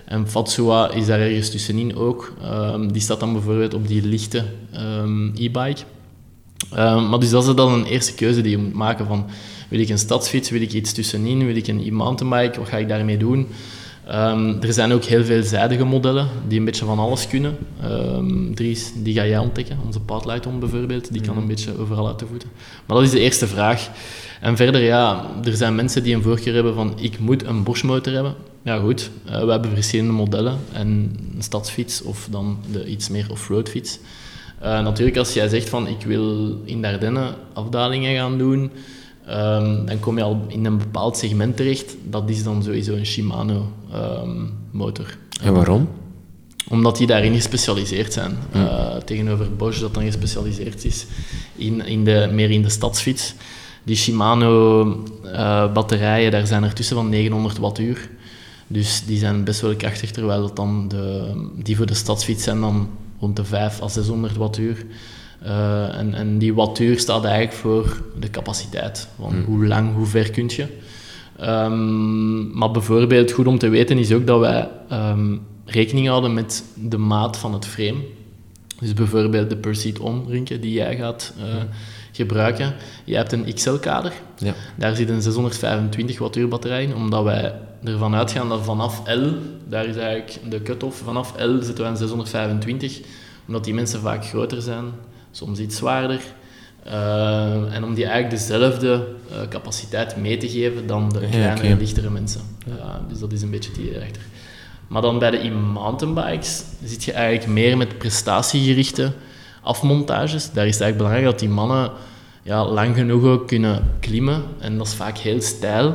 En 0.04 0.28
Fatsuwa 0.28 0.90
is 0.90 1.06
daar 1.06 1.20
ergens 1.20 1.50
tussenin 1.50 1.96
ook. 1.96 2.32
Um, 2.44 2.92
die 2.92 3.02
staat 3.02 3.20
dan 3.20 3.32
bijvoorbeeld 3.32 3.74
op 3.74 3.88
die 3.88 4.02
lichte 4.06 4.44
um, 4.76 5.32
e-bike. 5.36 5.80
Um, 6.76 7.08
maar 7.08 7.18
dus 7.18 7.30
dat 7.30 7.48
is 7.48 7.54
dan 7.54 7.72
een 7.72 7.84
eerste 7.84 8.14
keuze 8.14 8.40
die 8.40 8.50
je 8.50 8.58
moet 8.58 8.72
maken 8.72 9.06
van 9.06 9.26
wil 9.68 9.80
ik 9.80 9.88
een 9.88 9.98
stadsfiets, 9.98 10.50
wil 10.50 10.60
ik 10.60 10.72
iets 10.72 10.92
tussenin, 10.92 11.46
wil 11.46 11.56
ik 11.56 11.66
een 11.66 11.86
e-mountainbike, 11.86 12.58
wat 12.58 12.68
ga 12.68 12.76
ik 12.76 12.88
daarmee 12.88 13.16
doen? 13.16 13.46
Um, 14.08 14.62
er 14.62 14.72
zijn 14.72 14.92
ook 14.92 15.04
heel 15.04 15.24
veelzijdige 15.24 15.84
modellen 15.84 16.28
die 16.48 16.58
een 16.58 16.64
beetje 16.64 16.84
van 16.84 16.98
alles 16.98 17.28
kunnen. 17.28 17.56
Um, 17.84 18.54
Dries, 18.54 18.92
die 18.96 19.14
ga 19.14 19.26
jij 19.26 19.38
ontdekken. 19.38 19.78
Onze 19.84 20.00
Pathlighton 20.00 20.58
bijvoorbeeld, 20.58 21.12
die 21.12 21.22
kan 21.22 21.36
een 21.36 21.46
beetje 21.46 21.78
overal 21.78 22.08
uit 22.08 22.18
de 22.18 22.26
voeten. 22.26 22.48
Maar 22.86 22.96
dat 22.96 23.06
is 23.06 23.12
de 23.12 23.20
eerste 23.20 23.46
vraag. 23.46 23.88
En 24.40 24.56
verder, 24.56 24.82
ja, 24.82 25.26
er 25.44 25.56
zijn 25.56 25.74
mensen 25.74 26.02
die 26.02 26.14
een 26.14 26.22
voorkeur 26.22 26.54
hebben 26.54 26.74
van 26.74 26.92
ik 26.96 27.18
moet 27.18 27.44
een 27.44 27.62
Bosch 27.62 27.82
motor 27.82 28.12
hebben. 28.12 28.34
Ja 28.64 28.78
goed, 28.78 29.10
uh, 29.26 29.44
we 29.44 29.50
hebben 29.50 29.70
verschillende 29.74 30.12
modellen 30.12 30.58
en 30.72 30.88
een 31.36 31.42
stadsfiets 31.42 32.02
of 32.02 32.28
dan 32.30 32.58
de 32.72 32.86
iets 32.86 33.08
meer 33.08 33.26
off-road 33.30 33.68
fiets. 33.68 33.98
Uh, 34.62 34.82
natuurlijk, 34.82 35.16
als 35.16 35.32
jij 35.32 35.48
zegt 35.48 35.68
van 35.68 35.86
ik 35.86 36.02
wil 36.06 36.56
in 36.64 36.82
Dardenne 36.82 37.34
afdalingen 37.52 38.14
gaan 38.14 38.38
doen, 38.38 38.70
um, 39.28 39.86
dan 39.86 40.00
kom 40.00 40.16
je 40.16 40.22
al 40.22 40.44
in 40.48 40.64
een 40.64 40.78
bepaald 40.78 41.16
segment 41.16 41.56
terecht. 41.56 41.96
Dat 42.04 42.30
is 42.30 42.44
dan 42.44 42.62
sowieso 42.62 42.94
een 42.94 43.06
Shimano 43.06 43.72
um, 43.94 44.52
motor. 44.70 45.16
En 45.42 45.54
waarom? 45.54 45.88
Omdat 46.68 46.96
die 46.96 47.06
daarin 47.06 47.34
gespecialiseerd 47.34 48.12
zijn. 48.12 48.36
Uh, 48.54 48.96
tegenover 48.96 49.56
Bosch, 49.56 49.80
dat 49.80 49.94
dan 49.94 50.04
gespecialiseerd 50.04 50.84
is 50.84 51.06
in, 51.56 51.86
in 51.86 52.04
de, 52.04 52.30
meer 52.32 52.50
in 52.50 52.62
de 52.62 52.68
stadsfiets. 52.68 53.34
Die 53.84 53.96
Shimano 53.96 54.84
uh, 55.24 55.72
batterijen, 55.72 56.30
daar 56.30 56.46
zijn 56.46 56.62
er 56.62 56.72
tussen 56.72 56.96
van 56.96 57.08
900 57.08 57.58
wattuur. 57.58 58.10
Dus 58.66 59.02
die 59.06 59.18
zijn 59.18 59.44
best 59.44 59.60
wel 59.60 59.76
krachtig, 59.76 60.10
terwijl 60.10 60.40
dat 60.40 60.56
dan 60.56 60.88
de, 60.88 61.32
die 61.62 61.76
voor 61.76 61.86
de 61.86 61.94
stadsfiets 61.94 62.42
zijn 62.42 62.60
dan 62.60 62.88
rond 63.20 63.36
de 63.36 63.44
5 63.44 63.82
à 63.82 63.88
600 63.88 64.36
wattuur. 64.36 64.86
Uh, 65.46 65.98
en, 65.98 66.14
en 66.14 66.38
die 66.38 66.54
wattuur 66.54 66.98
staat 66.98 67.24
eigenlijk 67.24 67.54
voor 67.54 68.02
de 68.20 68.30
capaciteit. 68.30 69.08
Van 69.20 69.32
Hmm. 69.32 69.44
hoe 69.44 69.66
lang, 69.66 69.94
hoe 69.94 70.06
ver 70.06 70.30
kun 70.30 70.50
je. 70.56 70.66
Um, 71.40 72.58
maar 72.58 72.70
bijvoorbeeld, 72.70 73.32
goed 73.32 73.46
om 73.46 73.58
te 73.58 73.68
weten 73.68 73.98
is 73.98 74.12
ook 74.12 74.26
dat 74.26 74.40
wij 74.40 74.68
um, 74.92 75.40
rekening 75.64 76.08
houden 76.08 76.34
met 76.34 76.64
de 76.74 76.98
maat 76.98 77.36
van 77.36 77.52
het 77.52 77.66
frame. 77.66 77.98
Dus 78.80 78.92
bijvoorbeeld 78.92 79.50
de 79.50 79.56
per 79.56 79.76
seat 79.76 79.98
on 79.98 80.24
rinken 80.28 80.60
die 80.60 80.72
jij 80.72 80.96
gaat 80.96 81.34
uh, 81.38 81.44
gebruiken. 82.12 82.74
Je 83.04 83.16
hebt 83.16 83.32
een 83.32 83.54
XL-kader. 83.54 84.12
Ja. 84.38 84.54
Daar 84.76 84.96
zit 84.96 85.08
een 85.08 85.22
625 85.22 86.18
wattuur 86.18 86.48
batterij 86.48 86.82
in, 86.82 86.94
omdat 86.94 87.24
wij 87.24 87.54
ervan 87.84 88.14
uitgaan 88.14 88.48
dat 88.48 88.64
vanaf 88.64 89.02
L, 89.06 89.28
daar 89.68 89.86
is 89.86 89.96
eigenlijk 89.96 90.38
de 90.50 90.62
cut-off, 90.62 91.02
vanaf 91.04 91.34
L 91.38 91.62
zitten 91.62 91.84
we 91.84 91.90
aan 91.90 91.96
625, 91.96 93.00
omdat 93.46 93.64
die 93.64 93.74
mensen 93.74 94.00
vaak 94.00 94.26
groter 94.26 94.62
zijn, 94.62 94.84
soms 95.32 95.58
iets 95.58 95.76
zwaarder. 95.76 96.20
Uh, 96.86 97.74
en 97.74 97.84
om 97.84 97.94
die 97.94 98.04
eigenlijk 98.04 98.34
dezelfde 98.34 99.06
uh, 99.30 99.48
capaciteit 99.48 100.16
mee 100.16 100.36
te 100.36 100.48
geven 100.48 100.86
dan 100.86 101.08
de 101.08 101.18
kleinere, 101.18 101.66
okay. 101.66 101.78
lichtere 101.78 102.10
mensen. 102.10 102.40
Ja, 102.66 103.00
dus 103.08 103.18
dat 103.18 103.32
is 103.32 103.42
een 103.42 103.50
beetje 103.50 103.70
het 103.70 103.78
idee 103.78 103.96
erachter. 103.96 104.22
Maar 104.86 105.02
dan 105.02 105.18
bij 105.18 105.30
de 105.30 105.38
e-mountainbikes 105.38 106.62
zit 106.84 107.04
je 107.04 107.12
eigenlijk 107.12 107.46
meer 107.46 107.76
met 107.76 107.98
prestatiegerichte 107.98 109.12
afmontages. 109.62 110.52
Daar 110.52 110.66
is 110.66 110.72
het 110.72 110.82
eigenlijk 110.82 110.96
belangrijk 110.96 111.24
dat 111.24 111.38
die 111.38 111.48
mannen 111.48 111.90
ja, 112.42 112.66
lang 112.66 112.96
genoeg 112.96 113.24
ook 113.24 113.46
kunnen 113.46 113.90
klimmen. 114.00 114.42
En 114.58 114.78
dat 114.78 114.86
is 114.86 114.94
vaak 114.94 115.18
heel 115.18 115.40
stijl. 115.40 115.94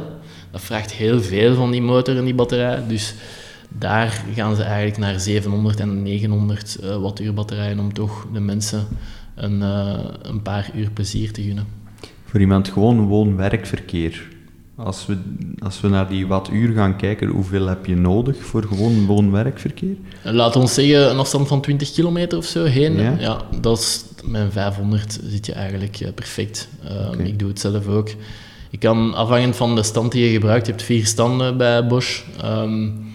Dat 0.51 0.61
vraagt 0.61 0.91
heel 0.91 1.21
veel 1.21 1.55
van 1.55 1.71
die 1.71 1.81
motor 1.81 2.17
en 2.17 2.25
die 2.25 2.35
batterij. 2.35 2.83
Dus 2.87 3.13
daar 3.69 4.23
gaan 4.33 4.55
ze 4.55 4.63
eigenlijk 4.63 4.97
naar 4.97 5.19
700 5.19 5.79
en 5.79 6.03
900 6.03 6.77
uh, 6.83 6.97
wattuur 6.97 7.33
batterijen 7.33 7.79
om 7.79 7.93
toch 7.93 8.27
de 8.33 8.39
mensen 8.39 8.87
een, 9.37 9.59
uh, 9.61 9.99
een 10.21 10.41
paar 10.41 10.69
uur 10.75 10.89
plezier 10.91 11.31
te 11.31 11.41
gunnen. 11.41 11.65
Voor 12.25 12.39
iemand 12.39 12.69
gewoon 12.69 13.05
woon-werkverkeer. 13.05 14.27
Als 14.75 15.05
we, 15.05 15.17
als 15.59 15.81
we 15.81 15.87
naar 15.87 16.09
die 16.09 16.27
wattuur 16.27 16.73
gaan 16.73 16.95
kijken, 16.95 17.27
hoeveel 17.27 17.67
heb 17.67 17.85
je 17.85 17.95
nodig 17.95 18.37
voor 18.43 18.63
gewoon 18.63 19.05
woon-werkverkeer? 19.05 19.95
Laat 20.23 20.55
ons 20.55 20.73
zeggen 20.73 21.09
een 21.09 21.17
afstand 21.17 21.47
van 21.47 21.61
20 21.61 21.91
kilometer 21.91 22.37
of 22.37 22.45
zo 22.45 22.63
heen. 22.63 22.99
Ja, 22.99 23.15
ja 23.19 23.41
dat 23.61 23.79
is, 23.79 24.03
met 24.25 24.51
500 24.51 25.19
zit 25.23 25.45
je 25.45 25.53
eigenlijk 25.53 25.99
uh, 25.99 26.07
perfect. 26.13 26.67
Okay. 27.11 27.25
Ik 27.25 27.39
doe 27.39 27.47
het 27.49 27.59
zelf 27.59 27.87
ook. 27.87 28.09
Je 28.69 28.77
kan, 28.77 29.13
afhankend 29.13 29.55
van 29.55 29.75
de 29.75 29.83
stand 29.83 30.11
die 30.11 30.25
je 30.25 30.31
gebruikt, 30.31 30.65
je 30.65 30.71
hebt 30.71 30.83
vier 30.83 31.05
standen 31.05 31.57
bij 31.57 31.87
Bosch. 31.87 32.21
Um, 32.43 33.05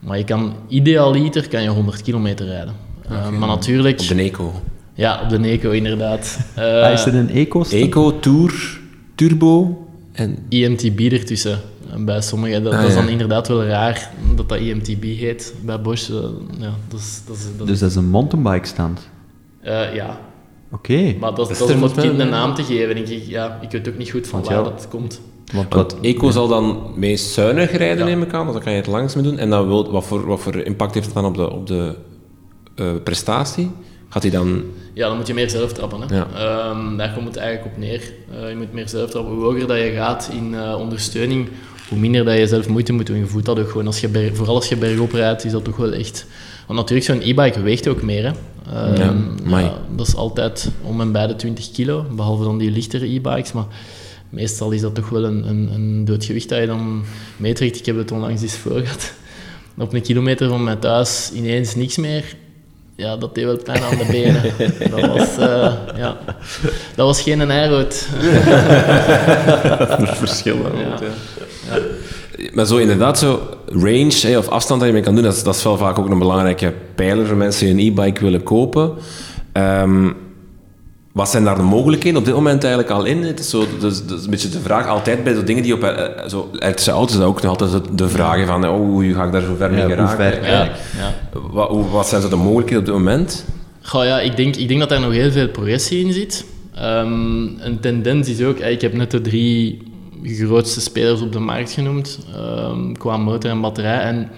maar 0.00 0.18
je 0.18 0.24
kan 0.24 0.54
idealiter 0.68 1.48
kan 1.48 1.62
je 1.62 1.68
100 1.68 2.02
kilometer 2.02 2.46
rijden. 2.46 2.74
Okay. 3.04 3.32
Uh, 3.32 3.38
maar 3.38 3.48
natuurlijk... 3.48 4.00
Op 4.00 4.08
de 4.08 4.14
Eco. 4.14 4.62
Ja, 4.94 5.20
op 5.22 5.28
de 5.28 5.38
Eco 5.38 5.70
inderdaad. 5.70 6.38
Uh, 6.58 6.82
ah, 6.82 6.92
is 6.92 7.06
er 7.06 7.14
een 7.14 7.30
Eco? 7.30 7.64
Eco, 7.70 8.20
Tour, 8.20 8.80
Turbo 9.14 9.86
en... 10.12 10.38
IMTB 10.48 11.00
ertussen. 11.00 11.60
Bij 11.98 12.20
sommigen, 12.20 12.62
dat, 12.62 12.72
ah, 12.72 12.78
dat 12.78 12.88
is 12.88 12.94
dan 12.94 13.04
ja. 13.04 13.10
inderdaad 13.10 13.48
wel 13.48 13.64
raar 13.64 14.10
dat 14.36 14.48
dat 14.48 14.58
IMTB 14.58 15.02
heet. 15.02 15.54
Bij 15.64 15.80
Bosch, 15.80 16.10
uh, 16.10 16.16
ja, 16.58 16.74
dat 16.88 17.00
is... 17.00 17.22
Dat 17.26 17.36
is 17.36 17.42
dat 17.56 17.66
dus 17.66 17.78
dat 17.78 17.90
is 17.90 17.96
een 17.96 18.08
mountainbike 18.08 18.66
stand? 18.66 19.10
Uh, 19.64 19.94
ja. 19.94 20.20
Oké. 20.72 20.92
Okay. 20.92 21.16
Maar 21.20 21.34
dat, 21.34 21.48
dat 21.48 21.68
is 21.68 21.74
om 21.74 21.82
het 21.82 21.92
kind 21.92 22.18
een 22.18 22.28
naam 22.28 22.54
te 22.54 22.62
geven, 22.62 22.94
denk 22.94 23.08
ik. 23.08 23.22
Ja, 23.26 23.58
ik 23.60 23.70
weet 23.70 23.88
ook 23.88 23.96
niet 23.96 24.10
goed 24.10 24.26
van 24.26 24.40
Want 24.40 24.52
waar 24.52 24.64
ja. 24.64 24.70
dat 24.70 24.88
komt. 24.88 25.20
Want, 25.52 25.74
Want 25.74 26.00
Eco 26.00 26.30
zal 26.30 26.48
dan 26.48 26.92
meest 26.96 27.32
zuinig 27.32 27.76
rijden, 27.76 27.98
ja. 27.98 28.04
neem 28.04 28.22
ik 28.22 28.32
aan. 28.34 28.44
Dus 28.44 28.54
dan 28.54 28.62
kan 28.62 28.72
je 28.72 28.78
het 28.78 28.86
langs 28.86 29.14
mee 29.14 29.24
doen. 29.24 29.38
En 29.38 29.50
dan 29.50 29.66
wil, 29.66 29.90
wat, 29.90 30.04
voor, 30.04 30.26
wat 30.26 30.40
voor 30.40 30.56
impact 30.56 30.94
heeft 30.94 31.06
het 31.06 31.14
dan 31.14 31.24
op 31.24 31.34
de, 31.34 31.50
op 31.50 31.66
de 31.66 31.94
uh, 32.76 32.92
prestatie? 33.04 33.70
Gaat 34.12 34.22
hij 34.22 34.30
dan... 34.30 34.62
Ja, 34.92 35.08
dan 35.08 35.16
moet 35.16 35.26
je 35.26 35.34
meer 35.34 35.50
zelf 35.50 35.72
trappen. 35.72 36.00
Hè. 36.00 36.16
Ja. 36.16 36.70
Um, 36.70 36.96
daar 36.96 37.12
komt 37.12 37.26
het 37.26 37.36
eigenlijk 37.36 37.74
op 37.74 37.80
neer. 37.80 38.12
Uh, 38.34 38.48
je 38.48 38.56
moet 38.56 38.72
meer 38.72 38.88
zelf 38.88 39.10
trappen. 39.10 39.34
Hoe 39.34 39.44
hoger 39.44 39.66
dat 39.66 39.76
je 39.76 39.92
gaat 39.96 40.30
in 40.32 40.52
uh, 40.52 40.76
ondersteuning, 40.78 41.48
hoe 41.88 41.98
minder 41.98 42.24
dat 42.24 42.38
je 42.38 42.46
zelf 42.46 42.68
moeite 42.68 42.92
moet 42.92 43.06
doen. 43.06 43.18
Je 43.18 43.26
voelt 43.26 43.44
dat 43.44 43.58
ook 43.58 43.70
gewoon. 43.70 43.86
Als 43.86 44.00
je 44.00 44.08
berg, 44.08 44.36
vooral 44.36 44.54
als 44.54 44.68
je 44.68 44.76
bergop 44.76 45.12
rijdt, 45.12 45.44
is 45.44 45.52
dat 45.52 45.64
toch 45.64 45.76
wel 45.76 45.92
echt... 45.92 46.26
Want 46.66 46.78
natuurlijk, 46.78 47.06
zo'n 47.06 47.20
e-bike 47.20 47.62
weegt 47.62 47.88
ook 47.88 48.02
meer. 48.02 48.24
Hè. 48.24 48.32
Um, 49.06 49.36
ja, 49.46 49.58
ja, 49.58 49.78
dat 49.96 50.06
is 50.06 50.16
altijd 50.16 50.70
om 50.82 51.00
en 51.00 51.12
bij 51.12 51.26
de 51.26 51.36
20 51.36 51.70
kilo, 51.70 52.06
behalve 52.16 52.44
dan 52.44 52.58
die 52.58 52.70
lichtere 52.70 53.14
e-bikes. 53.14 53.52
Maar 53.52 53.66
meestal 54.28 54.70
is 54.70 54.80
dat 54.80 54.94
toch 54.94 55.08
wel 55.08 55.24
een, 55.24 55.48
een, 55.48 55.70
een 55.74 56.04
doodgewicht 56.04 56.48
dat 56.48 56.58
je 56.58 56.66
dan 56.66 57.04
meetrekt. 57.36 57.78
Ik 57.78 57.86
heb 57.86 57.96
het 57.96 58.12
onlangs 58.12 58.42
eens 58.42 58.56
voor 58.56 58.80
gehad. 58.80 59.12
Op 59.78 59.92
een 59.92 60.02
kilometer 60.02 60.48
van 60.48 60.64
mijn 60.64 60.78
thuis 60.78 61.30
ineens 61.34 61.74
niks 61.74 61.96
meer 61.96 62.24
ja, 63.02 63.16
dat 63.16 63.34
deed 63.34 63.44
wel 63.44 63.56
pijn 63.56 63.82
aan 63.82 63.98
de 63.98 64.06
benen. 64.10 64.42
dat, 64.90 65.06
was, 65.06 65.38
uh, 65.38 65.72
ja, 65.96 66.16
dat 66.94 67.06
was 67.06 67.22
geen 67.22 67.50
eirood. 67.50 68.06
dat 69.78 69.98
is 70.00 70.08
een 70.08 70.16
verschil. 70.16 70.56
Ja. 70.56 70.80
Ja. 70.80 71.10
Ja. 71.70 71.82
Maar 72.52 72.66
zo 72.66 72.76
inderdaad, 72.76 73.18
zo 73.18 73.40
range 73.66 74.18
hey, 74.20 74.36
of 74.36 74.48
afstand 74.48 74.80
dat 74.80 74.88
je 74.88 74.94
mee 74.94 75.04
kan 75.04 75.14
doen, 75.14 75.24
dat 75.24 75.34
is, 75.34 75.42
dat 75.42 75.54
is 75.54 75.62
wel 75.62 75.76
vaak 75.76 75.98
ook 75.98 76.08
een 76.08 76.18
belangrijke 76.18 76.72
pijler 76.94 77.26
voor 77.26 77.36
mensen 77.36 77.66
die 77.66 77.74
een 77.74 77.92
e-bike 77.92 78.20
willen 78.20 78.42
kopen. 78.42 78.92
Um, 79.52 80.16
wat 81.12 81.28
zijn 81.28 81.44
daar 81.44 81.56
de 81.56 81.62
mogelijkheden 81.62 82.18
op 82.18 82.24
dit 82.24 82.34
moment 82.34 82.64
eigenlijk 82.64 82.92
al 82.92 83.04
in? 83.04 83.22
Het 83.22 83.40
is, 83.40 83.50
zo, 83.50 83.66
dus, 83.80 84.06
dat 84.06 84.18
is 84.18 84.24
een 84.24 84.30
beetje 84.30 84.48
de 84.48 84.60
vraag, 84.60 84.86
altijd 84.86 85.24
bij 85.24 85.34
de 85.34 85.44
dingen 85.44 85.62
die 85.62 85.74
op 85.74 85.82
uh, 85.82 86.28
zo, 86.28 86.50
elektrische 86.52 86.90
auto's, 86.90 87.16
is 87.16 87.22
ook 87.22 87.42
nog 87.42 87.60
altijd 87.60 87.82
de, 87.98 88.08
vragen 88.08 88.46
van 88.46 88.68
oh, 88.68 88.76
hoe 88.76 89.14
ga 89.14 89.24
ik 89.24 89.32
daar 89.32 89.42
zo 89.42 89.54
ver 89.54 89.70
mee 89.70 89.80
ja, 89.80 89.88
geraken? 89.88 90.16
Ver, 90.16 90.44
ja, 90.44 90.62
ja. 90.96 91.14
Wat, 91.32 91.70
wat, 91.90 92.08
zijn 92.08 92.22
zo 92.22 92.28
de 92.28 92.36
mogelijkheden 92.36 92.78
op 92.78 92.84
dit 92.84 92.94
moment? 92.94 93.44
Goh, 93.82 94.04
ja, 94.04 94.20
ik, 94.20 94.36
denk, 94.36 94.56
ik 94.56 94.68
denk 94.68 94.80
dat 94.80 94.88
daar 94.88 95.00
nog 95.00 95.12
heel 95.12 95.30
veel 95.30 95.48
progressie 95.48 96.04
in 96.04 96.12
zit. 96.12 96.44
Um, 96.78 97.60
een 97.60 97.78
tendens 97.80 98.28
is 98.28 98.42
ook, 98.42 98.58
ik 98.58 98.80
heb 98.80 98.92
net 98.92 99.10
de 99.10 99.20
drie 99.20 99.82
grootste 100.24 100.80
spelers 100.80 101.20
op 101.20 101.32
de 101.32 101.38
markt 101.38 101.72
genoemd, 101.72 102.18
um, 102.36 102.96
qua 102.96 103.16
motor 103.16 103.50
en 103.50 103.60
batterij. 103.60 103.98
En 103.98 104.30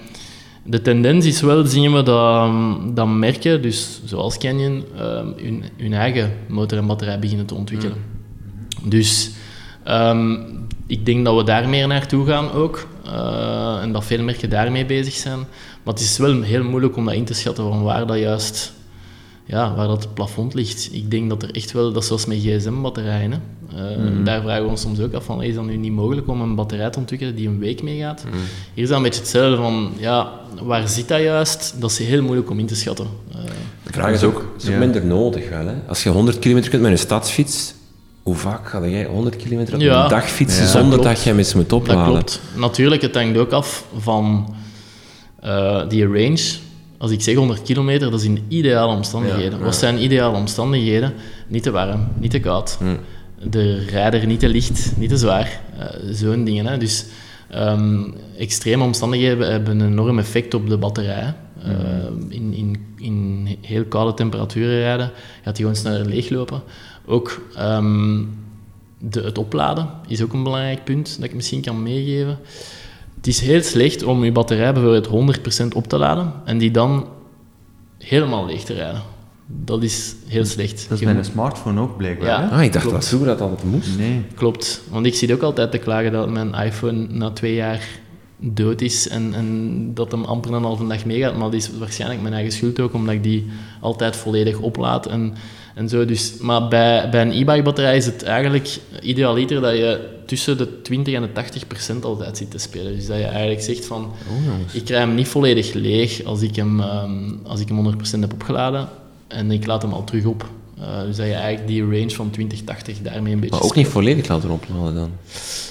de 0.64 0.82
tendens 0.82 1.26
is 1.26 1.40
wel, 1.40 1.66
zien 1.66 1.92
we 1.92 2.02
dat, 2.02 2.52
dat 2.96 3.08
merken, 3.08 3.62
dus 3.62 4.00
zoals 4.04 4.38
Canyon, 4.38 4.84
um, 5.00 5.34
hun, 5.36 5.64
hun, 5.76 5.92
eigen 5.92 6.32
motor 6.48 6.78
en 6.78 6.86
batterij 6.86 7.18
beginnen 7.18 7.46
te 7.46 7.54
ontwikkelen. 7.54 7.96
Mm. 8.82 8.90
Dus 8.90 9.30
um, 9.88 10.46
ik 10.86 11.06
denk 11.06 11.24
dat 11.24 11.36
we 11.36 11.44
daar 11.44 11.68
meer 11.68 11.86
naartoe 11.86 12.26
gaan 12.26 12.52
ook. 12.52 12.86
Uh, 13.06 13.78
en 13.82 13.92
dat 13.92 14.04
veel 14.04 14.22
merken 14.22 14.50
daarmee 14.50 14.86
bezig 14.86 15.14
zijn. 15.14 15.38
Maar 15.82 15.94
het 15.94 16.02
is 16.02 16.18
wel 16.18 16.42
heel 16.42 16.64
moeilijk 16.64 16.96
om 16.96 17.04
dat 17.04 17.14
in 17.14 17.24
te 17.24 17.34
schatten 17.34 17.64
van 17.64 17.82
waar 17.82 18.06
dat 18.06 18.18
juist 18.18 18.72
ja, 19.44 19.74
waar 19.74 19.86
dat 19.86 20.14
plafond 20.14 20.54
ligt. 20.54 20.88
Ik 20.92 21.10
denk 21.10 21.28
dat 21.28 21.42
er 21.42 21.50
echt 21.54 21.72
wel, 21.72 21.92
dat 21.92 22.02
is 22.02 22.08
zoals 22.08 22.26
met 22.26 22.38
gsm-batterijen. 22.38 23.30
hè. 23.32 23.38
Eh, 23.38 23.98
Mhm. 23.98 24.24
Daar 24.24 24.40
vragen 24.42 24.62
we 24.64 24.68
ons 24.70 24.80
soms 24.80 25.00
ook 25.00 25.12
af 25.14 25.24
van, 25.24 25.42
is 25.42 25.54
dat 25.54 25.64
nu 25.64 25.76
niet 25.76 25.92
mogelijk 25.92 26.28
om 26.28 26.40
een 26.40 26.54
batterij 26.54 26.90
te 26.90 26.98
ontwikkelen 26.98 27.34
die 27.34 27.48
een 27.48 27.58
week 27.58 27.82
meegaat? 27.82 28.24
Mhm. 28.26 28.34
Hier 28.74 28.82
is 28.82 28.88
dat 28.88 28.96
een 28.96 29.02
beetje 29.02 29.20
hetzelfde 29.20 29.56
van, 29.56 29.92
ja, 29.98 30.32
waar 30.62 30.88
zit 30.88 31.08
dat 31.08 31.20
juist? 31.20 31.74
Dat 31.78 31.90
is 31.90 31.98
heel 31.98 32.22
moeilijk 32.22 32.50
om 32.50 32.58
in 32.58 32.66
te 32.66 32.74
schatten. 32.76 33.06
Eh, 33.32 33.38
De 33.82 33.92
vraag 33.92 34.12
is 34.12 34.22
ook, 34.22 34.44
is 34.58 34.64
ook 34.66 34.70
Ja. 34.72 34.78
minder 34.78 35.04
nodig 35.06 35.48
wel. 35.48 35.66
Hè? 35.66 35.74
Als 35.88 36.02
je 36.02 36.08
100 36.10 36.38
kilometer 36.38 36.70
kunt 36.70 36.82
met 36.82 36.90
een 36.90 36.98
stadsfiets, 36.98 37.74
hoe 38.22 38.34
vaak 38.34 38.68
ga 38.68 38.86
jij 38.86 39.04
100 39.04 39.36
kilometer 39.36 39.74
op 39.74 39.80
Ja. 39.80 40.02
een 40.04 40.08
dag 40.10 40.30
fietsen 40.30 40.62
Ja. 40.64 40.70
zonder 40.70 40.98
Dat 40.98 41.06
dat, 41.06 41.22
je 41.22 41.32
mis 41.34 41.54
moet 41.54 41.68
Dat 41.68 41.78
opladen? 41.80 42.12
klopt. 42.12 42.40
Natuurlijk, 42.56 43.02
het 43.02 43.14
hangt 43.14 43.38
ook 43.38 43.50
af 43.52 43.84
van 43.98 44.54
eh, 45.40 45.88
die 45.88 46.04
range. 46.06 46.52
Als 47.04 47.12
ik 47.12 47.22
zeg 47.22 47.34
100 47.34 47.62
kilometer, 47.62 48.10
dat 48.10 48.20
is 48.20 48.26
in 48.26 48.44
ideale 48.48 48.94
omstandigheden. 48.94 49.58
Ja. 49.58 49.64
Wat 49.64 49.76
zijn 49.76 50.02
ideale 50.02 50.36
omstandigheden? 50.36 51.12
Niet 51.48 51.62
te 51.62 51.70
warm, 51.70 52.08
niet 52.18 52.30
te 52.30 52.40
koud. 52.40 52.78
De 53.50 53.84
rijder 53.84 54.26
niet 54.26 54.40
te 54.40 54.48
licht, 54.48 54.92
niet 54.96 55.08
te 55.08 55.16
zwaar. 55.16 55.60
Eh, 55.78 55.86
Zo'n 56.10 56.44
dingen. 56.44 56.66
Hè. 56.66 56.78
Dus 56.78 57.06
ehm, 57.50 58.02
extreme 58.38 58.84
omstandigheden 58.84 59.50
hebben 59.50 59.80
een 59.80 59.90
enorm 59.90 60.18
effect 60.18 60.54
op 60.54 60.68
de 60.68 60.78
batterij. 60.78 61.34
Eh, 61.62 61.72
in, 62.28 62.52
in, 62.54 62.86
in 62.98 63.48
heel 63.60 63.84
koude 63.84 64.14
temperaturen 64.14 64.78
rijden, 64.78 65.10
gaat 65.42 65.56
die 65.56 65.64
gewoon 65.64 65.80
sneller 65.80 66.06
leeglopen. 66.06 66.62
Ook 67.06 67.42
ehm, 67.56 68.22
de, 68.98 69.20
het 69.20 69.38
opladen 69.38 69.88
is 70.06 70.22
ook 70.22 70.32
een 70.32 70.42
belangrijk 70.42 70.84
punt 70.84 71.16
dat 71.16 71.24
ik 71.24 71.34
misschien 71.34 71.62
kan 71.62 71.82
meegeven. 71.82 72.38
Het 73.24 73.32
is 73.32 73.40
heel 73.40 73.62
slecht 73.62 74.02
om 74.02 74.24
je 74.24 74.32
batterij 74.32 74.72
bijvoorbeeld 74.72 75.38
100% 75.66 75.68
op 75.74 75.86
te 75.86 75.98
laden 75.98 76.32
en 76.44 76.58
die 76.58 76.70
dan 76.70 77.06
helemaal 77.98 78.46
leeg 78.46 78.62
te 78.64 78.72
rijden. 78.72 79.02
Dat 79.46 79.82
is 79.82 80.14
heel 80.26 80.44
slecht. 80.44 80.86
Dat 80.88 81.00
is 81.00 81.06
moet- 81.06 81.16
een 81.16 81.24
smartphone 81.24 81.80
ook 81.80 81.96
blijkbaar. 81.96 82.28
Ja. 82.28 82.48
Ah, 82.48 82.62
ik 82.62 82.72
dacht 82.72 82.84
Klopt. 82.84 83.00
dat 83.00 83.08
vroeger 83.08 83.28
dat 83.28 83.40
altijd 83.40 83.64
moest. 83.70 83.98
Nee. 83.98 84.22
Klopt, 84.34 84.82
want 84.90 85.06
ik 85.06 85.14
zie 85.14 85.32
ook 85.34 85.42
altijd 85.42 85.70
te 85.70 85.78
klagen 85.78 86.12
dat 86.12 86.30
mijn 86.30 86.54
iPhone 86.54 87.06
na 87.10 87.30
twee 87.30 87.54
jaar 87.54 87.88
dood 88.38 88.80
is 88.80 89.08
en, 89.08 89.34
en 89.34 89.90
dat 89.94 90.10
hem 90.12 90.24
amper 90.24 90.52
een 90.52 90.62
halve 90.62 90.86
dag 90.86 91.04
meegaat. 91.04 91.32
Maar 91.36 91.50
dat 91.50 91.54
is 91.60 91.70
waarschijnlijk 91.78 92.22
mijn 92.22 92.34
eigen 92.34 92.52
schuld 92.52 92.80
ook, 92.80 92.94
omdat 92.94 93.14
ik 93.14 93.22
die 93.22 93.46
altijd 93.80 94.16
volledig 94.16 94.58
oplaad 94.58 95.06
en, 95.06 95.34
en 95.74 95.88
zo. 95.88 96.04
Dus, 96.04 96.36
maar 96.40 96.68
bij, 96.68 97.08
bij 97.10 97.22
een 97.22 97.32
e-bike 97.32 97.62
batterij 97.62 97.96
is 97.96 98.06
het 98.06 98.22
eigenlijk 98.22 98.78
idealiter 99.02 99.60
dat 99.60 99.72
je 99.76 100.12
tussen 100.26 100.58
de 100.58 100.82
20 100.82 101.14
en 101.14 101.22
de 101.22 101.32
80 101.32 101.66
procent 101.66 102.04
altijd 102.04 102.36
zit 102.36 102.50
te 102.50 102.58
spelen. 102.58 102.94
Dus 102.94 103.06
dat 103.06 103.16
je 103.16 103.24
eigenlijk 103.24 103.62
zegt 103.62 103.84
van, 103.86 104.12
ik 104.72 104.84
krijg 104.84 105.04
hem 105.04 105.14
niet 105.14 105.28
volledig 105.28 105.72
leeg 105.72 106.24
als 106.24 106.42
ik 106.42 106.56
hem, 106.56 106.80
ehm, 106.80 107.32
als 107.42 107.60
ik 107.60 107.66
hem 107.66 107.76
100 107.76 107.96
procent 107.96 108.22
heb 108.22 108.32
opgeladen 108.32 108.88
en 109.28 109.50
ik 109.50 109.66
laat 109.66 109.82
hem 109.82 109.92
al 109.92 110.04
terug 110.04 110.24
op. 110.24 110.48
Eh, 110.78 111.00
dus 111.06 111.16
dat 111.16 111.26
je 111.26 111.32
eigenlijk 111.32 111.66
die 111.68 111.82
range 111.82 112.10
van 112.10 112.30
20-80 112.30 113.02
daarmee 113.02 113.32
een 113.32 113.40
beetje 113.40 113.56
Maar 113.56 113.64
ook 113.64 113.74
niet 113.74 113.86
volledig 113.86 114.28
laten 114.28 114.50
opladen 114.50 114.94
dan. 114.94 115.10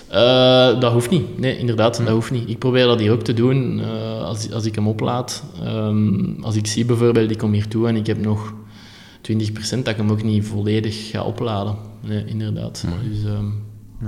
eh, 0.10 0.80
dat 0.80 0.92
hoeft 0.94 1.10
niet. 1.10 1.40
Nee, 1.40 1.58
inderdaad, 1.58 1.98
dat 1.98 2.08
hoeft 2.08 2.32
niet. 2.32 2.50
Ik 2.50 2.60
probeer 2.60 2.86
dat 2.86 3.00
hier 3.00 3.12
ook 3.12 3.24
te 3.24 3.34
doen 3.34 3.82
eh, 3.82 4.24
als, 4.24 4.52
als 4.52 4.66
ik 4.66 4.76
hem 4.76 4.88
oplaad. 4.88 5.44
Ehm, 5.64 6.42
als 6.42 6.56
ik 6.56 6.68
zie 6.68 6.86
bijvoorbeeld, 6.86 7.32
ik 7.32 7.38
kom 7.38 7.54
hier 7.54 7.68
toe 7.68 7.88
en 7.88 7.96
ik 7.96 8.08
heb 8.08 8.22
nog 8.24 8.54
20%, 9.32 9.84
dat 9.84 9.88
ik 9.88 9.98
hem 9.98 10.10
ook 10.12 10.24
niet 10.24 10.46
volledig 10.46 11.10
ga 11.10 11.24
opladen. 11.24 11.76
Nee, 12.02 12.26
inderdaad. 12.26 12.86
Dus 13.10 13.24
ehm, 13.26 13.46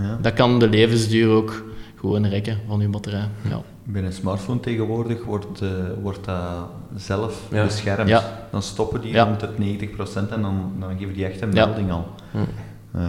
Ja. 0.01 0.17
dat 0.21 0.33
kan 0.33 0.59
de 0.59 0.69
levensduur 0.69 1.29
ook 1.29 1.63
gewoon 1.95 2.25
rekken 2.25 2.59
van 2.67 2.79
uw 2.81 2.89
batterij. 2.89 3.27
Ja. 3.49 3.61
Bij 3.83 4.03
een 4.03 4.13
smartphone 4.13 4.59
tegenwoordig 4.59 5.23
wordt, 5.25 5.61
eh, 5.61 5.69
wordt 6.01 6.25
dat 6.25 6.69
zelf 6.95 7.47
Ja. 7.51 7.63
beschermd. 7.65 8.09
Ja. 8.09 8.47
Dan 8.51 8.61
stoppen 8.61 9.01
die 9.01 9.11
Ja. 9.13 9.23
rond 9.25 9.41
het 9.41 9.57
90% 9.57 10.31
en 10.31 10.41
dan, 10.41 10.71
dan 10.79 10.97
geven 10.97 11.13
die 11.13 11.25
echt 11.25 11.41
een 11.41 11.51
Ja. 11.53 11.65
melding 11.65 11.91
al. 11.91 12.07
Eh, 12.91 13.07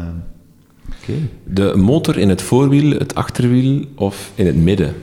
Oké. 1.02 1.12
De 1.44 1.72
motor 1.76 2.18
in 2.18 2.28
het 2.28 2.42
voorwiel, 2.42 2.90
het 2.98 3.14
achterwiel 3.14 3.84
of 3.94 4.32
in 4.34 4.46
het 4.46 4.56
midden. 4.56 4.94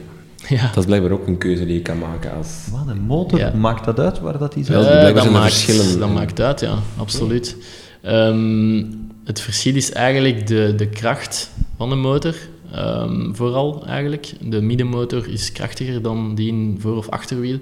Ja. 0.49 0.67
Dat 0.67 0.77
is 0.77 0.85
blijkbaar 0.85 1.11
ook 1.11 1.27
een 1.27 1.37
keuze 1.37 1.65
die 1.65 1.73
je 1.73 1.81
kan 1.81 1.97
maken 1.97 2.33
als... 2.37 2.47
Wat, 2.71 2.87
een 2.87 3.01
motor? 3.01 3.39
Ja. 3.39 3.53
Maakt 3.55 3.85
dat 3.85 3.99
uit 3.99 4.19
waar 4.19 4.37
dat 4.37 4.53
die 4.53 4.65
Wel, 4.65 4.83
zit? 4.83 4.91
Eh, 4.91 5.13
dat, 5.15 5.29
maakt, 5.31 5.53
verschillen 5.53 5.99
dat 5.99 6.13
maakt 6.13 6.41
uit, 6.41 6.59
ja, 6.59 6.77
absoluut. 6.97 7.55
Ehm, 8.01 8.83
het 9.25 9.41
verschil 9.41 9.75
is 9.75 9.91
eigenlijk 9.91 10.47
de, 10.47 10.73
de 10.77 10.87
kracht 10.87 11.51
van 11.77 11.89
de 11.89 11.95
motor, 11.95 12.35
ehm, 12.71 13.33
vooral 13.33 13.85
eigenlijk. 13.87 14.33
De 14.41 14.61
middenmotor 14.61 15.27
is 15.29 15.51
krachtiger 15.51 16.01
dan 16.01 16.35
die 16.35 16.47
in 16.47 16.77
voor- 16.79 16.97
of 16.97 17.09
achterwiel. 17.09 17.59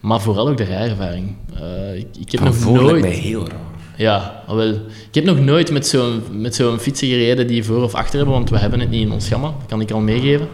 Maar 0.00 0.20
vooral 0.20 0.48
ook 0.48 0.56
de 0.56 0.64
rijervaring. 0.64 1.34
Eh, 1.54 1.96
ik, 1.96 2.06
ik 2.20 2.32
heb 2.32 2.40
Van 2.40 2.72
nog 2.72 2.82
nooit... 2.82 3.00
mij 3.00 3.10
heel 3.10 3.48
raar. 3.48 3.58
Ja, 3.96 4.42
wel. 4.46 4.70
Ik 5.08 5.14
heb 5.14 5.24
nog 5.24 5.40
nooit 5.40 5.70
met 5.70 5.86
zo'n, 5.86 6.22
met 6.32 6.54
zo'n 6.54 6.78
fietsen 6.78 7.08
gereden 7.08 7.46
die 7.46 7.64
voor 7.64 7.82
of 7.82 7.94
achter 7.94 8.16
hebben, 8.16 8.34
want 8.34 8.50
we 8.50 8.58
hebben 8.58 8.80
het 8.80 8.90
niet 8.90 9.06
in 9.06 9.12
ons 9.12 9.28
gamma. 9.28 9.46
Dat 9.46 9.68
kan 9.68 9.80
ik 9.80 9.90
al 9.90 10.00
meegeven. 10.00 10.48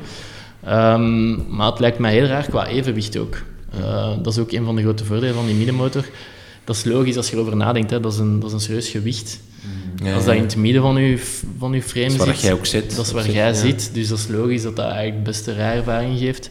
Ehm, 0.65 1.55
maar 1.57 1.71
het 1.71 1.81
lijkt 1.81 1.99
mij 1.99 2.13
heel 2.13 2.27
raar 2.27 2.49
qua 2.49 2.67
evenwicht 2.67 3.17
ook. 3.17 3.43
Eh, 3.73 4.13
dat 4.23 4.33
is 4.33 4.39
ook 4.39 4.53
een 4.53 4.65
van 4.65 4.77
de 4.77 4.83
grote 4.83 5.05
voordelen 5.05 5.35
van 5.35 5.47
die 5.47 5.55
middenmotor. 5.55 6.05
Dat 6.65 6.77
is 6.77 6.85
logisch 6.85 7.17
als 7.17 7.31
je 7.31 7.37
erover 7.37 7.57
nadenkt. 7.57 7.91
Hè. 7.91 8.01
Dat, 8.01 8.13
is 8.13 8.19
een, 8.19 8.41
dat 8.41 8.49
is 8.49 8.55
een 8.55 8.61
serieus 8.61 8.89
gewicht. 8.89 9.41
Ja, 10.03 10.15
als 10.15 10.25
dat 10.25 10.35
in 10.35 10.43
het 10.43 10.57
midden 10.57 10.83
van 10.83 10.97
je, 10.97 11.19
van 11.59 11.73
je 11.73 11.83
frame 11.83 12.07
Dat 12.07 12.19
is 12.19 12.25
waar 12.25 12.35
zit, 12.35 12.41
jij 12.41 12.53
ook 12.53 12.67
zit. 12.67 12.97
dat 12.97 13.07
is 13.07 13.13
waar 13.13 13.31
jij 13.31 13.47
ja. 13.47 13.53
zit. 13.55 13.91
Dus 13.93 14.09
dat 14.09 14.19
is 14.19 14.29
logisch 14.29 14.63
dat 14.63 14.77
dat 14.77 14.85
eigenlijk 14.85 15.25
de 15.25 15.31
beste 15.31 15.53
rijervaring 15.53 16.19
geeft. 16.19 16.51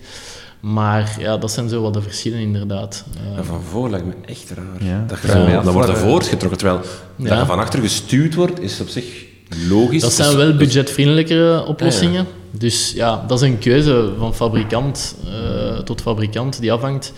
Maar 0.60 1.16
ja, 1.20 1.38
dat 1.38 1.52
zijn 1.52 1.70
zo 1.70 1.82
wat 1.82 1.94
de 1.94 2.02
verschillen 2.02 2.40
inderdaad. 2.40 3.06
Eh, 3.16 3.38
Ja, 3.38 3.44
van 3.44 3.62
voor 3.62 3.90
lijkt 3.90 4.06
me 4.06 4.14
echt 4.26 4.50
raar. 4.50 4.84
Ja. 4.84 5.06
Dat 5.08 5.22
je 5.22 5.28
zo, 5.28 5.34
dan 5.46 5.74
wordt 5.74 5.88
voor, 5.90 5.98
er 5.98 6.04
eh, 6.04 6.10
voortgetrokken, 6.10 6.58
terwijl 6.58 6.82
dat 7.16 7.40
je 7.40 7.46
van 7.46 7.60
achter 7.60 7.80
gestuurd 7.80 8.36
wordt, 8.36 8.60
is 8.62 8.82
op 8.82 8.88
zich 8.88 9.26
logisch. 9.70 10.02
Dat 10.02 10.14
zijn 10.14 10.38
wel 10.38 10.56
budgetvriendelijkere 10.56 11.66
oplossingen. 11.66 12.26
Dus 12.52 12.92
ja, 12.92 13.26
dat 13.28 13.42
is 13.42 13.48
een 13.48 13.60
keuze 13.60 14.12
van 14.18 14.36
fabrikant 14.36 15.16
eh, 15.26 15.78
tot 15.78 16.02
fabrikant 16.02 16.60
die 16.60 16.72
afhangt. 16.72 17.14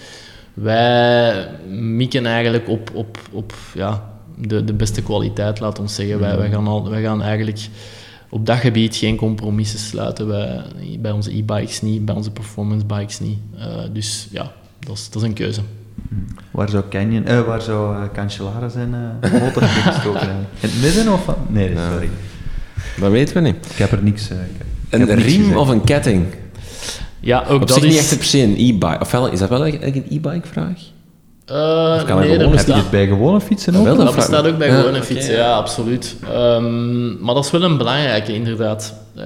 Wij 0.54 1.48
mikken 1.70 2.26
eigenlijk 2.26 2.70
op, 2.70 2.92
op, 2.94 3.18
op 3.32 3.54
ja, 3.74 4.10
de, 4.38 4.64
de 4.64 4.74
beste 4.74 5.02
kwaliteit, 5.02 5.60
laat 5.60 5.80
ons 5.80 5.96
zeggen. 5.96 6.20
Wij, 6.20 6.38
wij, 6.38 6.50
gaan 6.50 6.68
al, 6.68 6.90
wij 6.90 7.02
gaan 7.02 7.22
eigenlijk 7.22 7.60
op 8.30 8.46
dat 8.46 8.58
gebied 8.58 8.96
geen 8.96 9.16
compromissen 9.16 9.80
sluiten. 9.80 10.28
Wij, 10.28 10.64
bij 11.00 11.12
onze 11.12 11.38
e-bikes 11.38 11.82
niet, 11.82 12.06
bij 12.06 12.16
onze 12.16 12.32
performance 12.32 12.86
bikes 12.86 13.20
niet. 13.20 13.38
Eh, 13.58 13.66
dus 13.94 14.28
ja, 14.32 14.52
dat 14.80 14.98
is, 14.98 15.10
dat 15.10 15.22
is 15.22 15.28
een 15.28 15.34
keuze. 15.34 15.62
Waar 16.52 16.70
zou 16.70 16.84
Canyon, 16.90 17.26
eh, 17.26 17.42
waar 17.42 17.62
zou 17.62 17.96
uh, 17.96 18.02
Cancellara 18.14 18.70
zijn 18.70 18.96
eh 19.22 19.32
motor 19.42 19.64
gestoken 19.92 20.20
hebben? 20.20 20.48
In 20.60 20.70
het 20.70 20.82
midden 20.82 21.14
of... 21.14 21.24
van- 21.24 21.36
Nee, 21.48 21.74
sorry. 21.92 22.10
Dat 23.00 23.12
weten 23.12 23.34
we 23.36 23.42
niet. 23.42 23.56
Ik 23.72 23.78
heb 23.78 23.92
er 23.92 24.04
niks... 24.04 24.30
eh, 24.30 24.38
ik 24.38 25.02
ik 25.02 25.10
Een 25.10 25.16
riem 25.16 25.40
gezegd. 25.42 25.58
of 25.58 25.70
een 25.70 25.84
ketting? 25.84 26.26
Ja, 27.20 27.44
ook 27.48 27.62
Op 27.62 27.68
dat 27.68 27.78
zich 27.78 27.84
is... 27.84 27.90
niet 27.90 28.00
echt 28.00 28.18
per 28.18 28.26
se 28.26 28.38
een 28.42 28.56
e-bike. 28.58 28.98
Ofwel, 29.00 29.28
is 29.32 29.40
dat 29.40 29.50
wel 29.50 29.64
eigenlijk 29.64 29.96
een 29.96 30.06
e-bike 30.10 30.48
vraag? 30.48 30.78
Eh, 31.46 32.04
kan 32.06 32.20
nee, 32.20 32.38
er 32.38 32.50
Heb 32.58 32.68
je 32.68 32.74
dit 32.74 32.90
bij 32.90 33.08
gewone 33.08 33.42
fietsen 33.42 33.76
ook? 33.76 33.84
Wel, 33.84 33.96
Dat 33.96 34.16
bestaat 34.16 34.48
ook 34.48 34.58
bij 34.58 34.70
gewone 34.72 35.04
fietsen, 35.04 35.34
ja. 35.34 35.40
ja, 35.40 35.52
absoluut. 35.54 36.16
Ehm, 36.34 37.24
maar 37.24 37.36
dat 37.36 37.46
is 37.46 37.52
wel 37.52 37.64
een 37.64 37.78
belangrijke, 37.78 38.34
inderdaad. 38.34 38.94
Eh, 39.16 39.24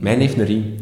Mijn 0.00 0.20
heeft 0.20 0.38
een 0.38 0.44
riem. 0.44 0.74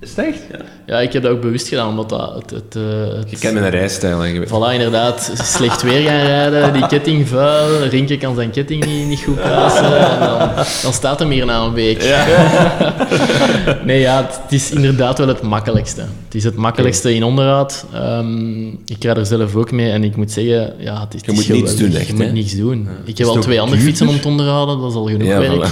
Is 0.00 0.10
het 0.16 0.18
echt? 0.26 0.38
ja, 0.86 0.98
ik 1.00 1.12
heb 1.12 1.22
dat 1.22 1.32
ook 1.32 1.40
bewust 1.40 1.68
gedaan, 1.68 1.88
omdat 1.88 2.08
dat 2.08 2.34
het... 2.34 2.50
het, 2.50 2.76
eh, 2.76 3.18
het 3.18 3.30
Je 3.30 3.38
kent 3.38 3.54
mijn 3.54 3.70
rijstijl. 3.70 4.18
Weet- 4.18 4.48
Voilà, 4.48 4.72
inderdaad. 4.72 5.32
Slecht 5.44 5.82
weer 5.82 6.02
gaan 6.08 6.20
rijden, 6.26 6.72
die 6.72 6.86
ketting 6.86 7.28
vuil, 7.28 7.82
Rinke 7.88 8.16
kan 8.18 8.34
zijn 8.34 8.50
ketting 8.50 8.84
niet, 8.86 9.06
niet 9.06 9.20
goed 9.20 9.34
plaatsen. 9.34 9.98
En 10.10 10.20
dan, 10.20 10.48
dan 10.82 10.92
staat 10.92 11.18
hem 11.18 11.30
hier 11.30 11.46
na 11.46 11.60
een 11.64 11.72
week. 11.72 12.02
nee, 13.84 14.00
ja, 14.00 14.16
het, 14.22 14.40
het 14.42 14.52
is 14.52 14.70
inderdaad 14.70 15.18
wel 15.18 15.28
het 15.28 15.42
makkelijkste. 15.42 16.00
Het 16.00 16.34
is 16.34 16.44
het 16.44 16.56
makkelijkste 16.56 17.14
in 17.14 17.24
onderhoud. 17.24 17.84
Ehm, 17.92 18.66
ik 18.68 18.96
rijd 19.04 19.16
er 19.16 19.26
zelf 19.26 19.54
ook 19.56 19.70
mee 19.70 19.90
en 19.90 20.04
ik 20.04 20.16
moet 20.16 20.30
zeggen, 20.32 20.74
ja, 20.78 21.00
het 21.00 21.14
is, 21.14 21.20
Je 21.24 21.32
moet 21.32 21.48
niets 21.48 21.76
doen, 21.76 21.94
echt, 21.94 22.06
Je 22.06 22.12
moet 22.14 22.24
hè? 22.24 22.30
niets 22.32 22.56
doen. 22.56 22.88
Ik 23.04 23.18
heb 23.18 23.26
al 23.26 23.36
twee 23.38 23.60
andere 23.60 23.80
fietsen 23.80 24.08
om 24.08 24.20
te 24.20 24.28
onderhouden, 24.28 24.80
dat 24.80 24.90
is 24.90 24.96
al 24.96 25.06
genoeg 25.06 25.28
Ja, 25.28 25.38
werk. 25.38 25.68
voilà. 25.68 25.70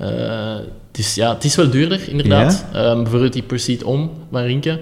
Eh, 0.00 0.08
is, 1.00 1.14
ja, 1.14 1.34
het 1.34 1.44
is 1.44 1.54
wel 1.54 1.70
duurder, 1.70 2.08
inderdaad. 2.08 2.64
Ehm, 2.72 3.02
bijvoorbeeld 3.02 3.32
die 3.32 3.42
Pursuit 3.42 3.82
On 3.82 4.10
van 4.30 4.42
Rinke 4.42 4.80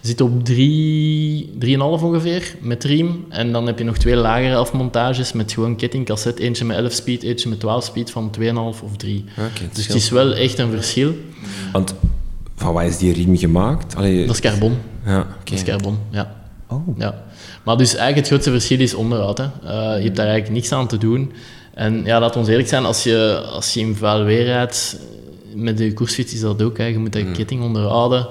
zit 0.00 0.20
op 0.20 0.44
3,5 0.44 2.02
ongeveer 2.02 2.54
met 2.60 2.84
riem. 2.84 3.24
En 3.28 3.52
dan 3.52 3.66
heb 3.66 3.78
je 3.78 3.84
nog 3.84 3.96
twee 3.96 4.16
lagere 4.16 4.54
afmontages 4.54 5.32
met 5.32 5.52
gewoon 5.52 5.76
kettingcassette. 5.76 6.42
Eentje 6.42 6.64
met 6.64 6.76
11 6.76 6.92
speed, 6.92 7.22
eentje 7.22 7.48
met 7.48 7.60
12 7.60 7.84
speed 7.84 8.10
van 8.10 8.30
2,5 8.30 8.82
of 8.82 8.96
3. 8.96 9.24
Oké, 9.30 9.62
het 9.62 9.74
Dus 9.74 9.86
het 9.86 9.96
is 9.96 10.10
wel 10.10 10.34
echt 10.34 10.58
een 10.58 10.70
verschil. 10.70 11.14
Want 11.72 11.94
van 12.56 12.72
wat 12.72 12.82
is 12.82 12.98
die 12.98 13.12
riem 13.12 13.36
gemaakt? 13.36 13.96
Allee, 13.96 14.26
Dat 14.26 14.34
is 14.34 14.40
carbon. 14.40 14.78
ja, 15.04 15.18
oké. 15.18 15.28
Dat 15.44 15.52
is 15.52 15.62
carbon, 15.62 15.98
ja. 16.10 16.34
Oh. 16.68 16.98
ja. 16.98 17.24
Maar 17.64 17.76
dus 17.76 17.88
eigenlijk 17.88 18.16
het 18.16 18.26
grootste 18.26 18.50
verschil 18.50 18.80
is 18.80 18.94
onderhoud. 18.94 19.38
Hè. 19.38 19.44
Eh, 19.44 19.98
je 19.98 20.04
hebt 20.04 20.16
daar 20.16 20.26
eigenlijk 20.26 20.54
niks 20.54 20.72
aan 20.72 20.88
te 20.88 20.98
doen. 20.98 21.32
En 21.74 22.04
ja, 22.04 22.20
laat 22.20 22.36
ons 22.36 22.48
eerlijk 22.48 22.68
zijn, 22.68 22.84
als 22.84 23.02
je, 23.02 23.42
als 23.50 23.74
je 23.74 23.80
in 23.80 23.94
vuil 23.94 24.24
weer 24.24 24.44
rijdt, 24.44 24.98
met 25.56 25.78
de 25.78 25.92
koersfiets 25.92 26.32
is 26.32 26.40
dat 26.40 26.62
ook. 26.62 26.78
Hè. 26.78 26.84
Je 26.84 26.98
moet 26.98 27.12
de 27.12 27.30
ketting 27.30 27.62
onderhouden. 27.62 28.28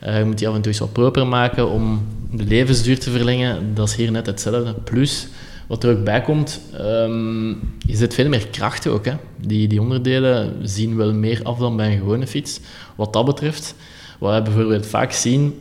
Eh, 0.00 0.18
je 0.18 0.24
moet 0.24 0.38
die 0.38 0.48
af 0.48 0.54
en 0.54 0.60
toe 0.60 0.72
eens 0.72 0.80
wat 0.80 0.92
proper 0.92 1.26
maken 1.26 1.68
om 1.68 2.06
de 2.32 2.44
levensduur 2.44 2.98
te 2.98 3.10
verlengen. 3.10 3.74
Dat 3.74 3.88
is 3.88 3.94
hier 3.94 4.10
net 4.10 4.26
hetzelfde. 4.26 4.74
Plus, 4.74 5.28
Wat 5.66 5.84
er 5.84 5.96
ook 5.96 6.04
bij 6.04 6.20
komt, 6.20 6.60
ehm, 6.72 7.48
je 7.78 7.96
zet 7.96 8.14
veel 8.14 8.28
meer 8.28 8.46
kracht 8.48 8.86
ook. 8.86 9.04
Hè. 9.04 9.12
Die, 9.40 9.68
die 9.68 9.80
onderdelen 9.80 10.54
zien 10.62 10.96
wel 10.96 11.12
meer 11.12 11.40
af 11.42 11.58
dan 11.58 11.76
bij 11.76 11.92
een 11.92 11.98
gewone 11.98 12.26
fiets. 12.26 12.60
Wat 12.96 13.12
dat 13.12 13.24
betreft, 13.24 13.74
wat 14.18 14.34
we 14.34 14.42
bijvoorbeeld 14.42 14.86
vaak 14.86 15.12
zien 15.12 15.54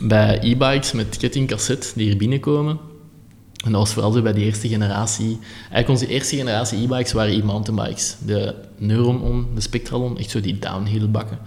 bij 0.00 0.38
e-bikes 0.42 0.92
met 0.92 1.16
kettingcassette 1.16 1.88
die 1.94 2.06
hier 2.06 2.16
binnenkomen, 2.16 2.78
en 3.64 3.72
dat 3.72 3.80
was 3.80 3.92
vooral 3.92 4.22
bij 4.22 4.32
de 4.32 4.40
eerste 4.40 4.68
generatie. 4.68 5.38
Eigenlijk 5.58 5.88
onze 5.88 6.06
eerste 6.06 6.36
generatie 6.36 6.82
e-bikes 6.82 7.12
waren 7.12 7.32
e-mountainbikes. 7.32 8.16
De 8.26 8.54
Neuron, 8.76 9.46
de 9.54 9.60
Spectralon, 9.60 10.18
echt 10.18 10.30
zo 10.30 10.40
die 10.40 10.58
downhill 10.58 11.08
bakken. 11.08 11.38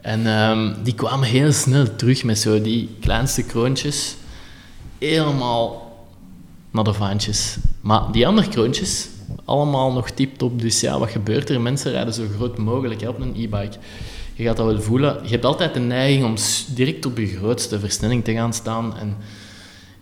En 0.00 0.26
ehm, 0.26 0.74
die 0.82 0.94
kwamen 0.94 1.28
heel 1.28 1.52
snel 1.52 1.96
terug 1.96 2.24
met 2.24 2.38
zo 2.38 2.62
die 2.62 2.96
kleinste 3.00 3.42
kroontjes. 3.42 4.16
Helemaal 4.98 5.96
naar 6.70 6.84
de 6.84 6.92
vaantjes. 6.92 7.56
Maar 7.80 8.12
die 8.12 8.26
andere 8.26 8.48
kroontjes, 8.48 9.08
allemaal 9.44 9.92
nog 9.92 10.10
tip-top. 10.10 10.60
Dus 10.60 10.80
ja, 10.80 10.98
wat 10.98 11.10
gebeurt 11.10 11.50
er? 11.50 11.60
Mensen 11.60 11.92
rijden 11.92 12.14
zo 12.14 12.24
groot 12.36 12.58
mogelijk 12.58 13.02
op 13.02 13.20
een 13.20 13.34
e-bike. 13.36 13.76
Je 14.34 14.44
gaat 14.44 14.56
dat 14.56 14.66
wel 14.66 14.80
voelen. 14.80 15.20
Je 15.22 15.30
hebt 15.30 15.44
altijd 15.44 15.74
de 15.74 15.80
neiging 15.80 16.24
om 16.24 16.34
direct 16.74 17.06
op 17.06 17.18
je 17.18 17.26
grootste 17.26 17.78
versnelling 17.78 18.24
te 18.24 18.32
gaan 18.32 18.52
staan 18.52 18.96
en 18.98 19.16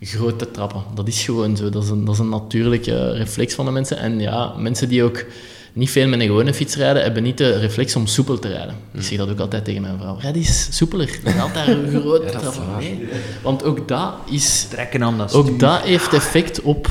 groot 0.01 0.39
te 0.39 0.51
trappen. 0.51 0.83
Dat 0.93 1.07
is 1.07 1.23
gewoon 1.23 1.57
zo. 1.57 1.69
Dat 1.69 1.83
is 1.83 1.89
een, 1.89 2.05
dat 2.05 2.13
is 2.13 2.19
een 2.19 2.29
natuurlijke 2.29 3.11
reflex 3.11 3.53
van 3.53 3.65
de 3.65 3.71
mensen. 3.71 3.97
En 3.97 4.19
ja, 4.19 4.53
mensen 4.57 4.89
die 4.89 5.03
ook 5.03 5.25
niet 5.73 5.89
veel 5.89 6.07
met 6.07 6.19
een 6.19 6.25
gewone 6.27 6.53
fiets 6.53 6.75
rijden, 6.75 7.03
hebben 7.03 7.23
niet 7.23 7.37
de 7.37 7.57
reflex 7.59 7.95
om 7.95 8.07
soepel 8.07 8.39
te 8.39 8.47
rijden. 8.47 8.75
Ik 8.93 9.01
zeg 9.01 9.17
dat 9.17 9.29
ook 9.29 9.39
altijd 9.39 9.65
tegen 9.65 9.81
mijn 9.81 9.97
vrouw. 9.97 10.17
Rijd 10.19 10.35
eens 10.35 10.67
soepeler. 10.71 11.19
Dan 11.23 11.39
altijd 11.39 11.77
groot 11.89 12.23
ja, 12.23 12.39
trappen. 12.39 12.63
Nee. 12.79 13.07
Want 13.43 13.63
ook 13.63 13.87
dat 13.87 14.13
is... 14.29 14.67
Trekken 14.69 15.03
aan 15.03 15.17
dat 15.17 15.33
Ook 15.33 15.59
dat 15.59 15.81
heeft 15.81 16.13
effect 16.13 16.61
op 16.61 16.89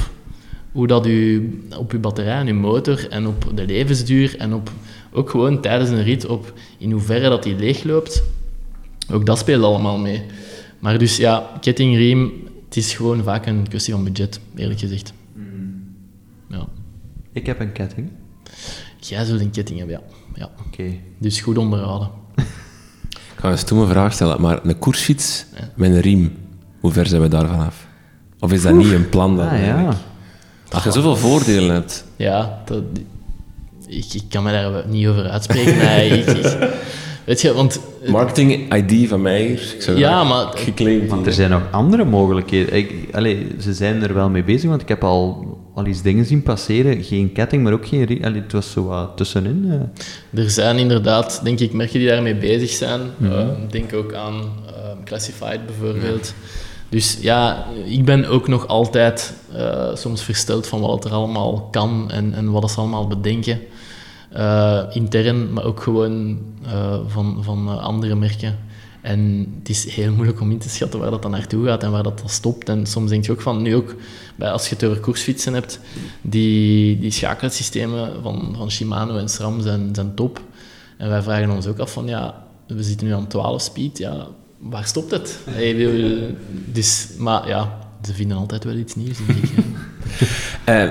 hoe 0.72 0.86
dat 0.86 1.07
u, 1.07 1.50
op 1.78 1.92
uw 1.92 2.00
batterij 2.00 2.38
en 2.38 2.46
uw 2.46 2.54
motor 2.54 3.09
en 3.09 3.26
op 3.26 3.50
de 3.54 3.66
levensduur 3.66 4.36
en 4.38 4.54
op 4.54 4.70
ook 5.12 5.30
gewoon 5.30 5.61
tijdens 5.61 5.90
een 5.90 6.02
rit 6.02 6.26
op 6.26 6.52
in 6.78 6.90
hoeverre 6.90 7.28
dat 7.28 7.42
die 7.42 7.57
leegloopt. 7.57 8.22
Ook 9.12 9.26
dat 9.26 9.38
speelt 9.38 9.64
allemaal 9.64 9.98
mee. 9.98 10.22
Maar 10.78 10.98
dus 10.98 11.16
ja, 11.16 11.50
kettingriem, 11.61 12.45
het 12.76 12.84
is 12.84 12.94
gewoon 12.94 13.22
vaak 13.22 13.46
een 13.46 13.68
kwestie 13.68 13.92
van 13.92 14.04
budget, 14.04 14.40
eerlijk 14.56 14.80
gezegd. 14.80 15.12
Mm. 15.34 15.94
Ja. 16.48 16.66
Ik 17.32 17.46
heb 17.46 17.60
een 17.60 17.72
ketting. 17.72 18.10
Jij 19.00 19.24
zult 19.24 19.40
een 19.40 19.50
ketting 19.50 19.78
hebben, 19.78 19.96
ja. 19.96 20.02
ja. 20.34 20.50
Oké. 20.66 20.92
Dus 21.18 21.40
goed 21.40 21.58
onderhouden. 21.58 22.08
Ik 22.34 23.42
ga 23.42 23.50
een 23.50 23.58
stomme 23.58 23.86
vraag 23.86 24.12
stellen, 24.12 24.40
maar 24.40 24.64
een 24.64 24.78
koersfiets 24.78 25.46
met 25.74 25.90
een 25.90 26.00
riem, 26.00 26.36
hoe 26.80 26.92
ver 26.92 27.06
zijn 27.06 27.22
we 27.22 27.28
daarvan 27.28 27.58
af? 27.58 27.86
Of 28.40 28.52
is 28.52 28.62
dat 28.62 28.74
niet 28.74 28.92
een 28.92 29.08
plan? 29.08 29.36
Dat 29.36 29.48
ah, 29.48 29.64
ja. 29.64 29.96
Als 30.70 30.84
je 30.84 30.92
zoveel 30.92 31.16
voordelen 31.16 31.74
hebt. 31.74 32.04
Ja, 32.16 32.62
dat, 32.64 32.82
ik, 33.86 34.12
ik 34.12 34.24
kan 34.28 34.42
me 34.42 34.50
daar 34.50 34.88
niet 34.88 35.06
over 35.06 35.28
uitspreken. 35.28 35.76
nee, 35.76 36.10
ik, 36.10 36.52
weet 37.26 37.40
je, 37.40 37.52
want... 37.52 37.80
Marketing 38.06 38.74
ID 38.74 39.08
van 39.08 39.22
mij 39.22 39.42
hier. 39.42 39.72
Ik 39.74 39.82
zou 39.82 39.98
ja, 39.98 40.24
maar... 40.24 40.46
Geclaimd 40.54 41.10
want 41.10 41.26
er 41.26 41.32
zijn 41.32 41.50
nog 41.50 41.62
andere 41.70 42.04
mogelijkheden. 42.04 42.74
Ik, 42.74 42.92
allez, 43.12 43.38
ze 43.60 43.74
zijn 43.74 44.02
er 44.02 44.14
wel 44.14 44.28
mee 44.28 44.44
bezig, 44.44 44.68
want 44.68 44.82
ik 44.82 44.88
heb 44.88 45.04
al, 45.04 45.58
al 45.74 45.86
iets 45.86 46.02
dingen 46.02 46.24
zien 46.24 46.42
passeren. 46.42 47.04
Geen 47.04 47.32
ketting, 47.32 47.62
maar 47.62 47.72
ook 47.72 47.86
geen... 47.86 48.24
Allez, 48.24 48.42
het 48.42 48.52
was 48.52 48.70
zo 48.70 48.84
wat 48.84 49.16
tussenin. 49.16 49.64
Uh. 49.66 50.42
Er 50.44 50.50
zijn 50.50 50.78
inderdaad, 50.78 51.40
denk 51.42 51.60
ik, 51.60 51.72
merken 51.72 51.98
die 51.98 52.08
daarmee 52.08 52.36
bezig 52.36 52.70
zijn. 52.70 53.00
Mm 53.00 53.30
-hmm. 53.30 53.38
uh, 53.38 53.46
denk 53.70 53.94
ook 53.94 54.14
aan 54.14 54.34
uh, 54.34 54.72
Classified 55.04 55.66
bijvoorbeeld. 55.66 56.34
Dus 56.88 57.18
ja, 57.20 57.66
ik 57.84 58.04
ben 58.04 58.28
ook 58.28 58.48
nog 58.48 58.66
altijd 58.66 59.34
uh, 59.56 59.94
soms 59.94 60.22
versteld 60.22 60.66
van 60.66 60.80
wat 60.80 61.04
er 61.04 61.10
allemaal 61.10 61.68
kan 61.70 62.10
en, 62.10 62.34
en 62.34 62.50
wat 62.50 62.70
ze 62.70 62.78
allemaal 62.78 63.06
bedenken. 63.06 63.60
Uh, 64.32 64.82
intern, 64.92 65.52
maar 65.52 65.64
ook 65.64 65.82
gewoon 65.82 66.38
uh, 66.64 66.98
van, 67.06 67.44
van 67.44 67.80
andere 67.80 68.14
merken. 68.14 68.58
En 69.06 69.52
het 69.58 69.68
is 69.68 69.94
heel 69.94 70.12
moeilijk 70.12 70.40
om 70.40 70.50
in 70.50 70.58
te 70.58 70.68
schatten 70.68 71.00
waar 71.00 71.10
dat 71.10 71.22
dan 71.22 71.30
naartoe 71.30 71.66
gaat 71.66 71.82
en 71.82 71.90
waar 71.90 72.02
dat 72.02 72.18
dan 72.18 72.28
stopt. 72.28 72.68
En 72.68 72.86
soms 72.86 73.10
denk 73.10 73.24
je 73.24 73.32
ook 73.32 73.40
van, 73.40 73.62
nu 73.62 73.74
ook, 73.74 73.94
bij, 74.36 74.50
als 74.50 74.68
je 74.68 74.74
het 74.74 74.84
over 74.84 75.00
koersfietsen 75.00 75.54
hebt, 75.54 75.80
die, 76.20 76.98
die 76.98 77.10
schakelsystemen 77.10 78.22
van, 78.22 78.54
van 78.56 78.70
Shimano 78.70 79.16
en 79.16 79.28
SRAM 79.28 79.60
zijn, 79.60 79.94
zijn 79.94 80.14
top. 80.14 80.40
En 80.96 81.08
wij 81.08 81.22
vragen 81.22 81.50
ons 81.50 81.66
ook 81.66 81.78
af 81.78 81.92
van, 81.92 82.06
ja, 82.06 82.44
we 82.66 82.82
zitten 82.82 83.06
nu 83.06 83.12
aan 83.12 83.26
12 83.26 83.62
speed, 83.62 83.98
ja, 83.98 84.26
waar 84.58 84.86
stopt 84.86 85.10
het? 85.10 85.38
dus, 86.72 87.08
maar 87.18 87.48
ja, 87.48 87.78
ze 88.02 88.14
vinden 88.14 88.36
altijd 88.36 88.64
wel 88.64 88.76
iets 88.76 88.94
nieuws, 88.94 89.18
denk 89.26 89.38
ik. 89.38 89.50
uh, 90.68 90.82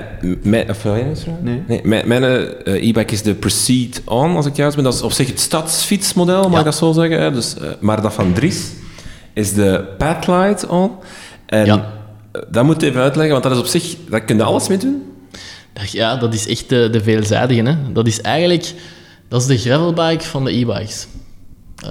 mijn, 0.42 0.70
of, 0.70 0.84
nee. 0.84 1.62
nee. 1.66 1.80
mijn, 1.84 2.08
mijn 2.08 2.22
uh, 2.22 2.88
e-bike 2.88 3.12
is 3.12 3.22
de 3.22 3.34
Proceed 3.34 4.02
On, 4.04 4.36
als 4.36 4.46
ik 4.46 4.56
juist 4.56 4.74
ben. 4.74 4.84
Dat 4.84 4.94
is 4.94 5.02
op 5.02 5.12
zich 5.12 5.26
het 5.26 5.40
stadsfietsmodel, 5.40 6.42
mag 6.42 6.52
ja. 6.52 6.58
ik 6.58 6.64
dat 6.64 6.74
zo 6.74 6.92
zeggen. 6.92 7.20
Hè? 7.20 7.32
Dus, 7.32 7.54
maar 7.80 8.02
dat 8.02 8.12
van 8.12 8.32
Dries 8.32 8.70
is 9.32 9.52
de 9.52 9.84
Padlight 9.98 10.66
On. 10.66 10.90
En 11.46 11.66
ja. 11.66 11.92
dat 12.48 12.64
moet 12.64 12.80
je 12.80 12.86
even 12.86 13.00
uitleggen, 13.00 13.32
want 13.32 13.42
dat 13.42 13.52
is 13.52 13.58
op 13.58 13.66
zich... 13.66 13.96
Daar 14.10 14.24
kun 14.24 14.36
je 14.36 14.42
alles 14.42 14.68
mee 14.68 14.78
doen. 14.78 15.02
Ja, 15.90 16.16
dat 16.16 16.34
is 16.34 16.48
echt 16.48 16.68
de, 16.68 16.88
de 16.90 17.02
veelzijdige. 17.02 17.62
Hè? 17.62 17.92
Dat 17.92 18.06
is 18.06 18.20
eigenlijk... 18.20 18.72
Dat 19.28 19.40
is 19.40 19.46
de 19.46 19.58
gravelbike 19.58 20.24
van 20.24 20.44
de 20.44 20.50
e-bikes. 20.50 21.06
Um, 21.84 21.90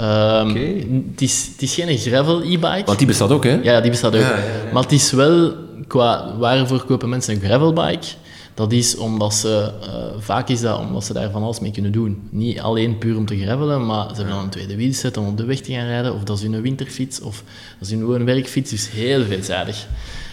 okay. 0.49 0.87
het, 1.11 1.21
is, 1.21 1.49
het 1.51 1.61
is 1.61 1.73
geen 1.73 1.97
gravel 1.97 2.41
e-bike. 2.41 2.83
Want 2.85 2.97
die 2.97 3.07
bestaat 3.07 3.31
ook, 3.31 3.43
hè? 3.43 3.59
Ja, 3.63 3.81
die 3.81 3.91
bestaat 3.91 4.15
ook. 4.15 4.21
Ja, 4.21 4.29
ja, 4.29 4.35
ja. 4.35 4.73
Maar 4.73 4.83
het 4.83 4.91
is 4.91 5.11
wel, 5.11 5.53
qua 5.87 6.37
waarvoor 6.37 6.85
kopen 6.85 7.09
mensen 7.09 7.33
een 7.33 7.41
gravelbike? 7.41 8.07
Dat 8.53 8.71
is 8.71 8.97
omdat 8.97 9.33
ze, 9.33 9.71
uh, 9.81 10.21
vaak 10.21 10.49
is 10.49 10.61
dat 10.61 10.79
omdat 10.79 11.03
ze 11.03 11.13
daar 11.13 11.31
van 11.31 11.43
alles 11.43 11.59
mee 11.59 11.71
kunnen 11.71 11.91
doen. 11.91 12.27
Niet 12.29 12.59
alleen 12.59 12.97
puur 12.97 13.17
om 13.17 13.25
te 13.25 13.37
gravelen, 13.37 13.85
maar 13.85 14.07
ze 14.09 14.15
hebben 14.15 14.33
dan 14.33 14.43
een 14.43 14.49
tweede 14.49 14.75
wielset 14.75 15.17
om 15.17 15.27
op 15.27 15.37
de 15.37 15.45
weg 15.45 15.59
te 15.59 15.71
gaan 15.71 15.85
rijden, 15.85 16.13
of 16.13 16.23
dat 16.23 16.37
is 16.37 16.43
hun 16.43 16.61
winterfiets, 16.61 17.21
of 17.21 17.43
dat 17.79 17.87
is 17.87 17.93
hun 17.93 18.25
werkfiets, 18.25 18.69
dus 18.69 18.91
heel 18.91 19.23
veelzijdig. 19.23 19.87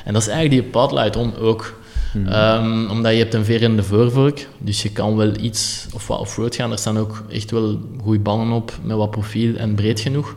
En 0.04 0.12
dat 0.12 0.22
is 0.22 0.28
eigenlijk 0.28 0.62
die 0.62 0.72
Padlight 0.72 1.16
On 1.16 1.36
ook. 1.36 1.80
Hmm. 2.12 2.28
Um, 2.28 2.90
omdat 2.90 3.12
je 3.12 3.18
hebt 3.18 3.34
een 3.34 3.44
veer 3.44 3.62
in 3.62 3.76
de 3.76 3.82
voorvork, 3.82 4.48
dus 4.58 4.82
je 4.82 4.90
kan 4.90 5.16
wel 5.16 5.36
iets 5.36 5.86
of 5.94 6.06
wat 6.06 6.18
off-road 6.18 6.54
gaan. 6.54 6.72
Er 6.72 6.78
staan 6.78 6.98
ook 6.98 7.24
echt 7.30 7.50
wel 7.50 7.80
goede 8.02 8.18
banden 8.18 8.56
op, 8.56 8.72
met 8.82 8.96
wat 8.96 9.10
profiel 9.10 9.56
en 9.56 9.74
breed 9.74 10.00
genoeg. 10.00 10.36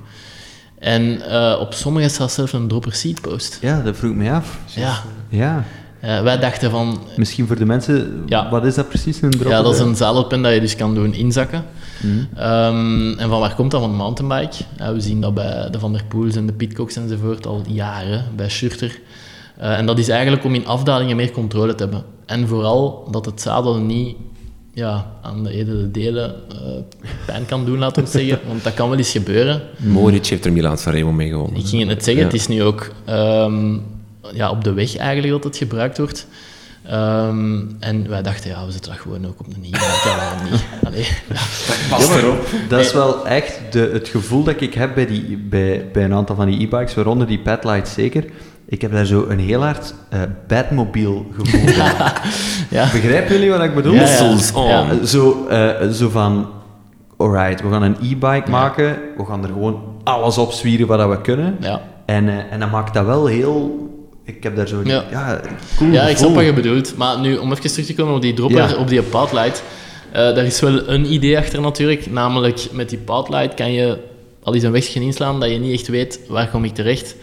En 0.85 1.21
uh, 1.29 1.57
op 1.59 1.73
sommige 1.73 2.09
staat 2.09 2.31
zelfs 2.31 2.53
een 2.53 2.67
dropper 2.67 2.93
seat 2.93 3.21
post. 3.21 3.57
Ja, 3.61 3.81
dat 3.81 3.97
vroeg 3.97 4.13
me 4.13 4.31
af. 4.31 4.59
Ja. 4.65 5.01
ja. 5.29 5.63
Uh, 6.03 6.21
wij 6.21 6.39
dachten 6.39 6.71
van... 6.71 6.99
Misschien 7.15 7.47
voor 7.47 7.55
de 7.55 7.65
mensen, 7.65 8.23
ja. 8.25 8.49
wat 8.49 8.65
is 8.65 8.75
dat 8.75 8.87
precies, 8.87 9.21
een 9.21 9.29
dropper? 9.29 9.51
Ja, 9.51 9.61
dat 9.61 9.73
is 9.73 9.79
een 9.79 9.95
zadelpen 9.95 10.41
dat 10.41 10.53
je 10.53 10.59
dus 10.59 10.75
kan 10.75 10.95
doen 10.95 11.13
inzakken. 11.13 11.65
Mm. 12.01 12.27
Um, 12.39 13.17
en 13.17 13.29
van 13.29 13.39
waar 13.39 13.55
komt 13.55 13.71
dat? 13.71 13.81
Van 13.81 13.95
mountainbike. 13.95 14.63
Uh, 14.81 14.89
we 14.89 15.01
zien 15.01 15.21
dat 15.21 15.33
bij 15.33 15.69
de 15.69 15.79
Van 15.79 15.93
der 15.93 16.03
Poels 16.03 16.35
en 16.35 16.45
de 16.45 16.53
Pitcocks 16.53 16.95
enzovoort 16.95 17.47
al 17.47 17.61
jaren, 17.67 18.25
bij 18.35 18.49
Schurter. 18.49 18.99
Uh, 19.59 19.77
en 19.77 19.85
dat 19.85 19.97
is 19.97 20.09
eigenlijk 20.09 20.43
om 20.43 20.53
in 20.53 20.67
afdalingen 20.67 21.15
meer 21.15 21.31
controle 21.31 21.75
te 21.75 21.83
hebben. 21.83 22.03
En 22.25 22.47
vooral 22.47 23.07
dat 23.11 23.25
het 23.25 23.41
zadel 23.41 23.75
niet 23.75 24.15
ja, 24.75 25.05
aan 25.21 25.43
de 25.43 25.51
edele 25.51 25.91
delen 25.91 26.35
uh, 26.51 26.57
pijn 27.25 27.45
kan 27.45 27.65
doen, 27.65 27.77
laten 27.77 28.03
we 28.03 28.09
zeggen. 28.09 28.39
Want 28.47 28.63
dat 28.63 28.73
kan 28.73 28.89
wel 28.89 28.97
eens 28.97 29.11
gebeuren. 29.11 29.61
Moritz 29.77 30.29
heeft 30.29 30.45
er 30.45 30.51
Milaan 30.51 30.77
Sanremo 30.77 31.11
mee 31.11 31.29
gewonnen. 31.29 31.59
Ik 31.59 31.65
ging 31.65 31.81
het 31.81 31.89
net 31.89 32.03
zeggen, 32.03 32.23
ja. 32.23 32.29
het 32.29 32.39
is 32.39 32.47
nu 32.47 32.63
ook 32.63 32.91
um, 33.09 33.83
ja, 34.33 34.49
op 34.49 34.63
de 34.63 34.73
weg 34.73 34.95
eigenlijk 34.95 35.33
dat 35.33 35.43
het 35.43 35.57
gebruikt 35.57 35.97
wordt. 35.97 36.27
Um, 36.91 37.75
en 37.79 38.09
wij 38.09 38.21
dachten, 38.21 38.49
ja, 38.49 38.65
we 38.65 38.71
zetten 38.71 38.91
dat 38.91 39.01
gewoon 39.01 39.27
ook 39.27 39.39
op 39.39 39.53
de 39.53 39.59
nieuwe. 39.61 39.77
Ja, 39.77 40.43
niet. 40.43 40.65
Allee, 40.87 41.07
ja. 41.29 41.41
Pas 41.89 42.15
erop. 42.15 42.47
Dat 42.69 42.79
is 42.79 42.93
wel 42.93 43.27
echt 43.27 43.59
de, 43.71 43.89
het 43.93 44.07
gevoel 44.07 44.43
dat 44.43 44.61
ik 44.61 44.73
heb 44.73 44.95
bij, 44.95 45.05
die, 45.05 45.37
bij, 45.37 45.89
bij 45.93 46.03
een 46.03 46.13
aantal 46.13 46.35
van 46.35 46.45
die 46.45 46.61
e-bikes, 46.61 46.93
waaronder 46.93 47.27
die 47.27 47.39
Padlight 47.39 47.87
zeker. 47.87 48.25
Ik 48.67 48.81
heb 48.81 48.91
daar 48.91 49.05
zo 49.05 49.25
een 49.29 49.39
heel 49.39 49.61
hard 49.61 49.93
uh, 50.13 50.19
Batmobiel 50.47 51.25
gevoel 51.35 51.69
ja. 52.79 52.89
Begrijpen 52.91 53.33
jullie 53.33 53.49
wat 53.49 53.63
ik 53.63 53.75
bedoel? 53.75 53.93
Ja, 53.93 54.07
ja. 54.07 54.37
Oh. 54.53 55.03
Zo, 55.03 55.47
uh, 55.49 55.89
zo 55.91 56.09
van, 56.09 56.49
alright, 57.17 57.61
we 57.61 57.69
gaan 57.69 57.81
een 57.81 57.95
e-bike 58.01 58.49
maken, 58.49 58.97
we 59.17 59.25
gaan 59.25 59.43
er 59.43 59.49
gewoon 59.49 59.81
alles 60.03 60.37
op 60.37 60.51
zwieren 60.51 60.87
wat 60.87 61.09
we 61.09 61.21
kunnen. 61.21 61.57
En, 62.05 62.27
uh, 62.27 62.51
en 62.51 62.59
dan 62.59 62.69
maakt 62.69 62.93
dat 62.93 63.05
wel 63.05 63.25
heel... 63.25 63.83
Ik 64.23 64.43
heb 64.43 64.55
daar 64.55 64.67
zo... 64.67 64.81
Ja, 64.83 65.03
ja 65.09 65.41
cool 65.77 65.91
Ja, 65.91 66.03
ik 66.03 66.17
snap 66.17 66.33
wat 66.33 66.45
je 66.45 66.53
bedoelt. 66.53 66.97
Maar 66.97 67.19
nu, 67.19 67.37
om 67.37 67.51
even 67.51 67.71
terug 67.71 67.85
te 67.85 67.95
komen 67.95 68.15
op 68.15 68.21
die 68.21 68.33
dropper, 68.33 68.77
op 68.77 68.87
die 68.87 69.01
Pathlight. 69.01 69.63
daar 70.11 70.45
is 70.45 70.59
wel 70.59 70.89
een 70.89 71.13
idee 71.13 71.37
achter 71.37 71.61
natuurlijk. 71.61 72.11
Namelijk, 72.11 72.67
met 72.71 72.89
die 72.89 72.97
Pathlight 72.97 73.53
kan 73.53 73.71
je 73.71 73.97
al 74.43 74.53
eens 74.53 74.63
een 74.63 74.71
weg 74.71 74.91
gaan 74.91 75.01
inslaan 75.01 75.39
dat 75.39 75.49
je 75.49 75.57
niet 75.57 75.73
echt 75.79 75.87
weet, 75.87 76.19
waar 76.27 76.49
kom 76.49 76.63
ik 76.63 76.73
terecht 76.73 77.15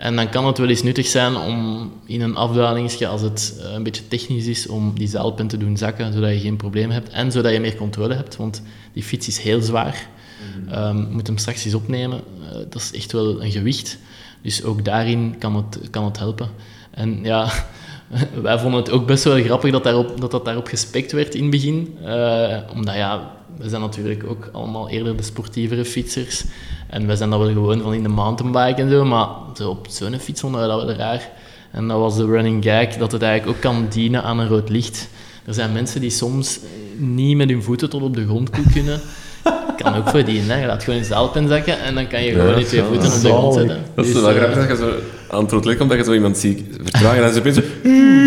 en 0.00 0.16
dan 0.16 0.28
kan 0.28 0.46
het 0.46 0.58
wel 0.58 0.68
eens 0.68 0.82
nuttig 0.82 1.06
zijn 1.06 1.36
om 1.36 1.92
in 2.06 2.20
een 2.20 2.36
afdalingsje, 2.36 3.06
als 3.06 3.20
het 3.20 3.60
eh, 3.60 3.72
een 3.72 3.82
beetje 3.82 4.08
technisch 4.08 4.46
is, 4.46 4.66
om 4.66 4.92
die 4.94 5.08
zeilpen 5.08 5.46
te 5.46 5.56
doen 5.56 5.76
zakken, 5.76 6.12
zodat 6.12 6.32
je 6.32 6.40
geen 6.40 6.56
probleem 6.56 6.90
hebt 6.90 7.08
en 7.08 7.32
zodat 7.32 7.52
je 7.52 7.60
meer 7.60 7.74
controle 7.74 8.14
hebt, 8.14 8.36
want 8.36 8.62
die 8.92 9.02
fiets 9.02 9.28
is 9.28 9.38
heel 9.38 9.60
zwaar. 9.60 10.08
Mm 10.56 10.72
um, 10.72 10.98
je 10.98 11.06
moet 11.10 11.26
hem 11.26 11.38
straks 11.38 11.64
eens 11.64 11.74
opnemen. 11.74 12.20
Uh, 12.42 12.52
dat 12.52 12.74
is 12.74 12.92
echt 12.92 13.12
wel 13.12 13.42
een 13.42 13.50
gewicht. 13.50 13.98
Dus 14.42 14.64
ook 14.64 14.84
daarin 14.84 15.34
kan 15.38 15.56
het, 15.56 15.90
kan 15.90 16.04
het 16.04 16.18
helpen. 16.18 16.48
En 16.90 17.18
ja, 17.22 17.52
wij 18.42 18.58
vonden 18.58 18.80
het 18.80 18.90
ook 18.90 19.06
best 19.06 19.24
wel 19.24 19.42
grappig 19.42 19.72
dat, 19.72 19.84
daarop, 19.84 20.20
dat 20.20 20.30
dat 20.30 20.44
daarop 20.44 20.66
gespekt 20.66 21.12
werd 21.12 21.34
in 21.34 21.42
het 21.42 21.50
begin. 21.50 21.96
Eh, 22.04 22.58
omdat 22.74 22.94
ja, 22.94 23.36
we 23.56 23.68
zijn 23.68 23.80
natuurlijk 23.80 24.24
ook 24.24 24.48
allemaal 24.52 24.88
eerder 24.88 25.16
de 25.16 25.22
sportievere 25.22 25.84
fietsers. 25.84 26.44
En 26.90 27.06
wij 27.06 27.16
zijn 27.16 27.30
dat 27.30 27.38
wel 27.38 27.48
gewoon 27.52 27.80
van 27.82 27.94
in 27.94 28.02
de 28.02 28.08
mountainbike 28.08 28.82
en 28.82 28.90
zo, 28.90 29.04
maar 29.04 29.26
zo 29.56 29.68
op 29.68 29.86
zo'n 29.90 30.18
fiets 30.20 30.40
vonden 30.40 30.60
we 30.60 30.66
dat 30.66 30.84
wel 30.84 30.94
raar. 30.94 31.28
En 31.70 31.88
dat 31.88 31.98
was 31.98 32.16
de 32.16 32.24
running 32.26 32.64
gag, 32.64 32.96
dat 32.96 33.12
het 33.12 33.22
eigenlijk 33.22 33.56
ook 33.56 33.62
kan 33.62 33.86
dienen 33.88 34.22
aan 34.22 34.38
een 34.38 34.48
rood 34.48 34.68
licht. 34.68 35.08
Er 35.46 35.54
zijn 35.54 35.72
mensen 35.72 36.00
die 36.00 36.10
soms 36.10 36.58
niet 36.96 37.36
met 37.36 37.48
hun 37.50 37.62
voeten 37.62 37.90
tot 37.90 38.02
op 38.02 38.14
de 38.14 38.24
grond 38.26 38.50
kunnen. 38.72 39.00
Kan 39.82 39.96
ook 39.96 40.08
voor 40.08 40.24
die, 40.24 40.40
hè. 40.40 40.60
Je 40.60 40.66
laat 40.66 40.84
gewoon 40.84 40.98
een 40.98 41.04
zaalpen 41.04 41.48
zakken 41.48 41.80
en 41.80 41.94
dan 41.94 42.06
kan 42.06 42.22
je 42.22 42.32
gewoon 42.32 42.54
die 42.54 42.64
twee 42.64 42.82
voeten 42.82 43.12
op 43.12 43.20
de 43.20 43.28
grond 43.28 43.54
zetten. 43.54 43.78
Dat 43.94 44.04
is 44.06 44.12
Dus, 44.12 44.20
wel 44.22 44.30
eh, 44.30 44.36
grappig 44.36 44.68
dat 44.68 44.78
je 44.78 44.84
zo 44.84 44.90
aan 45.36 45.42
het 45.42 45.52
rood 45.52 45.76
komt, 45.76 45.88
dat 45.88 45.98
je 45.98 46.04
zo 46.04 46.12
iemand 46.12 46.38
ziet 46.38 46.62
vertragen 46.82 47.24
en 47.24 47.32
ze 47.32 47.38
opeens 47.38 47.56
zo... 47.56 47.62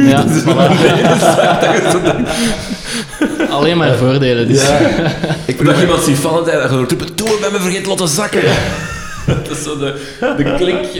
Ja, 0.09 0.25
voilà. 0.45 0.71
Alleen 3.53 3.77
maar 3.77 3.95
voordelen. 3.95 4.47
Dus. 4.47 4.61
Ik 5.45 5.65
dat 5.65 5.75
je 5.75 5.81
iemand 5.81 6.01
ziet 6.03 6.17
vallen 6.17 6.51
en 6.53 6.59
dat 6.59 6.69
je 6.69 6.75
roept, 6.77 7.17
doe, 7.17 7.27
ik 7.29 7.41
ben 7.41 7.51
me 7.51 7.59
vergeten 7.59 7.87
laten 7.89 8.07
zakken. 8.07 8.41
Dat 9.25 9.49
is 9.49 9.63
zo 9.63 9.77
de, 9.77 10.13
de, 10.19 10.53
klik, 10.57 10.93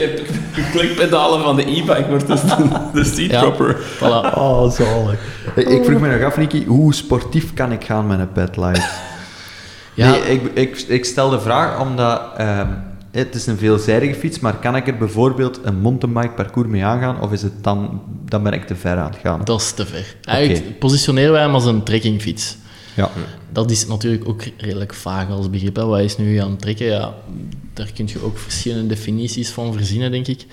de 0.56 0.70
klikpedalen 0.72 1.42
van 1.44 1.56
de 1.56 1.62
e-bike, 1.62 2.06
maar 2.10 2.20
het 2.20 2.30
is 2.30 2.42
de, 2.42 2.56
de 2.94 3.04
seat 3.04 3.32
Ja. 3.32 3.40
proper. 3.42 3.76
Voilà. 3.98 4.38
Oh, 4.38 4.72
zalig. 4.72 5.20
Ik, 5.56 5.68
ik 5.70 5.84
vroeg 5.84 6.00
me 6.00 6.08
nog 6.18 6.24
af, 6.24 6.38
Nicky, 6.38 6.66
hoe 6.66 6.94
sportief 6.94 7.54
kan 7.54 7.72
ik 7.72 7.84
gaan 7.86 8.08
met 8.08 8.20
een 8.20 8.32
pedlight? 8.32 8.84
Ja. 9.94 10.10
Nee, 10.10 10.22
ik, 10.22 10.42
ik, 10.54 10.84
ik 10.88 11.06
stel 11.06 11.30
de 11.30 11.40
vraag 11.40 11.80
omdat 11.80 12.22
ehm, 12.38 12.68
het 13.22 13.36
is 13.36 13.46
een 13.46 13.58
veelzijdige 13.58 14.20
fiets, 14.20 14.40
maar 14.40 14.60
kan 14.60 14.76
ik 14.76 14.88
er 14.88 14.98
bijvoorbeeld 14.98 15.60
een 15.64 15.80
mountainbike 15.80 16.34
parcours 16.34 16.68
mee 16.68 16.86
aangaan, 16.86 17.22
of 17.22 17.32
is 17.32 17.42
het 17.42 17.64
dan, 17.64 18.02
dan 18.26 18.44
ben 18.44 18.54
ik 18.54 18.68
te 18.68 18.76
ver 18.76 18.98
aan 18.98 19.12
het 19.12 19.20
gaan? 19.22 19.42
Dat 19.44 19.62
is 19.62 19.72
te 19.72 19.86
ver. 19.86 20.16
Eigenlijk 20.24 20.80
positioneren 20.80 21.32
wij 21.32 21.42
hem 21.42 21.54
als 21.54 21.66
een 21.66 21.84
trekkingfiets. 21.84 22.58
Ja. 22.96 23.10
Dat 23.52 23.72
is 23.72 23.88
natuurlijk 23.88 24.28
ook 24.28 24.44
redelijk 24.58 24.94
vaag 24.94 25.30
als 25.30 25.50
begrip. 25.50 25.76
Hè. 25.76 25.86
Wat 25.86 26.00
is 26.00 26.18
nu 26.18 26.38
gaan 26.38 26.58
trekken? 26.58 26.86
Ja, 26.86 27.14
daar 27.74 27.92
kun 27.94 28.08
je 28.08 28.24
ook 28.24 28.38
verschillende 28.38 28.88
definities 28.88 29.50
van 29.50 29.74
verzinnen, 29.74 30.12
denk 30.12 30.28
ik. 30.28 30.46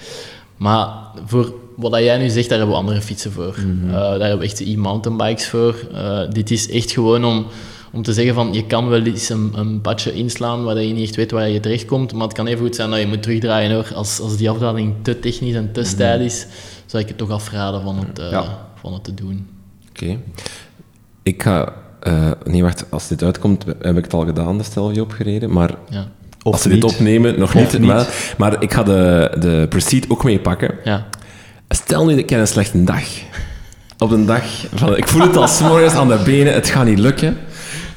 Maar 0.56 0.88
voor 1.26 1.54
wat 1.76 2.00
jij 2.00 2.18
nu 2.18 2.28
zegt, 2.28 2.48
daar 2.48 2.58
hebben 2.58 2.76
we 2.76 2.82
andere 2.82 3.02
fietsen 3.02 3.32
voor. 3.32 3.54
Eh, 3.86 3.92
daar 3.92 4.20
hebben 4.20 4.38
we 4.38 4.44
echt 4.44 4.60
e-mountainbikes 4.60 5.48
voor. 5.48 5.74
Eh, 5.94 6.20
dit 6.30 6.50
is 6.50 6.70
echt 6.70 6.90
gewoon 6.90 7.24
om, 7.24 7.46
om 7.92 8.02
te 8.02 8.12
zeggen 8.12 8.34
van, 8.34 8.52
je 8.52 8.66
kan 8.66 8.88
wel 8.88 9.02
eens 9.02 9.28
een, 9.28 9.52
een 9.54 9.80
padje 9.80 10.12
inslaan 10.12 10.64
waar 10.64 10.80
je 10.82 10.92
niet 10.94 11.06
echt 11.06 11.16
weet 11.16 11.30
waar 11.30 11.48
je 11.48 11.60
terechtkomt, 11.60 12.12
maar 12.12 12.22
het 12.22 12.32
kan 12.36 12.46
even 12.46 12.60
goed 12.64 12.74
zijn 12.74 12.90
dat 12.90 12.98
je 13.00 13.06
moet 13.06 13.22
terugdraaien 13.22 13.72
hoor. 13.74 13.90
Als, 13.94 14.20
als 14.20 14.36
die 14.36 14.50
afdaling 14.50 14.94
te 15.02 15.18
technisch 15.18 15.54
en 15.54 15.72
te 15.72 15.84
stijl 15.84 16.20
is, 16.20 16.46
zou 16.86 17.02
ik 17.02 17.08
het 17.08 17.18
toch 17.18 17.30
afraden 17.30 17.82
van 17.82 17.98
het, 17.98 18.18
eh, 18.18 18.30
Ja. 18.30 18.58
van 18.80 18.92
het 18.92 19.04
te 19.04 19.14
doen. 19.14 19.46
Oké. 19.88 20.18
Ik 21.22 21.42
ga... 21.42 21.72
eh, 22.00 22.30
nee, 22.44 22.62
wacht. 22.62 22.84
Als 22.90 23.08
dit 23.08 23.22
uitkomt, 23.22 23.64
heb 23.80 23.96
ik 23.96 24.04
het 24.04 24.12
al 24.12 24.24
gedaan, 24.24 24.58
de 24.58 24.64
Stelvio 24.64 25.02
opgereden. 25.02 25.52
Maar 25.52 25.70
Ja. 25.88 26.08
Of 26.42 26.52
als 26.52 26.62
ze 26.62 26.68
dit 26.68 26.84
opnemen, 26.84 27.38
nog 27.38 27.54
niet. 27.54 27.72
niet. 27.72 27.80
Maar, 27.82 28.34
maar 28.38 28.62
ik 28.62 28.72
ga 28.72 28.82
de, 28.82 29.30
de 29.40 30.04
ook 30.08 30.24
meepakken. 30.24 30.74
Ja. 30.84 31.06
Stel 31.68 32.04
nu, 32.06 32.14
ik 32.14 32.30
heb 32.30 32.40
een 32.40 32.46
slechte 32.46 32.84
dag. 32.84 33.04
Op 33.98 34.10
een 34.10 34.26
dag 34.26 34.42
van... 34.74 34.96
Ik 34.96 35.08
voel 35.08 35.20
het 35.22 35.36
al 35.36 35.48
's 35.48 35.60
morgens 35.60 35.94
aan 35.94 36.08
de 36.08 36.22
benen, 36.24 36.52
het 36.54 36.68
gaat 36.68 36.84
niet 36.84 36.98
lukken. 36.98 37.36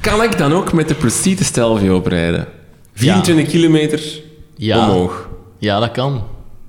Kan 0.04 0.22
ik 0.22 0.38
dan 0.38 0.52
ook 0.52 0.72
met 0.72 0.88
de 0.88 0.94
Prestige 0.94 1.44
Stelvio 1.44 1.96
oprijden? 1.96 2.46
24 2.92 3.48
kilometer 3.48 4.20
Ja. 4.56 4.78
omhoog. 4.88 5.28
Ja, 5.58 5.80
dat 5.80 5.90
kan. 5.90 6.22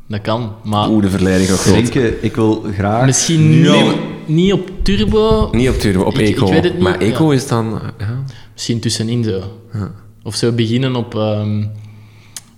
Dat 0.07 0.21
kan. 0.21 0.55
Maar 0.63 0.89
Oeh, 0.89 1.01
de 1.03 1.09
verleiding 1.09 1.49
gaat 1.49 1.59
groot. 1.59 1.75
Denken, 1.75 2.23
ik 2.23 2.35
wil 2.35 2.65
graag... 2.73 3.05
misschien 3.05 3.49
nu 3.49 3.69
niet, 3.71 3.95
niet 4.25 4.53
op 4.53 4.69
turbo, 4.81 5.49
Niet 5.51 5.69
op 5.69 5.75
turbo, 5.75 6.01
op 6.03 6.13
Ik- 6.17 6.27
ik 6.27 6.35
eco. 6.35 6.49
weet 6.49 6.63
het 6.63 6.73
niet, 6.73 6.81
maar 6.81 6.99
eco 6.99 7.25
ja. 7.29 7.33
is 7.33 7.47
dan... 7.47 7.81
Ja. 7.97 8.23
misschien 8.53 8.79
tussenin 8.79 9.23
zo. 9.23 9.41
Of 10.23 10.35
zo 10.35 10.51
beginnen 10.51 10.95
op, 10.95 11.15
ehm, 11.15 11.63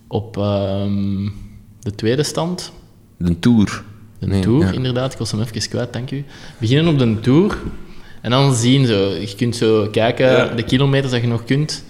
op 0.07 0.38
ehm, 0.38 1.28
de 1.80 1.95
tweede 1.95 2.23
stand. 2.23 2.71
De 3.17 3.39
Tour. 3.39 3.84
De 4.19 4.28
Nee, 4.28 4.41
Tour, 4.41 4.65
ja. 4.65 4.71
inderdaad. 4.71 5.11
Ik 5.13 5.19
was 5.19 5.32
hem 5.32 5.41
even 5.41 5.69
kwijt, 5.69 5.93
dank 5.93 6.11
u. 6.11 6.25
Beginnen 6.57 6.93
op 6.93 6.99
de 6.99 7.19
Tour. 7.19 7.57
En 8.28 8.34
dan 8.34 8.53
zien 8.55 8.86
zo. 8.86 8.93
Je 9.19 9.34
kunt 9.38 9.55
zo 9.55 9.88
kijken, 9.91 10.55
de 10.55 10.63
kilometers 10.63 11.11
dat 11.11 11.21
je 11.21 11.28
nog 11.28 11.43
kunt. 11.45 11.84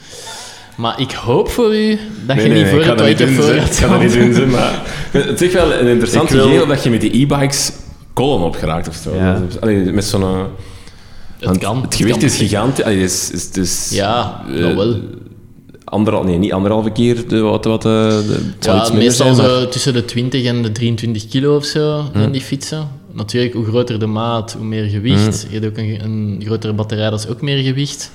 Maar 0.75 1.01
ik 1.01 1.11
hoop 1.11 1.49
voor 1.49 1.75
u 1.75 1.99
dat 2.25 2.41
je 2.41 2.49
niet 2.49 2.67
voor 2.67 2.79
het 2.83 3.21
ervoor 3.21 3.43
zeg. 3.43 3.63
gaat 3.63 3.79
Ik 3.79 3.89
dat 3.89 4.01
niet 4.01 4.13
doen, 4.13 4.33
zeg, 4.33 4.45
maar... 4.47 4.81
Het 5.11 5.41
is 5.41 5.47
echt 5.47 5.53
wel 5.53 5.73
een 5.73 5.87
interessant 5.87 6.29
wil- 6.29 6.47
idee 6.47 6.65
dat 6.65 6.83
je 6.83 6.89
met 6.89 7.01
die 7.01 7.21
e-bikes 7.21 7.71
kolom 8.13 8.43
opgeraakt 8.43 8.87
of 8.87 8.95
zo. 8.95 9.15
Ja. 9.15 9.41
Allee, 9.59 9.77
met 9.77 10.05
zo'n... 10.05 10.21
eh, 10.21 10.41
Het 11.39 11.57
kan. 11.57 11.81
Het 11.81 11.95
gewicht 11.95 12.17
kan. 12.17 12.27
is 12.27 12.35
gigantisch. 12.37 12.83
Allee, 12.85 12.99
het 13.01 13.11
is, 13.11 13.31
is, 13.31 13.49
is, 13.51 13.89
Ja, 13.95 14.43
eh, 14.55 14.61
dat 14.61 14.73
wel. 14.75 14.99
Anderhal, 15.83 16.23
nee, 16.23 16.37
niet 16.37 16.53
anderhalve 16.53 16.91
keer 16.91 17.27
de, 17.27 17.39
wat, 17.39 17.65
wat, 17.65 17.85
eh, 17.85 17.91
de, 17.91 18.39
het 18.55 18.63
zal 18.63 18.75
Ja, 18.75 18.93
meestal 18.93 19.33
zijn, 19.35 19.47
maar- 19.47 19.59
zo 19.59 19.67
tussen 19.69 19.93
de 19.93 20.05
20 20.05 20.45
en 20.45 20.61
de 20.61 20.71
23 20.71 21.27
kilo 21.27 21.55
of 21.55 21.65
zo, 21.65 22.03
zijn 22.13 22.31
die 22.31 22.41
fietsen. 22.41 22.87
Natuurlijk, 23.17 23.53
hoe 23.53 23.65
groter 23.65 23.99
de 23.99 24.05
maat, 24.05 24.53
hoe 24.53 24.65
meer 24.65 24.89
gewicht. 24.89 25.45
Je 25.49 25.59
hebt 25.59 25.65
ook 25.65 25.77
een, 25.77 26.03
een 26.03 26.41
grotere 26.45 26.73
batterij, 26.73 27.09
dat 27.09 27.19
is 27.19 27.27
ook 27.27 27.41
meer 27.41 27.63
gewicht. 27.63 28.11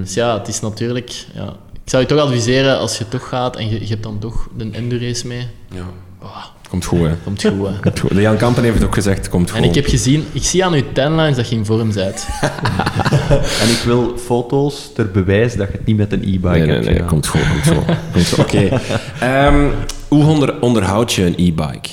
Dus 0.00 0.14
ja, 0.14 0.38
het 0.38 0.48
is 0.48 0.60
natuurlijk... 0.60 1.24
Ja. 1.34 1.44
Ik 1.84 1.90
zou 1.90 2.02
je 2.02 2.08
toch 2.08 2.18
adviseren, 2.18 2.78
als 2.78 2.98
je 2.98 3.08
toch 3.08 3.28
gaat 3.28 3.56
en 3.56 3.68
je, 3.70 3.80
je 3.80 3.86
hebt 3.86 4.02
dan 4.02 4.18
toch 4.18 4.48
de 4.56 4.68
Endurace 4.72 5.26
mee, 5.26 5.46
Ja. 5.74 5.86
oh, 6.22 6.44
Komt 6.68 6.84
goed, 6.84 6.98
hè. 7.00 7.14
komt 7.24 7.42
goed. 7.42 7.66
Hè. 7.66 7.80
Komt 7.82 8.00
goed. 8.00 8.14
De 8.14 8.20
Jan 8.20 8.36
Kampen 8.36 8.62
heeft 8.62 8.74
het 8.74 8.84
ook 8.84 8.94
gezegd, 8.94 9.28
komt 9.28 9.50
goed. 9.50 9.58
En 9.60 9.68
ik 9.68 9.74
heb 9.74 9.86
gezien, 9.86 10.24
ik 10.32 10.42
zie 10.42 10.64
aan 10.64 10.72
uw 10.72 10.82
timelines 10.92 11.36
dat 11.36 11.48
je 11.48 11.56
in 11.56 11.64
vorm 11.64 11.92
bent. 11.92 12.26
En 13.62 13.68
ik 13.68 13.80
wil 13.84 14.16
foto's 14.18 14.90
ter 14.94 15.10
bewijs 15.10 15.54
dat 15.56 15.66
je 15.66 15.72
het 15.76 15.86
niet 15.86 15.96
met 15.96 16.12
een 16.12 16.22
e-bike 16.22 16.48
Nee, 16.48 16.60
nee, 16.60 16.68
hebt 16.70 16.84
nee, 16.84 16.92
gedaan. 16.94 17.08
komt 17.08 17.26
goed, 17.26 17.40
komt 17.48 17.76
goed. 17.76 17.96
Komt 18.12 18.28
goed. 18.28 18.38
Oké. 18.44 18.80
Ehm, 19.20 19.68
hoe 20.08 20.24
onder, 20.24 20.60
onderhoud 20.60 21.12
je 21.12 21.24
een 21.24 21.34
e-bike? 21.36 21.88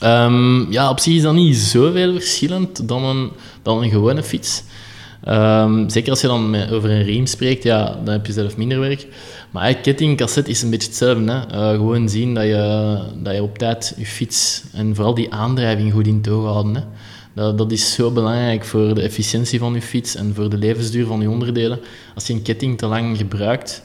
Ehm, 0.00 0.72
ja, 0.72 0.90
op 0.90 0.98
zich 0.98 1.14
is 1.14 1.22
dat 1.22 1.34
niet 1.34 1.56
zoveel 1.56 2.12
verschillend 2.12 2.88
dan 2.88 3.04
een, 3.04 3.30
dan 3.62 3.82
een 3.82 3.90
gewone 3.90 4.22
fiets. 4.22 4.62
Ehm, 5.24 5.88
zeker 5.88 6.10
als 6.10 6.20
je 6.20 6.26
dan 6.26 6.70
over 6.70 6.90
een 6.90 7.02
riem 7.02 7.26
spreekt, 7.26 7.62
ja, 7.62 8.00
dan 8.04 8.12
heb 8.12 8.26
je 8.26 8.32
zelf 8.32 8.56
minder 8.56 8.80
werk. 8.80 9.06
Maar 9.50 9.62
eigenlijk 9.62 9.82
ketting, 9.82 10.18
cassette 10.18 10.50
is 10.50 10.62
een 10.62 10.70
beetje 10.70 10.88
hetzelfde. 10.88 11.32
Hè? 11.32 11.40
Eh, 11.46 11.70
gewoon 11.70 12.08
zien 12.08 12.34
dat 12.34 12.44
je, 12.44 12.98
dat 13.22 13.34
je 13.34 13.42
op 13.42 13.58
tijd 13.58 13.94
je 13.96 14.06
fiets 14.06 14.62
en 14.72 14.94
vooral 14.94 15.14
die 15.14 15.32
aandrijving 15.32 15.92
goed 15.92 16.06
in 16.06 16.20
toog 16.20 16.44
houden. 16.44 16.84
Dat, 17.34 17.58
dat 17.58 17.72
is 17.72 17.94
zo 17.94 18.10
belangrijk 18.10 18.64
voor 18.64 18.94
de 18.94 19.02
efficiëntie 19.02 19.58
van 19.58 19.74
je 19.74 19.82
fiets 19.82 20.14
en 20.14 20.34
voor 20.34 20.50
de 20.50 20.58
levensduur 20.58 21.06
van 21.06 21.20
je 21.20 21.30
onderdelen. 21.30 21.80
Als 22.14 22.26
je 22.26 22.32
een 22.32 22.42
ketting 22.42 22.78
te 22.78 22.86
lang 22.86 23.16
gebruikt, 23.16 23.82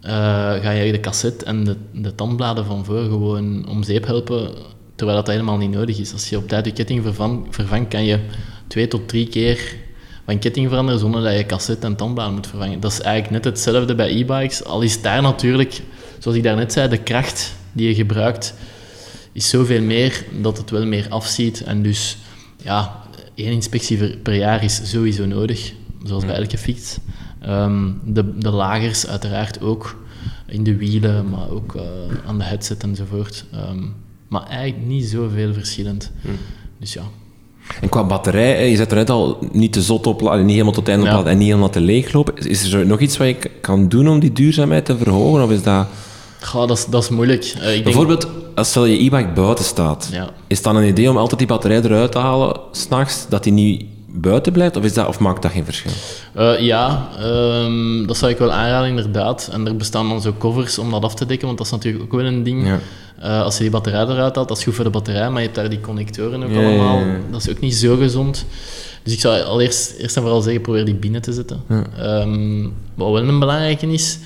eh, 0.00 0.12
ga 0.54 0.70
je 0.70 0.92
de 0.92 1.00
cassette 1.00 1.44
en 1.44 1.64
de, 1.64 1.76
de 1.92 2.14
tandbladen 2.14 2.64
van 2.64 2.84
voor 2.84 3.02
gewoon 3.02 3.68
om 3.68 3.82
zeep 3.82 4.06
helpen, 4.06 4.50
terwijl 4.98 5.18
dat 5.18 5.26
helemaal 5.26 5.56
niet 5.56 5.70
nodig 5.70 5.98
is. 5.98 6.12
Als 6.12 6.28
je 6.28 6.36
op 6.36 6.48
tijd 6.48 6.64
je 6.66 6.72
ketting 6.72 7.02
vervang- 7.02 7.46
vervangt, 7.50 7.88
kan 7.88 8.04
je 8.04 8.18
twee 8.66 8.88
tot 8.88 9.08
drie 9.08 9.28
keer 9.28 9.76
van 10.24 10.38
ketting 10.38 10.68
veranderen 10.68 11.00
zonder 11.00 11.22
dat 11.22 11.36
je 11.36 11.46
cassette 11.46 11.86
en 11.86 11.96
tandbladen 11.96 12.34
moet 12.34 12.46
vervangen. 12.46 12.80
Dat 12.80 12.92
is 12.92 13.00
eigenlijk 13.00 13.44
net 13.44 13.54
hetzelfde 13.54 13.94
bij 13.94 14.10
e-bikes, 14.10 14.64
al 14.64 14.80
is 14.80 15.02
daar 15.02 15.22
natuurlijk, 15.22 15.80
zoals 16.18 16.36
ik 16.36 16.42
daarnet 16.42 16.72
zei, 16.72 16.88
de 16.88 16.98
kracht 17.02 17.54
die 17.72 17.88
je 17.88 17.94
gebruikt 17.94 18.54
is 19.32 19.48
zoveel 19.48 19.82
meer 19.82 20.24
dat 20.40 20.58
het 20.58 20.70
wel 20.70 20.86
meer 20.86 21.06
afziet. 21.08 21.62
En 21.62 21.82
dus, 21.82 22.16
ja, 22.62 23.02
één 23.34 23.52
inspectie 23.52 23.96
per- 23.96 24.16
per 24.16 24.34
jaar 24.34 24.64
is 24.64 24.90
sowieso 24.90 25.26
nodig, 25.26 25.72
zoals 26.04 26.24
bij 26.24 26.34
elke 26.34 26.58
fiets. 26.58 26.98
Ehm, 27.40 27.90
de, 28.04 28.38
de 28.38 28.50
lagers 28.50 29.06
uiteraard 29.06 29.60
ook, 29.60 29.96
in 30.46 30.64
de 30.64 30.76
wielen, 30.76 31.28
maar 31.30 31.50
ook 31.50 31.74
eh, 31.76 31.82
aan 32.26 32.38
de 32.38 32.44
headset 32.44 32.82
enzovoort. 32.82 33.44
Ehm, 33.52 33.82
maar 34.28 34.42
eigenlijk 34.42 34.86
niet 34.86 35.04
zoveel 35.04 35.52
verschillend. 35.52 36.10
Dus 36.78 36.92
ja. 36.92 37.02
En 37.80 37.88
qua 37.88 38.04
batterij, 38.04 38.56
hè, 38.56 38.62
je 38.62 38.76
zet 38.76 38.90
er 38.90 38.96
net 38.96 39.10
al 39.10 39.38
niet 39.52 39.72
te 39.72 39.82
zot 39.82 40.06
opladen, 40.06 40.40
niet 40.40 40.50
helemaal 40.52 40.72
tot 40.72 40.86
het 40.86 40.94
einde 40.94 41.04
Ja. 41.04 41.10
opladen 41.10 41.32
en 41.32 41.38
niet 41.38 41.46
helemaal 41.48 41.70
te 41.70 41.80
leeglopen. 41.80 42.36
Is- 42.36 42.46
Is 42.64 42.72
er 42.72 42.86
nog 42.86 43.00
iets 43.00 43.16
wat 43.16 43.26
je 43.26 43.36
kan 43.60 43.88
doen 43.88 44.08
om 44.08 44.18
die 44.18 44.32
duurzaamheid 44.32 44.84
te 44.84 44.96
verhogen? 44.98 45.42
Of 45.42 45.50
is 45.50 45.62
dat... 45.62 45.86
Goh, 46.40 46.68
dat, 46.68 46.78
is, 46.78 46.86
dat 46.86 47.02
is 47.02 47.08
moeilijk. 47.08 47.44
Eh, 47.44 47.54
ik 47.54 47.60
denk- 47.72 47.84
Bijvoorbeeld, 47.84 48.26
als 48.54 48.68
stel 48.68 48.84
je 48.84 48.98
e-bike 49.04 49.32
buiten 49.34 49.64
staat, 49.64 50.08
Ja. 50.12 50.30
is 50.46 50.56
het 50.56 50.64
dan 50.66 50.76
een 50.76 50.88
idee 50.88 51.10
om 51.10 51.16
altijd 51.16 51.38
die 51.38 51.48
batterij 51.48 51.82
eruit 51.82 52.12
te 52.12 52.18
halen, 52.18 52.60
s'nachts, 52.72 53.26
dat 53.28 53.42
die 53.44 53.52
niet 53.52 53.84
buiten 54.12 54.52
blijft? 54.52 54.76
Of, 54.76 54.84
is 54.84 54.94
dat, 54.94 55.06
of 55.06 55.18
maakt 55.18 55.42
dat 55.42 55.50
geen 55.50 55.64
verschil? 55.64 55.90
Eh, 56.34 56.60
ja, 56.60 57.08
ehm, 57.18 58.06
dat 58.06 58.16
zou 58.16 58.30
ik 58.30 58.38
wel 58.38 58.52
aanraden, 58.52 58.88
inderdaad. 58.88 59.48
En 59.52 59.66
er 59.66 59.76
bestaan 59.76 60.08
dan 60.08 60.20
zo 60.20 60.34
covers 60.38 60.78
om 60.78 60.90
dat 60.90 61.02
af 61.02 61.14
te 61.14 61.26
dekken, 61.26 61.46
want 61.46 61.58
dat 61.58 61.66
is 61.66 61.72
natuurlijk 61.72 62.04
ook 62.04 62.12
wel 62.12 62.24
een 62.24 62.42
ding. 62.42 62.66
Ja. 62.66 62.78
Eh, 63.18 63.42
als 63.42 63.56
je 63.56 63.62
die 63.62 63.70
batterij 63.70 64.02
eruit 64.02 64.34
haalt, 64.34 64.48
dat 64.48 64.58
is 64.58 64.64
goed 64.64 64.74
voor 64.74 64.84
de 64.84 64.90
batterij, 64.90 65.28
maar 65.30 65.38
je 65.38 65.44
hebt 65.44 65.54
daar 65.54 65.68
die 65.68 65.80
connectoren 65.80 66.42
ook 66.42 66.50
Ja, 66.50 66.60
ja, 66.60 66.68
ja. 66.68 66.78
allemaal. 66.78 67.00
Dat 67.30 67.40
is 67.40 67.50
ook 67.50 67.60
niet 67.60 67.74
zo 67.74 67.96
gezond. 67.96 68.44
Dus 69.02 69.12
ik 69.12 69.20
zou 69.20 69.42
al 69.42 69.60
eerst, 69.60 69.94
eerst 69.98 70.16
en 70.16 70.22
vooral 70.22 70.40
zeggen, 70.40 70.62
probeer 70.62 70.84
die 70.84 70.94
binnen 70.94 71.22
te 71.22 71.32
zetten. 71.32 71.62
Ehm, 71.96 72.62
wat 72.94 73.12
wel 73.12 73.28
een 73.28 73.38
belangrijke 73.38 73.86
is, 73.86 74.18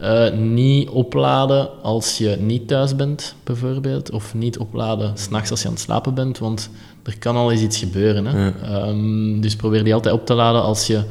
eh, 0.00 0.32
niet 0.32 0.88
opladen 0.88 1.82
als 1.82 2.18
je 2.18 2.36
niet 2.40 2.68
thuis 2.68 2.96
bent, 2.96 3.34
bijvoorbeeld. 3.44 4.10
Of 4.10 4.34
niet 4.34 4.58
opladen 4.58 5.12
s'nachts 5.14 5.50
als 5.50 5.60
je 5.60 5.66
aan 5.66 5.72
het 5.72 5.82
slapen 5.82 6.14
bent, 6.14 6.38
want 6.38 6.70
er 7.06 7.18
kan 7.18 7.36
al 7.36 7.52
eens 7.52 7.60
iets 7.60 7.78
gebeuren. 7.78 8.26
Hè? 8.26 8.50
Ehm, 8.50 9.40
dus 9.40 9.56
probeer 9.56 9.84
die 9.84 9.94
altijd 9.94 10.14
op 10.14 10.26
te 10.26 10.34
laden 10.34 10.62
als 10.62 10.86
je 10.86 11.02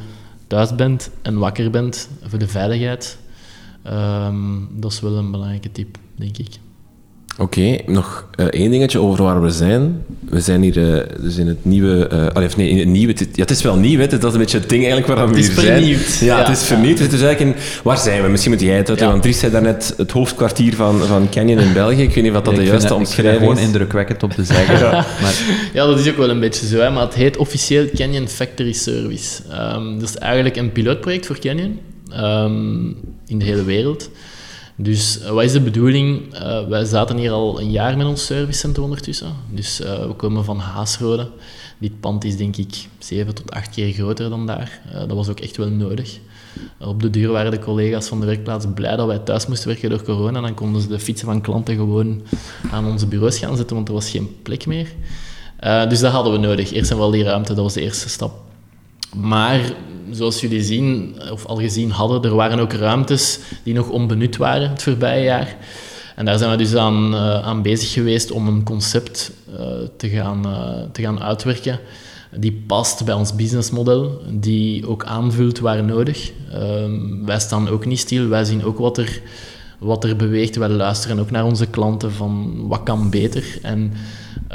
thuis 0.46 0.74
bent 0.74 1.10
en 1.22 1.38
wakker 1.38 1.70
bent 1.70 2.08
voor 2.22 2.38
de 2.38 2.48
veiligheid. 2.48 3.18
Ehm, 3.82 4.36
dat 4.70 4.92
is 4.92 5.00
wel 5.00 5.16
een 5.16 5.30
belangrijke 5.30 5.72
tip, 5.72 5.98
denk 6.14 6.38
ik. 6.38 6.58
Oké, 7.38 7.78
nog 7.86 8.26
uh, 8.36 8.46
één 8.46 8.70
dingetje 8.70 8.98
over 8.98 9.24
waar 9.24 9.42
we 9.42 9.50
zijn. 9.50 10.04
We 10.28 10.40
zijn 10.40 10.62
hier 10.62 10.76
uh, 10.76 11.02
dus 11.20 11.36
in 11.36 11.46
het 11.46 11.64
nieuwe... 11.64 12.10
Uh, 12.36 12.44
of 12.44 12.56
nee, 12.56 12.68
in 12.68 12.78
het 12.78 12.88
nieuwe... 12.88 13.14
ja, 13.18 13.42
het 13.42 13.50
is 13.50 13.62
wel 13.62 13.76
nieuw, 13.76 13.98
hè. 13.98 14.06
Dat 14.06 14.24
is 14.24 14.32
een 14.32 14.38
beetje 14.38 14.58
het 14.58 14.68
ding 14.68 14.84
eigenlijk 14.84 15.14
waar 15.14 15.28
we 15.28 15.34
hier 15.34 15.52
zijn. 15.52 15.82
Het 15.82 16.00
is 16.00 16.20
Ja, 16.20 16.38
het 16.38 16.56
is 16.56 16.62
vernieuwd. 16.62 16.98
Het 16.98 17.12
is 17.12 17.22
eigenlijk 17.22 17.56
in, 17.56 17.62
waar 17.82 17.98
zijn 17.98 18.22
we? 18.22 18.28
Misschien 18.28 18.52
moet 18.52 18.60
jij 18.60 18.76
het 18.76 18.88
uitleggen, 18.88 19.06
ja. 19.06 19.12
want 19.12 19.22
Dries 19.22 19.38
zei 19.38 19.52
daarnet 19.52 19.94
het 19.96 20.10
hoofdkwartier 20.10 20.74
van, 20.74 21.00
van 21.00 21.28
Canyon 21.30 21.58
in 21.58 21.72
België. 21.72 22.02
Ik 22.02 22.14
weet 22.14 22.24
niet 22.24 22.32
of 22.32 22.42
dat 22.42 22.54
ja, 22.54 22.60
de 22.60 22.66
juiste 22.66 22.94
omschrijving 22.94 23.42
is. 23.42 23.48
gewoon 23.48 23.64
indrukwekkend 23.66 24.22
om 24.22 24.30
te 24.30 24.44
zeggen. 24.44 24.78
ja. 24.78 24.90
Maar... 25.22 25.34
ja, 25.72 25.86
dat 25.86 25.98
is 25.98 26.08
ook 26.08 26.16
wel 26.16 26.30
een 26.30 26.40
beetje 26.40 26.66
zo, 26.66 26.78
hè. 26.78 26.90
maar 26.90 27.04
het 27.04 27.14
heet 27.14 27.36
officieel 27.36 27.86
Canyon 27.94 28.28
Factory 28.28 28.72
Service. 28.72 29.42
Um, 29.76 29.98
dat 29.98 30.08
is 30.08 30.16
eigenlijk 30.16 30.56
een 30.56 30.72
pilootproject 30.72 31.26
voor 31.26 31.38
Canyon 31.38 31.78
um, 32.12 32.96
in 33.26 33.38
de 33.38 33.44
hele 33.44 33.64
wereld. 33.64 34.10
Dus 34.78 35.20
uh, 35.20 35.30
wat 35.30 35.44
is 35.44 35.52
de 35.52 35.60
bedoeling? 35.60 36.34
Uh, 36.34 36.68
wij 36.68 36.84
zaten 36.84 37.16
hier 37.16 37.30
al 37.30 37.60
een 37.60 37.70
jaar 37.70 37.96
met 37.96 38.06
ons 38.06 38.26
servicecentrum 38.26 38.84
ondertussen. 38.84 39.32
Dus 39.50 39.80
uh, 39.80 40.06
we 40.06 40.12
komen 40.12 40.44
van 40.44 40.58
Haasrode. 40.58 41.28
Dit 41.78 42.00
pand 42.00 42.24
is 42.24 42.36
denk 42.36 42.56
ik 42.56 42.88
zeven 42.98 43.34
tot 43.34 43.50
acht 43.50 43.70
keer 43.70 43.92
groter 43.92 44.30
dan 44.30 44.46
daar. 44.46 44.80
dat 44.92 45.12
was 45.12 45.28
ook 45.28 45.40
echt 45.40 45.56
wel 45.56 45.68
nodig. 45.68 46.18
op 46.80 47.02
de 47.02 47.10
duur 47.10 47.30
waren 47.30 47.50
de 47.50 47.58
collega's 47.58 48.08
van 48.08 48.20
de 48.20 48.26
werkplaats 48.26 48.66
blij 48.74 48.96
dat 48.96 49.06
wij 49.06 49.18
thuis 49.18 49.46
moesten 49.46 49.68
werken 49.68 49.90
door 49.90 50.02
corona. 50.02 50.40
Dan 50.40 50.54
konden 50.54 50.80
ze 50.80 50.88
de 50.88 50.98
fietsen 50.98 51.26
van 51.26 51.40
klanten 51.40 51.74
gewoon 51.74 52.22
aan 52.70 52.86
onze 52.86 53.06
bureaus 53.06 53.38
gaan 53.38 53.56
zetten, 53.56 53.76
want 53.76 53.88
er 53.88 53.94
was 53.94 54.10
geen 54.10 54.36
plek 54.42 54.66
meer. 54.66 54.88
dus 55.88 56.00
dat 56.00 56.12
hadden 56.12 56.32
we 56.32 56.38
nodig. 56.38 56.72
Eerst 56.72 56.90
en 56.90 56.98
wel 56.98 57.10
die 57.10 57.24
ruimte, 57.24 57.54
dat 57.54 57.62
was 57.62 57.74
de 57.74 57.80
eerste 57.80 58.08
stap. 58.08 58.45
Maar 59.20 59.60
zoals 60.10 60.40
jullie 60.40 60.62
zien, 60.62 61.16
of 61.32 61.46
al 61.46 61.56
gezien 61.56 61.90
hadden, 61.90 62.22
er 62.22 62.34
waren 62.34 62.58
ook 62.58 62.72
ruimtes 62.72 63.38
die 63.62 63.74
nog 63.74 63.88
onbenut 63.88 64.36
waren 64.36 64.70
het 64.70 64.82
voorbije 64.82 65.24
jaar. 65.24 65.56
En 66.16 66.24
daar 66.24 66.38
zijn 66.38 66.50
we 66.50 66.56
dus 66.56 66.74
aan, 66.74 67.14
uh, 67.14 67.46
aan 67.46 67.62
bezig 67.62 67.92
geweest 67.92 68.30
om 68.30 68.48
een 68.48 68.62
concept 68.62 69.32
uh, 69.50 69.58
te, 69.96 70.08
gaan, 70.08 70.46
uh, 70.46 70.90
te 70.92 71.02
gaan 71.02 71.22
uitwerken 71.22 71.80
die 72.38 72.62
past 72.66 73.04
bij 73.04 73.14
ons 73.14 73.34
businessmodel, 73.34 74.20
die 74.30 74.88
ook 74.88 75.04
aanvult 75.04 75.58
waar 75.58 75.84
nodig. 75.84 76.32
Ehm, 76.52 77.24
wij 77.24 77.38
staan 77.40 77.68
ook 77.68 77.86
niet 77.86 77.98
stil, 77.98 78.28
wij 78.28 78.44
zien 78.44 78.64
ook 78.64 78.78
wat 78.78 78.98
er, 78.98 79.20
wat 79.78 80.04
er 80.04 80.16
beweegt. 80.16 80.56
Wij 80.56 80.68
luisteren 80.68 81.18
ook 81.18 81.30
naar 81.30 81.44
onze 81.44 81.66
klanten 81.66 82.12
van 82.12 82.54
wat 82.68 82.82
kan 82.82 83.10
beter. 83.10 83.58
En 83.62 83.92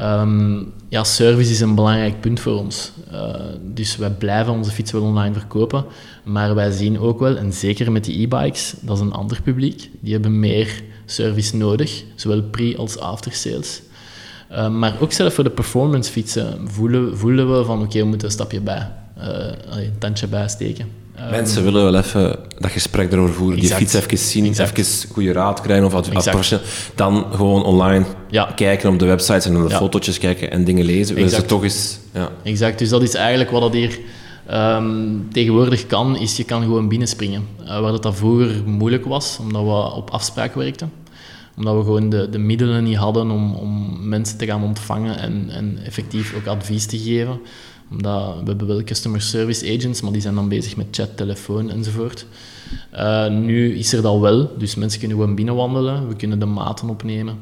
um, 0.02 0.74
ja, 0.92 1.04
service 1.04 1.52
is 1.52 1.60
een 1.60 1.76
belangrijk 1.76 2.22
punt 2.22 2.40
voor 2.40 2.58
ons. 2.58 2.92
Uh, 3.12 3.36
dus 3.62 3.98
wij 3.98 4.10
blijven 4.10 4.54
onze 4.54 4.72
fietsen 4.72 5.00
wel 5.00 5.08
online 5.08 5.34
verkopen. 5.34 5.86
Maar 6.24 6.56
wij 6.56 6.72
zien 6.72 7.00
ook 7.00 7.20
wel, 7.20 7.38
en 7.38 7.54
zeker 7.54 7.92
met 7.92 8.04
die 8.04 8.22
e-bikes, 8.22 8.74
dat 8.80 8.96
is 8.98 9.04
een 9.04 9.12
ander 9.12 9.42
publiek. 9.42 9.90
Die 10.00 10.14
hebben 10.14 10.40
meer 10.40 10.84
service 11.06 11.58
nodig, 11.58 12.04
zowel 12.16 12.42
pre- 12.44 12.76
als 12.78 13.00
after-sales. 13.00 13.82
Uh, 14.52 14.70
maar 14.70 14.96
ook 15.00 15.12
zelf 15.12 15.34
voor 15.34 15.44
de 15.44 15.50
performance 15.50 16.12
fietsen 16.12 16.70
voelen, 16.70 17.18
voelen 17.18 17.58
we 17.58 17.66
van 17.66 17.82
oké, 17.82 18.00
we 18.00 18.06
moeten 18.06 18.28
een 18.28 18.34
stapje 18.34 18.62
bij, 18.62 18.92
uh, 19.18 19.26
een 19.70 19.98
tandje 19.98 20.28
bijsteken. 20.28 21.01
Mensen 21.30 21.64
willen 21.64 21.84
wel 21.84 21.96
even 21.96 22.36
dat 22.60 22.72
gesprek 22.72 23.12
erover 23.12 23.34
voeren, 23.34 23.58
exact. 23.58 23.80
die 23.80 23.88
fiets 23.88 24.06
even 24.06 24.18
zien, 24.18 24.46
exact. 24.46 24.78
even 24.78 25.10
goede 25.10 25.32
raad 25.32 25.62
krijgen 25.62 25.86
of 25.86 25.92
wat 25.92 26.62
Dan 26.96 27.26
gewoon 27.32 27.64
online 27.64 28.06
ja. 28.30 28.52
kijken 28.56 28.90
op 28.90 29.00
de 29.00 29.06
websites 29.06 29.46
en 29.46 29.54
naar 29.54 29.64
de 29.64 29.70
ja. 29.70 29.78
fotootjes 29.78 30.18
kijken 30.18 30.52
en 30.52 30.64
dingen 30.64 30.86
lezen. 30.86 31.16
Willen 31.16 31.30
ze 31.30 31.46
toch 31.46 31.64
eens... 31.64 32.00
Ja. 32.14 32.30
Exact, 32.44 32.80
dus 32.80 32.90
dat 32.90 33.02
is 33.02 33.14
eigenlijk 33.14 33.52
wat 33.52 33.62
dat 33.62 33.74
hier 33.74 34.00
um, 34.52 35.28
tegenwoordig 35.32 35.88
kan, 35.88 36.18
is 36.18 36.38
je 36.38 36.44
kan 36.44 36.62
gewoon 36.62 36.88
binnenspringen. 36.88 37.48
Uh, 37.62 37.80
waar 37.80 37.92
dat, 37.92 38.04
dat 38.04 38.16
vroeger 38.16 38.64
moeilijk 38.66 39.06
was, 39.06 39.38
omdat 39.42 39.64
we 39.64 39.96
op 39.96 40.10
afspraak 40.10 40.56
werkten 40.56 40.92
omdat 41.58 41.76
we 41.76 41.84
gewoon 41.84 42.10
de, 42.10 42.30
de 42.30 42.38
middelen 42.38 42.84
niet 42.84 42.98
hadden 42.98 43.32
om, 43.32 43.56
om 43.56 43.98
mensen 44.10 44.38
te 44.38 44.46
gaan 44.46 44.64
ontvangen 44.64 45.18
en, 45.18 45.50
en 45.50 45.80
effectief 45.86 46.36
ook 46.36 46.46
advies 46.46 46.86
te 46.86 46.98
geven 46.98 47.40
omdat 47.92 48.36
we 48.40 48.44
hebben 48.46 48.68
wel 48.68 48.84
customer 48.84 49.22
service 49.22 49.78
agents, 49.78 50.02
maar 50.02 50.12
die 50.12 50.22
zijn 50.22 50.36
dan 50.36 50.50
bezig 50.50 50.76
met 50.76 50.88
chat, 50.92 51.18
telefoon 51.18 51.70
enzovoort. 51.70 52.26
Uh, 52.94 53.28
nu 53.28 53.78
is 53.78 53.94
er 53.94 54.02
dat 54.02 54.20
wel, 54.20 54.58
dus 54.58 54.76
mensen 54.76 55.00
kunnen 55.00 55.18
gewoon 55.18 55.36
binnenwandelen. 55.36 56.08
We 56.08 56.16
kunnen 56.16 56.40
de 56.40 56.46
maten 56.46 56.90
opnemen. 56.90 57.40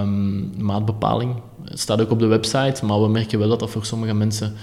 Um, 0.00 0.52
maatbepaling 0.58 1.34
staat 1.64 2.00
ook 2.00 2.10
op 2.10 2.18
de 2.18 2.26
website, 2.26 2.84
maar 2.84 3.02
we 3.02 3.08
merken 3.08 3.38
wel 3.38 3.48
dat 3.48 3.60
dat 3.60 3.70
voor 3.70 3.84
sommige 3.84 4.14
mensen 4.14 4.54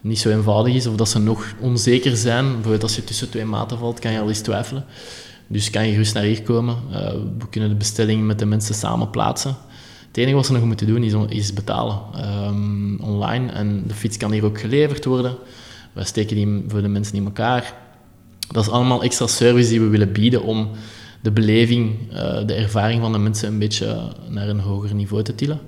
niet 0.00 0.18
zo 0.18 0.30
eenvoudig 0.30 0.74
is 0.74 0.86
of 0.86 0.96
dat 0.96 1.08
ze 1.08 1.18
nog 1.18 1.54
onzeker 1.60 2.16
zijn. 2.16 2.44
Bijvoorbeeld 2.44 2.82
als 2.82 2.96
je 2.96 3.04
tussen 3.04 3.30
twee 3.30 3.44
maten 3.44 3.78
valt, 3.78 3.98
kan 3.98 4.12
je 4.12 4.20
al 4.20 4.28
eens 4.28 4.40
twijfelen. 4.40 4.84
Dus 5.46 5.70
kan 5.70 5.86
je 5.86 5.92
gerust 5.92 6.14
naar 6.14 6.22
hier 6.22 6.42
komen. 6.42 6.76
Uh, 6.90 6.96
we 7.38 7.48
kunnen 7.50 7.68
de 7.68 7.76
bestelling 7.76 8.26
met 8.26 8.38
de 8.38 8.46
mensen 8.46 8.74
samen 8.74 9.10
plaatsen. 9.10 9.56
Het 10.14 10.22
enige 10.22 10.38
wat 10.38 10.46
ze 10.46 10.52
nog 10.52 10.64
moeten 10.64 10.86
doen 10.86 11.02
is, 11.02 11.12
is 11.28 11.52
betalen 11.52 11.98
um, 12.46 13.00
online. 13.00 13.52
En 13.52 13.84
de 13.86 13.94
fiets 13.94 14.16
kan 14.16 14.32
hier 14.32 14.44
ook 14.44 14.60
geleverd 14.60 15.04
worden. 15.04 15.36
Wij 15.92 16.04
steken 16.04 16.36
die 16.36 16.64
voor 16.68 16.82
de 16.82 16.88
mensen 16.88 17.16
in 17.16 17.24
elkaar. 17.24 17.74
Dat 18.48 18.64
is 18.64 18.70
allemaal 18.70 19.02
extra 19.02 19.26
service 19.26 19.68
die 19.68 19.80
we 19.80 19.86
willen 19.86 20.12
bieden 20.12 20.42
om 20.42 20.68
de 21.22 21.30
beleving, 21.30 22.12
uh, 22.12 22.46
de 22.46 22.54
ervaring 22.54 23.00
van 23.00 23.12
de 23.12 23.18
mensen 23.18 23.48
een 23.48 23.58
beetje 23.58 24.12
naar 24.28 24.48
een 24.48 24.60
hoger 24.60 24.94
niveau 24.94 25.22
te 25.22 25.34
tillen. 25.34 25.60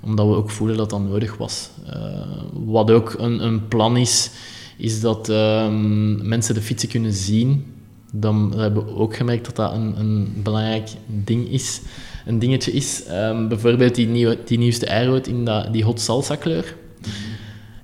Omdat 0.00 0.26
we 0.26 0.34
ook 0.34 0.50
voelen 0.50 0.76
dat 0.76 0.90
dat 0.90 1.00
nodig 1.00 1.36
was. 1.36 1.70
Uh, 1.86 2.20
wat 2.52 2.90
ook 2.90 3.14
een, 3.18 3.44
een, 3.44 3.68
plan 3.68 3.96
is, 3.96 4.30
is 4.76 5.00
dat 5.00 5.28
um, 5.28 6.28
mensen 6.28 6.54
de 6.54 6.62
fietsen 6.62 6.88
kunnen 6.88 7.12
zien. 7.12 7.74
Dan 8.12 8.52
hebben 8.56 8.84
we 8.84 8.94
ook 8.94 9.16
gemerkt 9.16 9.44
dat 9.44 9.56
dat 9.56 9.72
een, 9.72 10.00
een 10.00 10.32
belangrijk 10.42 10.88
ding 11.06 11.50
is 11.50 11.80
een 12.28 12.38
dingetje 12.38 12.72
is. 12.72 13.02
Um, 13.10 13.48
bijvoorbeeld 13.48 13.94
die, 13.94 14.06
nieuwe, 14.06 14.38
die 14.44 14.58
nieuwste 14.58 14.90
Airroad 14.90 15.26
in 15.26 15.48
die 15.72 15.84
hot 15.84 16.00
salsa 16.00 16.36
kleur. 16.36 16.74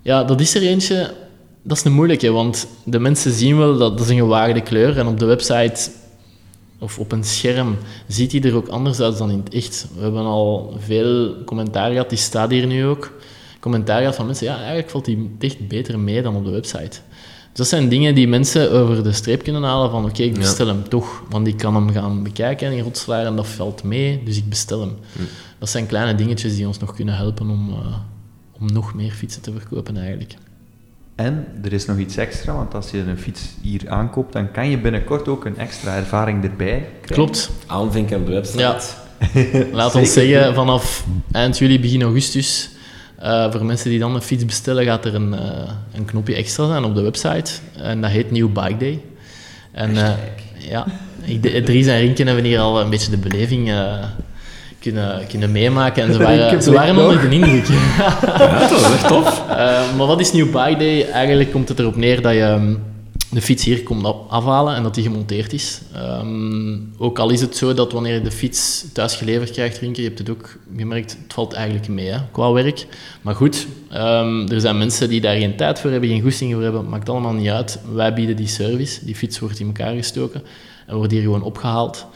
Ja, 0.02 0.24
dat 0.24 0.40
is 0.40 0.54
er 0.54 0.62
eentje... 0.62 1.14
Dat 1.66 1.76
is 1.76 1.84
een 1.84 1.92
moeilijke, 1.92 2.30
want 2.30 2.66
de 2.84 2.98
mensen 2.98 3.32
zien 3.32 3.58
wel 3.58 3.78
dat 3.78 3.98
dat 3.98 4.06
is 4.06 4.12
een 4.12 4.18
gewaagde 4.18 4.60
kleur. 4.60 4.98
En 4.98 5.06
op 5.06 5.18
de 5.18 5.24
website 5.24 5.90
of 6.78 6.98
op 6.98 7.12
een 7.12 7.24
scherm 7.24 7.76
ziet 8.06 8.32
hij 8.32 8.40
er 8.40 8.54
ook 8.54 8.68
anders 8.68 9.00
uit 9.00 9.18
dan 9.18 9.30
in 9.30 9.40
het 9.44 9.54
echt. 9.54 9.86
We 9.96 10.02
hebben 10.02 10.24
al 10.24 10.74
veel 10.78 11.44
commentaar 11.44 11.90
gehad, 11.90 12.08
die 12.08 12.18
staat 12.18 12.50
hier 12.50 12.66
nu 12.66 12.86
ook. 12.86 13.12
Commentaar 13.60 13.98
gehad 13.98 14.14
van 14.14 14.26
mensen, 14.26 14.46
ja, 14.46 14.56
eigenlijk 14.56 14.90
valt 14.90 15.04
die 15.04 15.36
echt 15.38 15.68
beter 15.68 15.98
mee 15.98 16.22
dan 16.22 16.36
op 16.36 16.44
de 16.44 16.50
website 16.50 17.00
dat 17.54 17.68
zijn 17.68 17.88
dingen 17.88 18.14
die 18.14 18.28
mensen 18.28 18.72
over 18.72 19.02
de 19.02 19.12
streep 19.12 19.42
kunnen 19.42 19.62
halen 19.62 19.90
van 19.90 20.04
oké, 20.04 20.22
ik 20.22 20.34
bestel 20.34 20.66
hem 20.66 20.88
toch, 20.88 21.22
want 21.30 21.46
ik 21.46 21.56
kan 21.56 21.74
hem 21.74 21.90
gaan 21.90 22.22
bekijken 22.22 22.72
in 22.72 22.82
Rotselaar 22.82 23.26
en 23.26 23.36
dat 23.36 23.46
valt 23.46 23.82
mee, 23.82 24.22
dus 24.24 24.36
ik 24.36 24.48
bestel 24.48 24.80
hem. 24.80 24.96
Dat 25.58 25.68
zijn 25.68 25.86
kleine 25.86 26.14
dingetjes 26.14 26.56
die 26.56 26.66
ons 26.66 26.78
nog 26.78 26.94
kunnen 26.94 27.16
helpen 27.16 27.50
om, 27.50 27.68
uh, 27.68 27.96
om 28.60 28.72
nog 28.72 28.94
meer 28.94 29.12
fietsen 29.12 29.42
te 29.42 29.52
verkopen 29.52 29.96
eigenlijk. 29.96 30.34
En 31.14 31.46
er 31.64 31.72
is 31.72 31.86
nog 31.86 31.98
iets 31.98 32.16
extra, 32.16 32.54
want 32.54 32.74
als 32.74 32.90
je 32.90 32.98
een 32.98 33.18
fiets 33.18 33.40
hier 33.62 33.88
aankoopt, 33.88 34.32
dan 34.32 34.50
kan 34.50 34.70
je 34.70 34.78
binnenkort 34.78 35.28
ook 35.28 35.44
een 35.44 35.58
extra 35.58 35.96
ervaring 35.96 36.44
erbij 36.44 36.88
krijgen. 37.00 37.14
Klopt. 37.14 37.50
Aanvinken 37.66 38.20
op 38.20 38.26
de 38.26 38.32
website. 38.32 38.58
Ja. 38.58 38.80
Laat 39.72 39.94
ons 39.94 40.12
zeggen, 40.12 40.54
vanaf 40.54 41.04
eind 41.32 41.58
juli, 41.58 41.80
begin 41.80 42.02
augustus 42.02 42.70
uh, 43.24 43.52
voor 43.52 43.64
mensen 43.64 43.90
die 43.90 43.98
dan 43.98 44.14
een 44.14 44.22
fiets 44.22 44.44
bestellen, 44.44 44.84
gaat 44.84 45.04
er 45.04 45.14
een, 45.14 45.32
uh, 45.32 45.40
een 45.94 46.04
knopje 46.04 46.34
extra 46.34 46.66
zijn 46.66 46.84
op 46.84 46.94
de 46.94 47.02
website. 47.02 47.52
En 47.76 48.00
dat 48.00 48.10
heet 48.10 48.30
New 48.30 48.48
Bike 48.52 48.76
Day. 48.76 49.00
En 49.72 49.90
uh, 49.90 50.10
ja, 50.58 50.86
Dries 51.64 51.86
en 51.86 51.98
Rinken 51.98 52.26
hebben 52.26 52.44
hier 52.44 52.60
al 52.60 52.80
een 52.80 52.90
beetje 52.90 53.10
de 53.10 53.16
beleving 53.16 53.72
kunnen, 54.80 55.26
kunnen 55.28 55.52
meemaken. 55.52 56.02
En 56.02 56.12
ze 56.12 56.18
waren, 56.24 56.62
ze 56.62 56.72
waren 56.72 56.96
onder 56.96 57.20
de 57.30 57.34
indruk. 57.34 57.66
ja, 58.38 58.58
dat 58.58 58.70
is 58.70 58.82
echt 58.82 59.08
tof. 59.08 59.42
maar 59.96 60.06
wat 60.06 60.20
is 60.20 60.32
New 60.32 60.46
Bike 60.46 60.76
Day? 60.78 61.10
Eigenlijk 61.10 61.52
komt 61.52 61.68
het 61.68 61.78
erop 61.78 61.96
neer 61.96 62.22
dat 62.22 62.32
je 62.32 62.76
de 63.34 63.42
fiets 63.42 63.64
hier 63.64 63.82
komt 63.82 64.06
afhalen 64.28 64.74
en 64.74 64.82
dat 64.82 64.94
die 64.94 65.02
gemonteerd 65.02 65.52
is. 65.52 65.80
Um, 65.96 66.92
ook 66.98 67.18
al 67.18 67.30
is 67.30 67.40
het 67.40 67.56
zo 67.56 67.74
dat 67.74 67.92
wanneer 67.92 68.14
je 68.14 68.20
de 68.20 68.30
fiets 68.30 68.84
thuis 68.92 69.16
geleverd 69.16 69.50
krijgt, 69.50 69.78
drinken, 69.78 70.02
je 70.02 70.08
hebt 70.08 70.20
het 70.20 70.30
ook 70.30 70.58
gemerkt, 70.76 71.16
het 71.22 71.32
valt 71.32 71.52
eigenlijk 71.52 71.88
mee 71.88 72.08
hè, 72.08 72.18
qua 72.32 72.52
werk. 72.52 72.86
Maar 73.22 73.34
goed, 73.34 73.66
um, 73.92 74.48
er 74.48 74.60
zijn 74.60 74.78
mensen 74.78 75.08
die 75.08 75.20
daar 75.20 75.36
geen 75.36 75.56
tijd 75.56 75.80
voor 75.80 75.90
hebben, 75.90 76.08
geen 76.08 76.22
goesting 76.22 76.52
voor 76.52 76.62
hebben, 76.62 76.88
maakt 76.88 77.08
allemaal 77.08 77.32
niet 77.32 77.48
uit. 77.48 77.80
Wij 77.92 78.14
bieden 78.14 78.36
die 78.36 78.46
service, 78.46 79.04
die 79.04 79.14
fiets 79.14 79.38
wordt 79.38 79.60
in 79.60 79.66
elkaar 79.66 79.94
gestoken 79.94 80.42
en 80.86 80.96
wordt 80.96 81.12
hier 81.12 81.22
gewoon 81.22 81.42
opgehaald. 81.42 82.06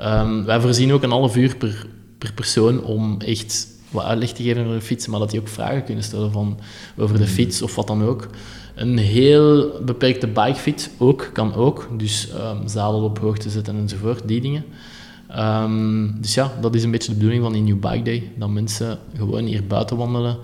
Um, 0.00 0.44
wij 0.44 0.60
voorzien 0.60 0.92
ook 0.92 1.02
een 1.02 1.10
half 1.10 1.36
uur 1.36 1.56
per, 1.56 1.86
per 2.18 2.32
persoon 2.32 2.84
om 2.84 3.20
echt 3.20 3.66
wat 3.90 4.04
uitleg 4.04 4.32
te 4.32 4.42
geven 4.42 4.62
over 4.64 4.78
de 4.78 4.84
fiets, 4.84 5.06
maar 5.06 5.20
dat 5.20 5.30
die 5.30 5.40
ook 5.40 5.48
vragen 5.48 5.84
kunnen 5.84 6.04
stellen 6.04 6.32
van, 6.32 6.58
over 6.96 7.18
de 7.18 7.26
fiets 7.26 7.62
of 7.62 7.74
wat 7.74 7.86
dan 7.86 8.04
ook. 8.04 8.28
Een 8.76 8.98
heel 8.98 9.70
beperkte 9.84 10.26
bikefit 10.26 10.90
ook, 10.98 11.30
kan 11.32 11.54
ook. 11.54 11.88
Dus 11.96 12.28
um, 12.34 12.68
zadel 12.68 13.02
op 13.02 13.18
hoogte 13.18 13.50
zetten 13.50 13.76
enzovoort, 13.76 14.28
die 14.28 14.40
dingen. 14.40 14.64
Um, 15.38 16.14
dus 16.20 16.34
ja, 16.34 16.52
dat 16.60 16.74
is 16.74 16.82
een 16.84 16.90
beetje 16.90 17.08
de 17.08 17.14
bedoeling 17.14 17.42
van 17.42 17.52
die 17.52 17.62
New 17.62 17.78
Bike 17.80 18.02
Day. 18.02 18.30
Dat 18.38 18.48
mensen 18.48 18.98
gewoon 19.16 19.44
hier 19.44 19.66
buiten 19.66 19.96
wandelen, 19.96 20.36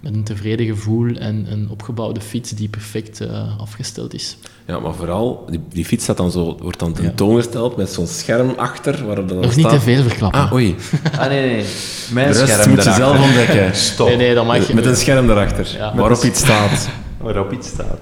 met 0.00 0.14
een 0.14 0.24
tevreden 0.24 0.66
gevoel 0.66 1.14
en 1.14 1.46
een 1.50 1.68
opgebouwde 1.70 2.20
fiets 2.20 2.50
die 2.50 2.68
perfect 2.68 3.20
uh, 3.20 3.60
afgesteld 3.60 4.14
is. 4.14 4.36
Ja, 4.66 4.78
maar 4.78 4.94
vooral, 4.94 5.46
die, 5.50 5.60
die 5.72 5.84
fiets 5.84 6.02
staat 6.02 6.16
dan 6.16 6.30
zo, 6.30 6.56
wordt 6.60 6.78
dan 6.78 6.92
tentoongesteld 6.92 7.76
met 7.76 7.90
zo'n 7.90 8.06
scherm 8.06 8.52
achter. 8.56 9.06
Waarop 9.06 9.28
dan 9.28 9.36
Nog 9.36 9.52
staat... 9.52 9.56
niet 9.56 9.68
te 9.68 9.80
veel 9.80 10.02
verklappen. 10.02 10.40
Ah, 10.40 10.52
oei. 10.52 10.74
Ah, 11.18 11.28
nee, 11.28 11.46
nee. 11.46 11.64
Mijn 12.12 12.32
De 12.32 12.38
rest 12.38 12.52
scherm 12.52 12.70
moet 12.70 12.84
je 12.84 12.92
zelf 12.92 13.24
ontdekken. 13.24 13.76
Stop. 13.92 14.06
Nee, 14.08 14.16
nee, 14.16 14.34
dat 14.34 14.46
mag 14.46 14.66
je 14.66 14.74
Met 14.74 14.86
een 14.86 14.96
scherm 14.96 15.30
erachter, 15.30 15.74
Ja. 15.76 15.94
waarop 15.94 16.22
iets 16.22 16.40
staat. 16.40 16.88
Waarop 17.20 17.52
iets 17.52 17.68
staat. 17.68 17.98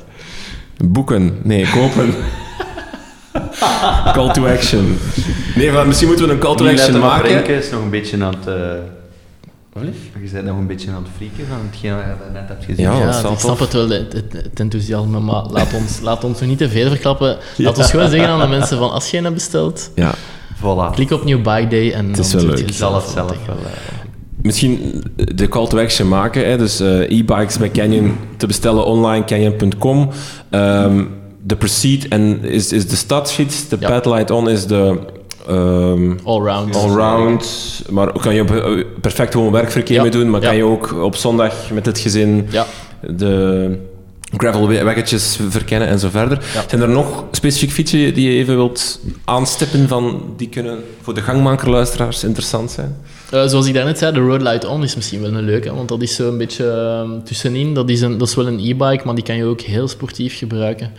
Boeken. 0.85 1.39
Nee, 1.43 1.67
kopen. 1.71 2.15
call 4.13 4.33
to 4.33 4.47
action. 4.47 4.99
Nee, 5.55 5.73
maar 5.73 5.87
misschien 5.87 6.09
moeten 6.09 6.27
we 6.27 6.33
een 6.33 6.39
call 6.39 6.57
to 6.57 6.65
Niet 6.65 6.81
action 6.81 6.99
maken. 7.01 7.29
Renke 7.29 7.53
is 7.57 7.71
nog 7.71 7.83
een 7.83 7.91
beetje 7.91 8.25
aan 8.25 8.35
het... 8.35 8.47
eh, 8.47 8.55
Wat 9.73 9.83
lief? 9.85 9.97
je 10.25 10.31
bent 10.33 10.47
nog 10.47 10.57
een 10.57 10.67
beetje 10.67 10.91
aan 10.91 11.03
het 11.03 11.13
frieken 11.17 11.47
van 11.49 11.57
hetgeen 11.71 11.95
wat 11.95 12.05
je 12.05 12.31
net 12.33 12.49
hebt 12.49 12.65
gezien. 12.65 12.85
Ja, 12.85 12.99
Ja, 12.99 13.31
ik 13.31 13.39
snap 13.39 13.59
het 13.59 13.73
wel, 13.73 13.89
het, 13.89 14.13
het, 14.13 14.33
het 14.33 14.61
enthousiasme, 14.61 15.21
maar 15.21 15.43
laat 15.51 15.75
ons, 15.75 16.01
laat 16.01 16.25
ons 16.25 16.41
nog 16.41 16.49
niet 16.49 16.59
te 16.59 16.69
veel 16.69 16.89
verklappen. 16.89 17.37
Laat 17.57 17.79
ons 17.79 17.91
gewoon 17.91 18.09
zeggen 18.11 18.29
aan 18.29 18.41
de 18.41 18.47
mensen 18.47 18.79
van, 18.79 18.91
als 18.91 19.11
je 19.11 19.17
een 19.17 19.23
hebt 19.23 19.35
besteld, 19.35 19.91
Ja, 19.95 20.15
Voilà. 20.59 20.95
klik 20.95 21.11
op 21.11 21.25
New 21.25 21.37
Bike 21.43 21.67
Day 21.69 21.93
en 21.93 22.09
Het 22.09 22.19
is 22.19 22.31
dan 22.31 22.47
wel 22.47 22.55
leuk. 22.57 22.73
Zelf 22.73 23.13
tegen. 23.15 23.47
wel... 23.47 23.57
misschien 24.45 25.03
de 25.35 25.49
call 25.49 25.67
to 25.67 25.79
action 25.79 26.09
maken. 26.09 26.47
Hè? 26.47 26.57
Dus 26.59 26.81
eh, 26.81 27.19
e-bikes 27.19 27.59
bij 27.59 27.71
Canyon 27.71 28.17
te 28.37 28.47
bestellen 28.47 28.85
online, 28.87 29.25
canyon.com. 29.25 30.11
Ehm, 30.51 31.05
de 31.43 31.57
Proceed 31.57 32.09
en 32.09 32.45
is, 32.45 32.73
is 32.73 32.89
de 32.89 32.97
stadsfiets. 32.97 33.69
De 33.69 33.77
Ja. 33.81 33.89
Padlight 33.89 34.31
On 34.31 34.49
is 34.49 34.67
de... 34.67 34.99
ehm, 35.49 36.13
Allround. 36.25 36.77
Allround, 36.77 37.83
maar 37.91 38.13
kan 38.13 38.35
je 38.35 38.41
op, 38.43 38.51
eh, 38.51 38.85
perfect 39.01 39.33
gewoon 39.33 39.53
werkverkeer 39.53 39.97
Ja, 39.97 40.03
mee 40.03 40.11
doen, 40.11 40.31
maar 40.31 40.41
ja. 40.41 40.47
kan 40.47 40.57
je 40.57 40.65
ook 40.65 40.95
op 41.03 41.17
zondag 41.17 41.55
met 41.73 41.87
het 41.87 41.99
gezin 41.99 42.47
de 43.17 43.79
gravelweggetjes 44.37 45.39
verkennen 45.49 45.89
en 45.89 45.99
zo 45.99 46.09
verder. 46.11 46.45
Zijn 46.69 46.81
er 46.83 46.89
nog 46.89 47.25
specifieke 47.31 47.75
fietsen 47.75 48.15
die 48.15 48.31
je 48.31 48.39
even 48.39 48.55
wilt 48.57 49.01
aanstippen 49.25 49.89
van 49.89 50.35
die 50.37 50.49
kunnen 50.49 50.79
voor 51.03 51.15
de 51.15 51.21
gangmakerluisteraars 51.21 52.25
interessant 52.25 52.71
zijn? 52.71 52.97
Eh, 53.35 53.47
zoals 53.47 53.67
ik 53.67 53.75
daarnet 53.75 53.99
zei, 53.99 54.13
de 54.13 54.21
Road 54.21 54.43
Light 54.43 54.65
On 54.65 54.83
is 54.83 54.95
misschien 54.95 55.21
wel 55.21 55.33
een 55.33 55.45
leuke, 55.45 55.75
want 55.75 55.89
dat 55.89 56.03
is 56.03 56.15
zo 56.15 56.29
een 56.29 56.39
beetje 56.39 56.71
ehm, 56.71 57.23
tussenin. 57.23 57.75
Dat 57.75 57.91
is, 57.91 58.01
een, 58.01 58.19
dat 58.19 58.29
is 58.29 58.35
wel 58.35 58.47
een 58.47 58.59
e-bike, 58.59 59.01
maar 59.05 59.15
die 59.15 59.25
kan 59.25 59.37
je 59.37 59.45
ook 59.45 59.61
heel 59.61 59.89
sportief 59.89 60.39
gebruiken. 60.39 60.93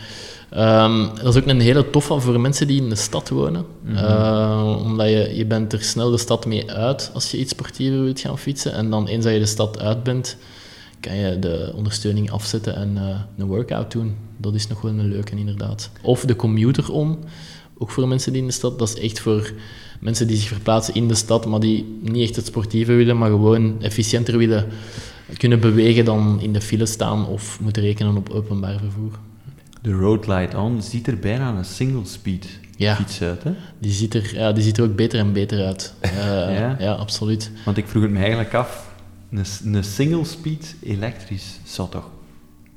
Ehm, 0.50 1.06
dat 1.22 1.34
is 1.34 1.42
ook 1.42 1.48
een 1.48 1.60
hele 1.60 1.90
toffe 1.90 2.20
voor 2.20 2.40
mensen 2.40 2.66
die 2.66 2.82
in 2.82 2.88
de 2.88 2.94
stad 2.94 3.28
wonen. 3.28 3.64
Eh, 3.94 4.76
omdat 4.84 5.08
je, 5.08 5.32
je 5.34 5.46
bent 5.46 5.72
er 5.72 5.82
snel 5.82 6.10
de 6.10 6.18
stad 6.18 6.46
mee 6.46 6.70
uit 6.72 7.10
als 7.14 7.30
je 7.30 7.38
iets 7.38 7.50
sportiever 7.50 8.02
wilt 8.02 8.20
gaan 8.20 8.38
fietsen. 8.38 8.72
En 8.72 8.90
dan 8.90 9.06
eens 9.06 9.24
dat 9.24 9.32
je 9.32 9.38
de 9.38 9.46
stad 9.46 9.80
uit 9.80 10.02
bent, 10.02 10.36
kan 11.00 11.16
je 11.16 11.38
de 11.38 11.72
ondersteuning 11.74 12.30
afzetten 12.30 12.74
en 12.76 12.96
eh, 12.96 13.20
een 13.38 13.46
workout 13.46 13.92
doen. 13.92 14.16
Dat 14.36 14.54
is 14.54 14.66
nog 14.66 14.80
wel 14.80 14.92
een 14.92 15.08
leuke, 15.08 15.36
inderdaad. 15.36 15.90
Of 16.02 16.24
de 16.24 16.36
commuter 16.36 16.92
on, 16.92 17.18
ook 17.78 17.90
voor 17.90 18.08
mensen 18.08 18.32
die 18.32 18.40
in 18.40 18.46
de 18.46 18.52
stad. 18.52 18.78
Dat 18.78 18.88
is 18.88 19.00
echt 19.00 19.20
voor 19.20 19.52
mensen 20.00 20.26
die 20.26 20.36
zich 20.36 20.48
verplaatsen 20.48 20.94
in 20.94 21.08
de 21.08 21.14
stad, 21.14 21.46
maar 21.46 21.60
die 21.60 21.98
niet 22.02 22.22
echt 22.22 22.36
het 22.36 22.46
sportieve 22.46 22.92
willen, 22.92 23.18
maar 23.18 23.30
gewoon 23.30 23.82
efficiënter 23.82 24.38
willen 24.38 24.66
kunnen 25.36 25.60
bewegen 25.60 26.04
dan 26.04 26.38
in 26.40 26.52
de 26.52 26.60
file 26.60 26.86
staan 26.86 27.26
of 27.26 27.60
moeten 27.60 27.82
rekenen 27.82 28.16
op 28.16 28.30
openbaar 28.30 28.78
vervoer. 28.78 29.18
De 29.82 29.92
Road 29.92 30.26
Light 30.26 30.54
On 30.54 30.82
ziet 30.82 31.06
er 31.06 31.18
bijna 31.18 31.56
een 31.56 31.64
single 31.64 32.04
speed 32.04 32.46
Ja. 32.76 32.96
fiets 32.96 33.22
uit, 33.22 33.42
hè? 33.42 33.50
Die 33.78 33.92
ziet 33.92 34.14
er, 34.14 34.30
ja, 34.34 34.52
die 34.52 34.62
ziet 34.62 34.78
er 34.78 34.84
ook 34.84 34.96
beter 34.96 35.18
en 35.18 35.32
beter 35.32 35.64
uit. 35.66 35.94
Eh, 36.00 36.10
Ja? 36.58 36.76
ja? 36.78 36.92
absoluut. 36.92 37.50
Want 37.64 37.76
ik 37.76 37.86
vroeg 37.86 38.02
het 38.02 38.10
me 38.12 38.18
eigenlijk 38.18 38.54
af, 38.54 38.90
een, 39.30 39.44
een 39.74 39.84
single 39.84 40.24
speed 40.24 40.74
elektrisch 40.82 41.58
zou 41.64 41.88
toch 41.90 42.10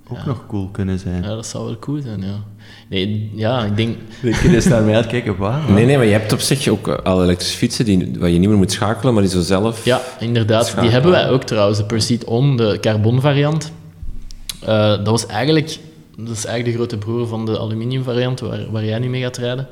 ook 0.09 0.17
Ja. 0.17 0.25
nog 0.25 0.45
cool 0.47 0.69
kunnen 0.71 0.99
zijn? 0.99 1.23
Ja, 1.23 1.35
dat 1.35 1.45
zou 1.45 1.65
wel 1.65 1.79
cool 1.79 2.01
zijn, 2.01 2.21
ja. 2.21 2.43
Nee, 2.89 3.31
ja, 3.35 3.63
ik 3.65 3.75
denk... 3.77 3.97
Ik 4.21 4.37
kan 4.43 4.53
eens 4.53 4.65
naar 4.65 4.83
mij 4.83 4.95
uitkijken, 4.95 5.37
waar? 5.37 5.71
Nee, 5.71 5.85
nee, 5.85 5.97
maar 5.97 6.05
je 6.05 6.11
hebt 6.11 6.33
op 6.33 6.39
zich 6.39 6.67
ook 6.67 6.87
eh, 6.87 6.95
al 7.03 7.23
elektrische 7.23 7.57
fietsen 7.57 7.85
die, 7.85 8.11
waar 8.19 8.29
je 8.29 8.39
niet 8.39 8.49
meer 8.49 8.57
moet 8.57 8.71
schakelen, 8.71 9.13
maar 9.13 9.23
die 9.23 9.31
zo 9.31 9.41
zelf... 9.41 9.85
Ja, 9.85 10.01
inderdaad. 10.19 10.63
Schakelen. 10.65 10.83
Die 10.83 10.93
hebben 10.93 11.11
wij 11.11 11.29
ook 11.29 11.43
trouwens, 11.43 11.77
de 11.77 11.85
Pursuit 11.85 12.23
On, 12.23 12.57
de 12.57 12.77
carbon 12.81 13.21
variant. 13.21 13.71
Eh, 14.61 14.67
dat 14.89 15.07
was 15.07 15.25
eigenlijk... 15.25 15.77
Dat 16.17 16.35
is 16.37 16.45
eigenlijk 16.45 16.65
de 16.77 16.83
grote 16.83 16.97
broer 17.05 17.27
van 17.27 17.45
de 17.45 17.59
aluminium 17.59 18.03
variant, 18.03 18.39
waar, 18.39 18.71
waar 18.71 18.85
jij 18.85 18.99
nu 18.99 19.09
mee 19.09 19.21
gaat 19.21 19.37
rijden. 19.37 19.67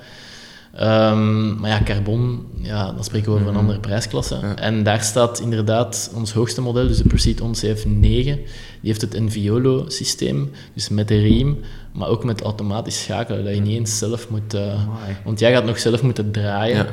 Ehm, 0.78 1.60
maar 1.60 1.70
ja, 1.70 1.82
carbon, 1.84 2.46
ja, 2.62 2.92
dan 2.92 3.04
spreken 3.04 3.32
we 3.32 3.36
over 3.38 3.48
een 3.52 3.56
andere 3.56 3.80
prijsklasse. 3.80 4.36
En 4.56 4.84
daar 4.84 5.02
staat 5.04 5.40
inderdaad 5.40 6.12
ons 6.16 6.34
hoogste 6.34 6.62
model, 6.62 6.88
dus 6.88 6.98
de 6.98 7.08
Pursuit 7.08 7.42
On 7.42 7.56
CF9. 7.56 8.00
Die 8.02 8.40
heeft 8.82 9.02
het 9.02 9.14
Enviolo-systeem, 9.14 10.52
dus 10.74 10.90
met 10.90 11.08
de 11.08 11.20
riem, 11.20 11.58
maar 11.94 12.08
ook 12.08 12.24
met 12.24 12.42
automatisch 12.42 13.04
schakelen, 13.04 13.44
dat 13.46 13.54
je 13.56 13.62
niet 13.62 13.78
eens 13.78 13.98
zelf 13.98 14.30
moet... 14.30 14.54
eh, 14.54 14.82
want 15.24 15.40
jij 15.40 15.52
gaat 15.52 15.66
nog 15.66 15.80
zelf 15.80 16.02
moeten 16.02 16.32
draaien. 16.32 16.76
Ja. 16.78 16.88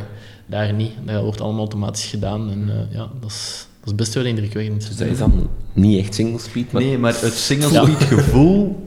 Daar 0.46 0.72
niet. 0.72 0.92
Dat 1.04 1.22
wordt 1.22 1.40
allemaal 1.40 1.60
automatisch 1.60 2.04
gedaan. 2.06 2.50
En 2.50 2.68
eh, 2.70 2.94
ja, 2.96 3.08
dat 3.20 3.30
is, 3.30 3.66
dat 3.80 3.88
is 3.88 3.94
best 3.94 4.14
wel 4.14 4.24
indrukwekkend. 4.24 4.86
Dus 4.88 4.96
dat 4.96 5.08
is 5.08 5.18
dan 5.18 5.48
niet 5.72 5.98
echt 6.00 6.14
single 6.14 6.38
speed, 6.38 6.72
maar... 6.72 6.82
Nee, 6.82 6.98
maar 6.98 7.14
het 7.20 7.32
single 7.34 7.72
Ja. 7.72 7.82
speed 7.84 8.02
gevoel 8.02 8.82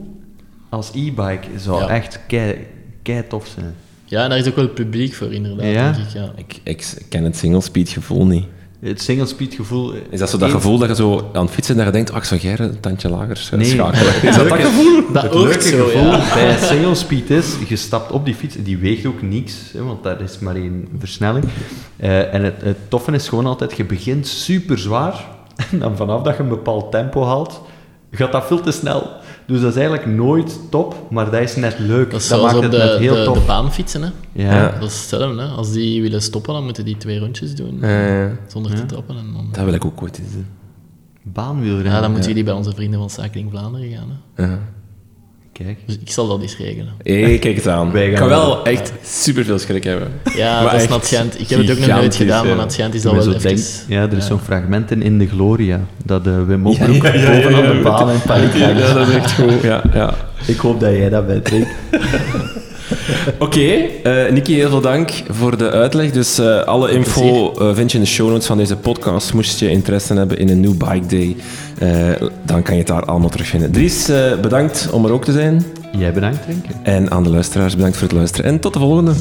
als 0.68 0.90
e-bike 0.94 1.46
zou 1.58 1.80
Ja. 1.80 1.88
echt 1.88 2.20
kei, 2.26 2.66
kei 3.02 3.26
tof 3.28 3.46
zijn. 3.54 3.74
Ja, 4.08 4.22
en 4.22 4.28
daar 4.28 4.38
is 4.38 4.48
ook 4.48 4.56
wel 4.56 4.68
publiek 4.68 5.14
voor, 5.14 5.32
inderdaad, 5.32 5.66
Ja? 5.66 5.92
denk 5.92 6.06
ik. 6.06 6.12
Ja. 6.12 6.32
Ik, 6.36 6.60
ik 6.62 7.06
ken 7.08 7.24
het 7.24 7.36
single 7.36 7.60
speed 7.60 7.88
gevoel 7.88 8.26
niet. 8.26 8.44
Het 8.80 9.02
single 9.02 9.26
speed 9.26 9.54
gevoel... 9.54 9.92
Is 10.10 10.18
dat 10.18 10.30
zo 10.30 10.38
dat 10.38 10.50
gevoel 10.50 10.78
dat 10.78 10.88
je 10.88 10.94
zo 10.94 11.30
aan 11.32 11.44
het 11.44 11.54
fietsen 11.54 11.76
dat 11.76 11.86
je 11.86 11.92
denkt, 11.92 12.12
ach, 12.12 12.24
zou 12.26 12.40
jij 12.40 12.58
een 12.58 12.80
tandje 12.80 13.08
lager 13.08 13.48
eh, 13.50 13.58
Nee. 13.58 13.66
schakelen? 13.68 14.22
Is 14.22 14.36
dat 14.36 14.48
dat 14.48 14.58
gevoel? 14.58 15.12
Dat 15.12 15.22
het 15.22 15.34
leuke 15.34 15.62
zo, 15.62 15.84
gevoel 15.84 16.02
ja. 16.10 16.34
bij 16.34 16.56
single 16.58 16.94
speed 16.94 17.30
is, 17.30 17.54
je 17.68 17.76
stapt 17.76 18.12
op 18.12 18.24
die 18.24 18.34
fiets, 18.34 18.56
die 18.62 18.78
weegt 18.78 19.06
ook 19.06 19.22
niks, 19.22 19.54
hè, 19.72 19.82
want 19.82 20.02
dat 20.02 20.20
is 20.20 20.38
maar 20.38 20.54
één 20.56 20.88
versnelling. 20.98 21.44
Eh, 21.96 22.34
en 22.34 22.44
het, 22.44 22.54
het 22.62 22.76
toffe 22.88 23.12
is 23.12 23.28
gewoon 23.28 23.46
altijd, 23.46 23.76
je 23.76 23.84
begint 23.84 24.26
super 24.26 24.78
zwaar, 24.78 25.24
en 25.72 25.78
dan 25.78 25.96
vanaf 25.96 26.22
dat 26.22 26.36
je 26.36 26.42
een 26.42 26.48
bepaald 26.48 26.90
tempo 26.92 27.24
haalt, 27.24 27.60
gaat 28.10 28.32
dat 28.32 28.46
veel 28.46 28.60
te 28.60 28.70
snel. 28.72 29.10
Dus 29.48 29.60
dat 29.60 29.70
is 29.70 29.76
eigenlijk 29.76 30.06
nooit 30.06 30.58
top, 30.70 31.06
maar 31.10 31.30
dat 31.30 31.40
is 31.40 31.56
net 31.56 31.78
leuk. 31.78 32.10
Dat 32.10 32.20
is 32.20 32.28
dat 32.28 32.38
zoals 32.38 32.52
maakt 32.52 32.56
op 32.56 32.72
het 32.72 32.80
de, 32.80 32.86
net 32.88 32.98
heel 32.98 33.14
de, 33.14 33.24
tof. 33.24 33.38
de 33.38 33.44
baan 33.46 33.72
fietsen. 33.72 34.02
Hè. 34.02 34.08
ja. 34.32 34.54
Ja. 34.54 34.78
Dat 34.80 34.90
is 34.90 34.96
hetzelfde. 34.98 35.42
Hè. 35.42 35.48
Als 35.48 35.72
die 35.72 36.02
willen 36.02 36.22
stoppen, 36.22 36.52
dan 36.54 36.64
moeten 36.64 36.84
die 36.84 36.96
twee 36.96 37.18
rondjes 37.18 37.54
doen. 37.54 37.82
Eh, 37.82 38.26
Zonder 38.46 38.74
te 38.74 38.86
trappen. 38.86 39.16
En 39.16 39.32
dan, 39.32 39.48
dat 39.52 39.64
wil 39.64 39.74
ik 39.74 39.84
ook 39.84 40.02
ooit 40.02 40.18
eens 40.18 40.32
doen. 40.32 40.46
Baanwielrennen. 41.22 41.92
ja, 41.92 42.00
dan 42.00 42.10
moeten 42.10 42.28
ja. 42.28 42.36
jullie 42.36 42.44
bij 42.44 42.54
onze 42.54 42.74
vrienden 42.74 42.98
van 42.98 43.10
Cycling 43.10 43.50
Vlaanderen 43.50 43.90
gaan. 43.90 44.20
Hè. 44.34 44.42
Ja. 44.44 44.58
Kijk. 45.64 45.78
Dus 45.86 45.96
ik 46.00 46.10
zal 46.10 46.28
dat 46.28 46.42
eens 46.42 46.56
regelen. 46.56 46.92
Hey, 47.02 47.38
kijk 47.38 47.56
eens 47.56 47.66
aan. 47.66 47.96
Ik 47.96 48.02
gaan 48.02 48.14
kan 48.14 48.28
wel 48.28 48.64
echt 48.64 48.92
superveel 49.04 49.58
schrik 49.58 49.84
hebben. 49.84 50.08
Ja, 50.36 50.62
Maar 50.62 50.72
dat 50.88 51.02
is 51.02 51.10
het. 51.18 51.40
Ik 51.40 51.48
heb 51.48 51.58
het 51.58 51.70
ook 51.70 51.78
nog 51.78 51.88
nooit 51.88 52.16
gedaan, 52.16 52.46
maar 52.46 52.58
het 52.58 52.74
Gent 52.74 52.94
is 52.94 53.02
ben 53.02 53.12
wel 53.14 53.22
zo 53.22 53.30
even... 53.30 53.42
denk- 53.42 53.58
ja, 53.88 54.02
er 54.02 54.12
is 54.12 54.22
ja. 54.22 54.28
zo'n 54.28 54.40
fragmenten 54.40 55.02
in 55.02 55.18
de 55.18 55.26
Gloria, 55.26 55.80
dat 56.04 56.24
de 56.24 56.44
Wim 56.44 56.64
Hof 56.64 56.80
ook 56.80 57.02
Ja, 57.02 57.14
ja, 57.14 57.32
ja, 57.32 57.42
bovenaan 57.42 57.64
ja, 57.64 57.72
de 57.72 57.80
baan 57.80 58.10
in 58.10 58.20
paniek 58.26 58.54
Ja, 58.54 58.72
dat 58.72 59.08
is 59.08 59.14
echt 59.14 59.32
goed. 59.32 59.62
Ja, 59.62 59.82
ja. 59.92 60.14
Ik 60.46 60.56
hoop 60.56 60.80
dat 60.80 60.90
jij 60.90 61.08
dat 61.08 61.26
bent, 61.26 61.48
Rick. 61.48 61.66
Oké, 63.38 63.60
eh 64.02 64.32
Nicky, 64.32 64.54
heel 64.54 64.68
veel 64.68 64.80
dank 64.80 65.10
voor 65.28 65.56
de 65.56 65.70
uitleg. 65.70 66.10
Dus 66.10 66.38
eh, 66.38 66.62
alle 66.62 66.90
info 66.90 67.52
eh, 67.52 67.74
vind 67.74 67.90
je 67.92 67.98
in 67.98 68.04
de 68.04 68.10
show 68.10 68.30
notes 68.30 68.46
van 68.46 68.58
deze 68.58 68.76
podcast. 68.76 69.32
Moest 69.34 69.58
je 69.58 69.70
interesse 69.70 70.14
hebben 70.14 70.38
in 70.38 70.48
een 70.48 70.60
nieuw 70.60 70.76
bike 70.76 71.06
day, 71.06 71.36
eh, 71.78 72.28
dan 72.44 72.62
kan 72.62 72.74
je 72.74 72.80
het 72.80 72.88
daar 72.88 73.04
allemaal 73.04 73.28
terugvinden. 73.28 73.70
Dries, 73.70 74.08
eh, 74.08 74.40
bedankt 74.40 74.90
om 74.90 75.04
er 75.04 75.12
ook 75.12 75.24
te 75.24 75.32
zijn. 75.32 75.64
Jij 75.92 76.12
bedankt, 76.12 76.46
Rick. 76.46 76.64
En 76.82 77.10
aan 77.10 77.22
de 77.22 77.30
luisteraars, 77.30 77.74
bedankt 77.74 77.96
voor 77.96 78.08
het 78.08 78.16
luisteren. 78.16 78.50
En 78.50 78.60
tot 78.60 78.72
de 78.72 78.78
volgende. 78.78 79.12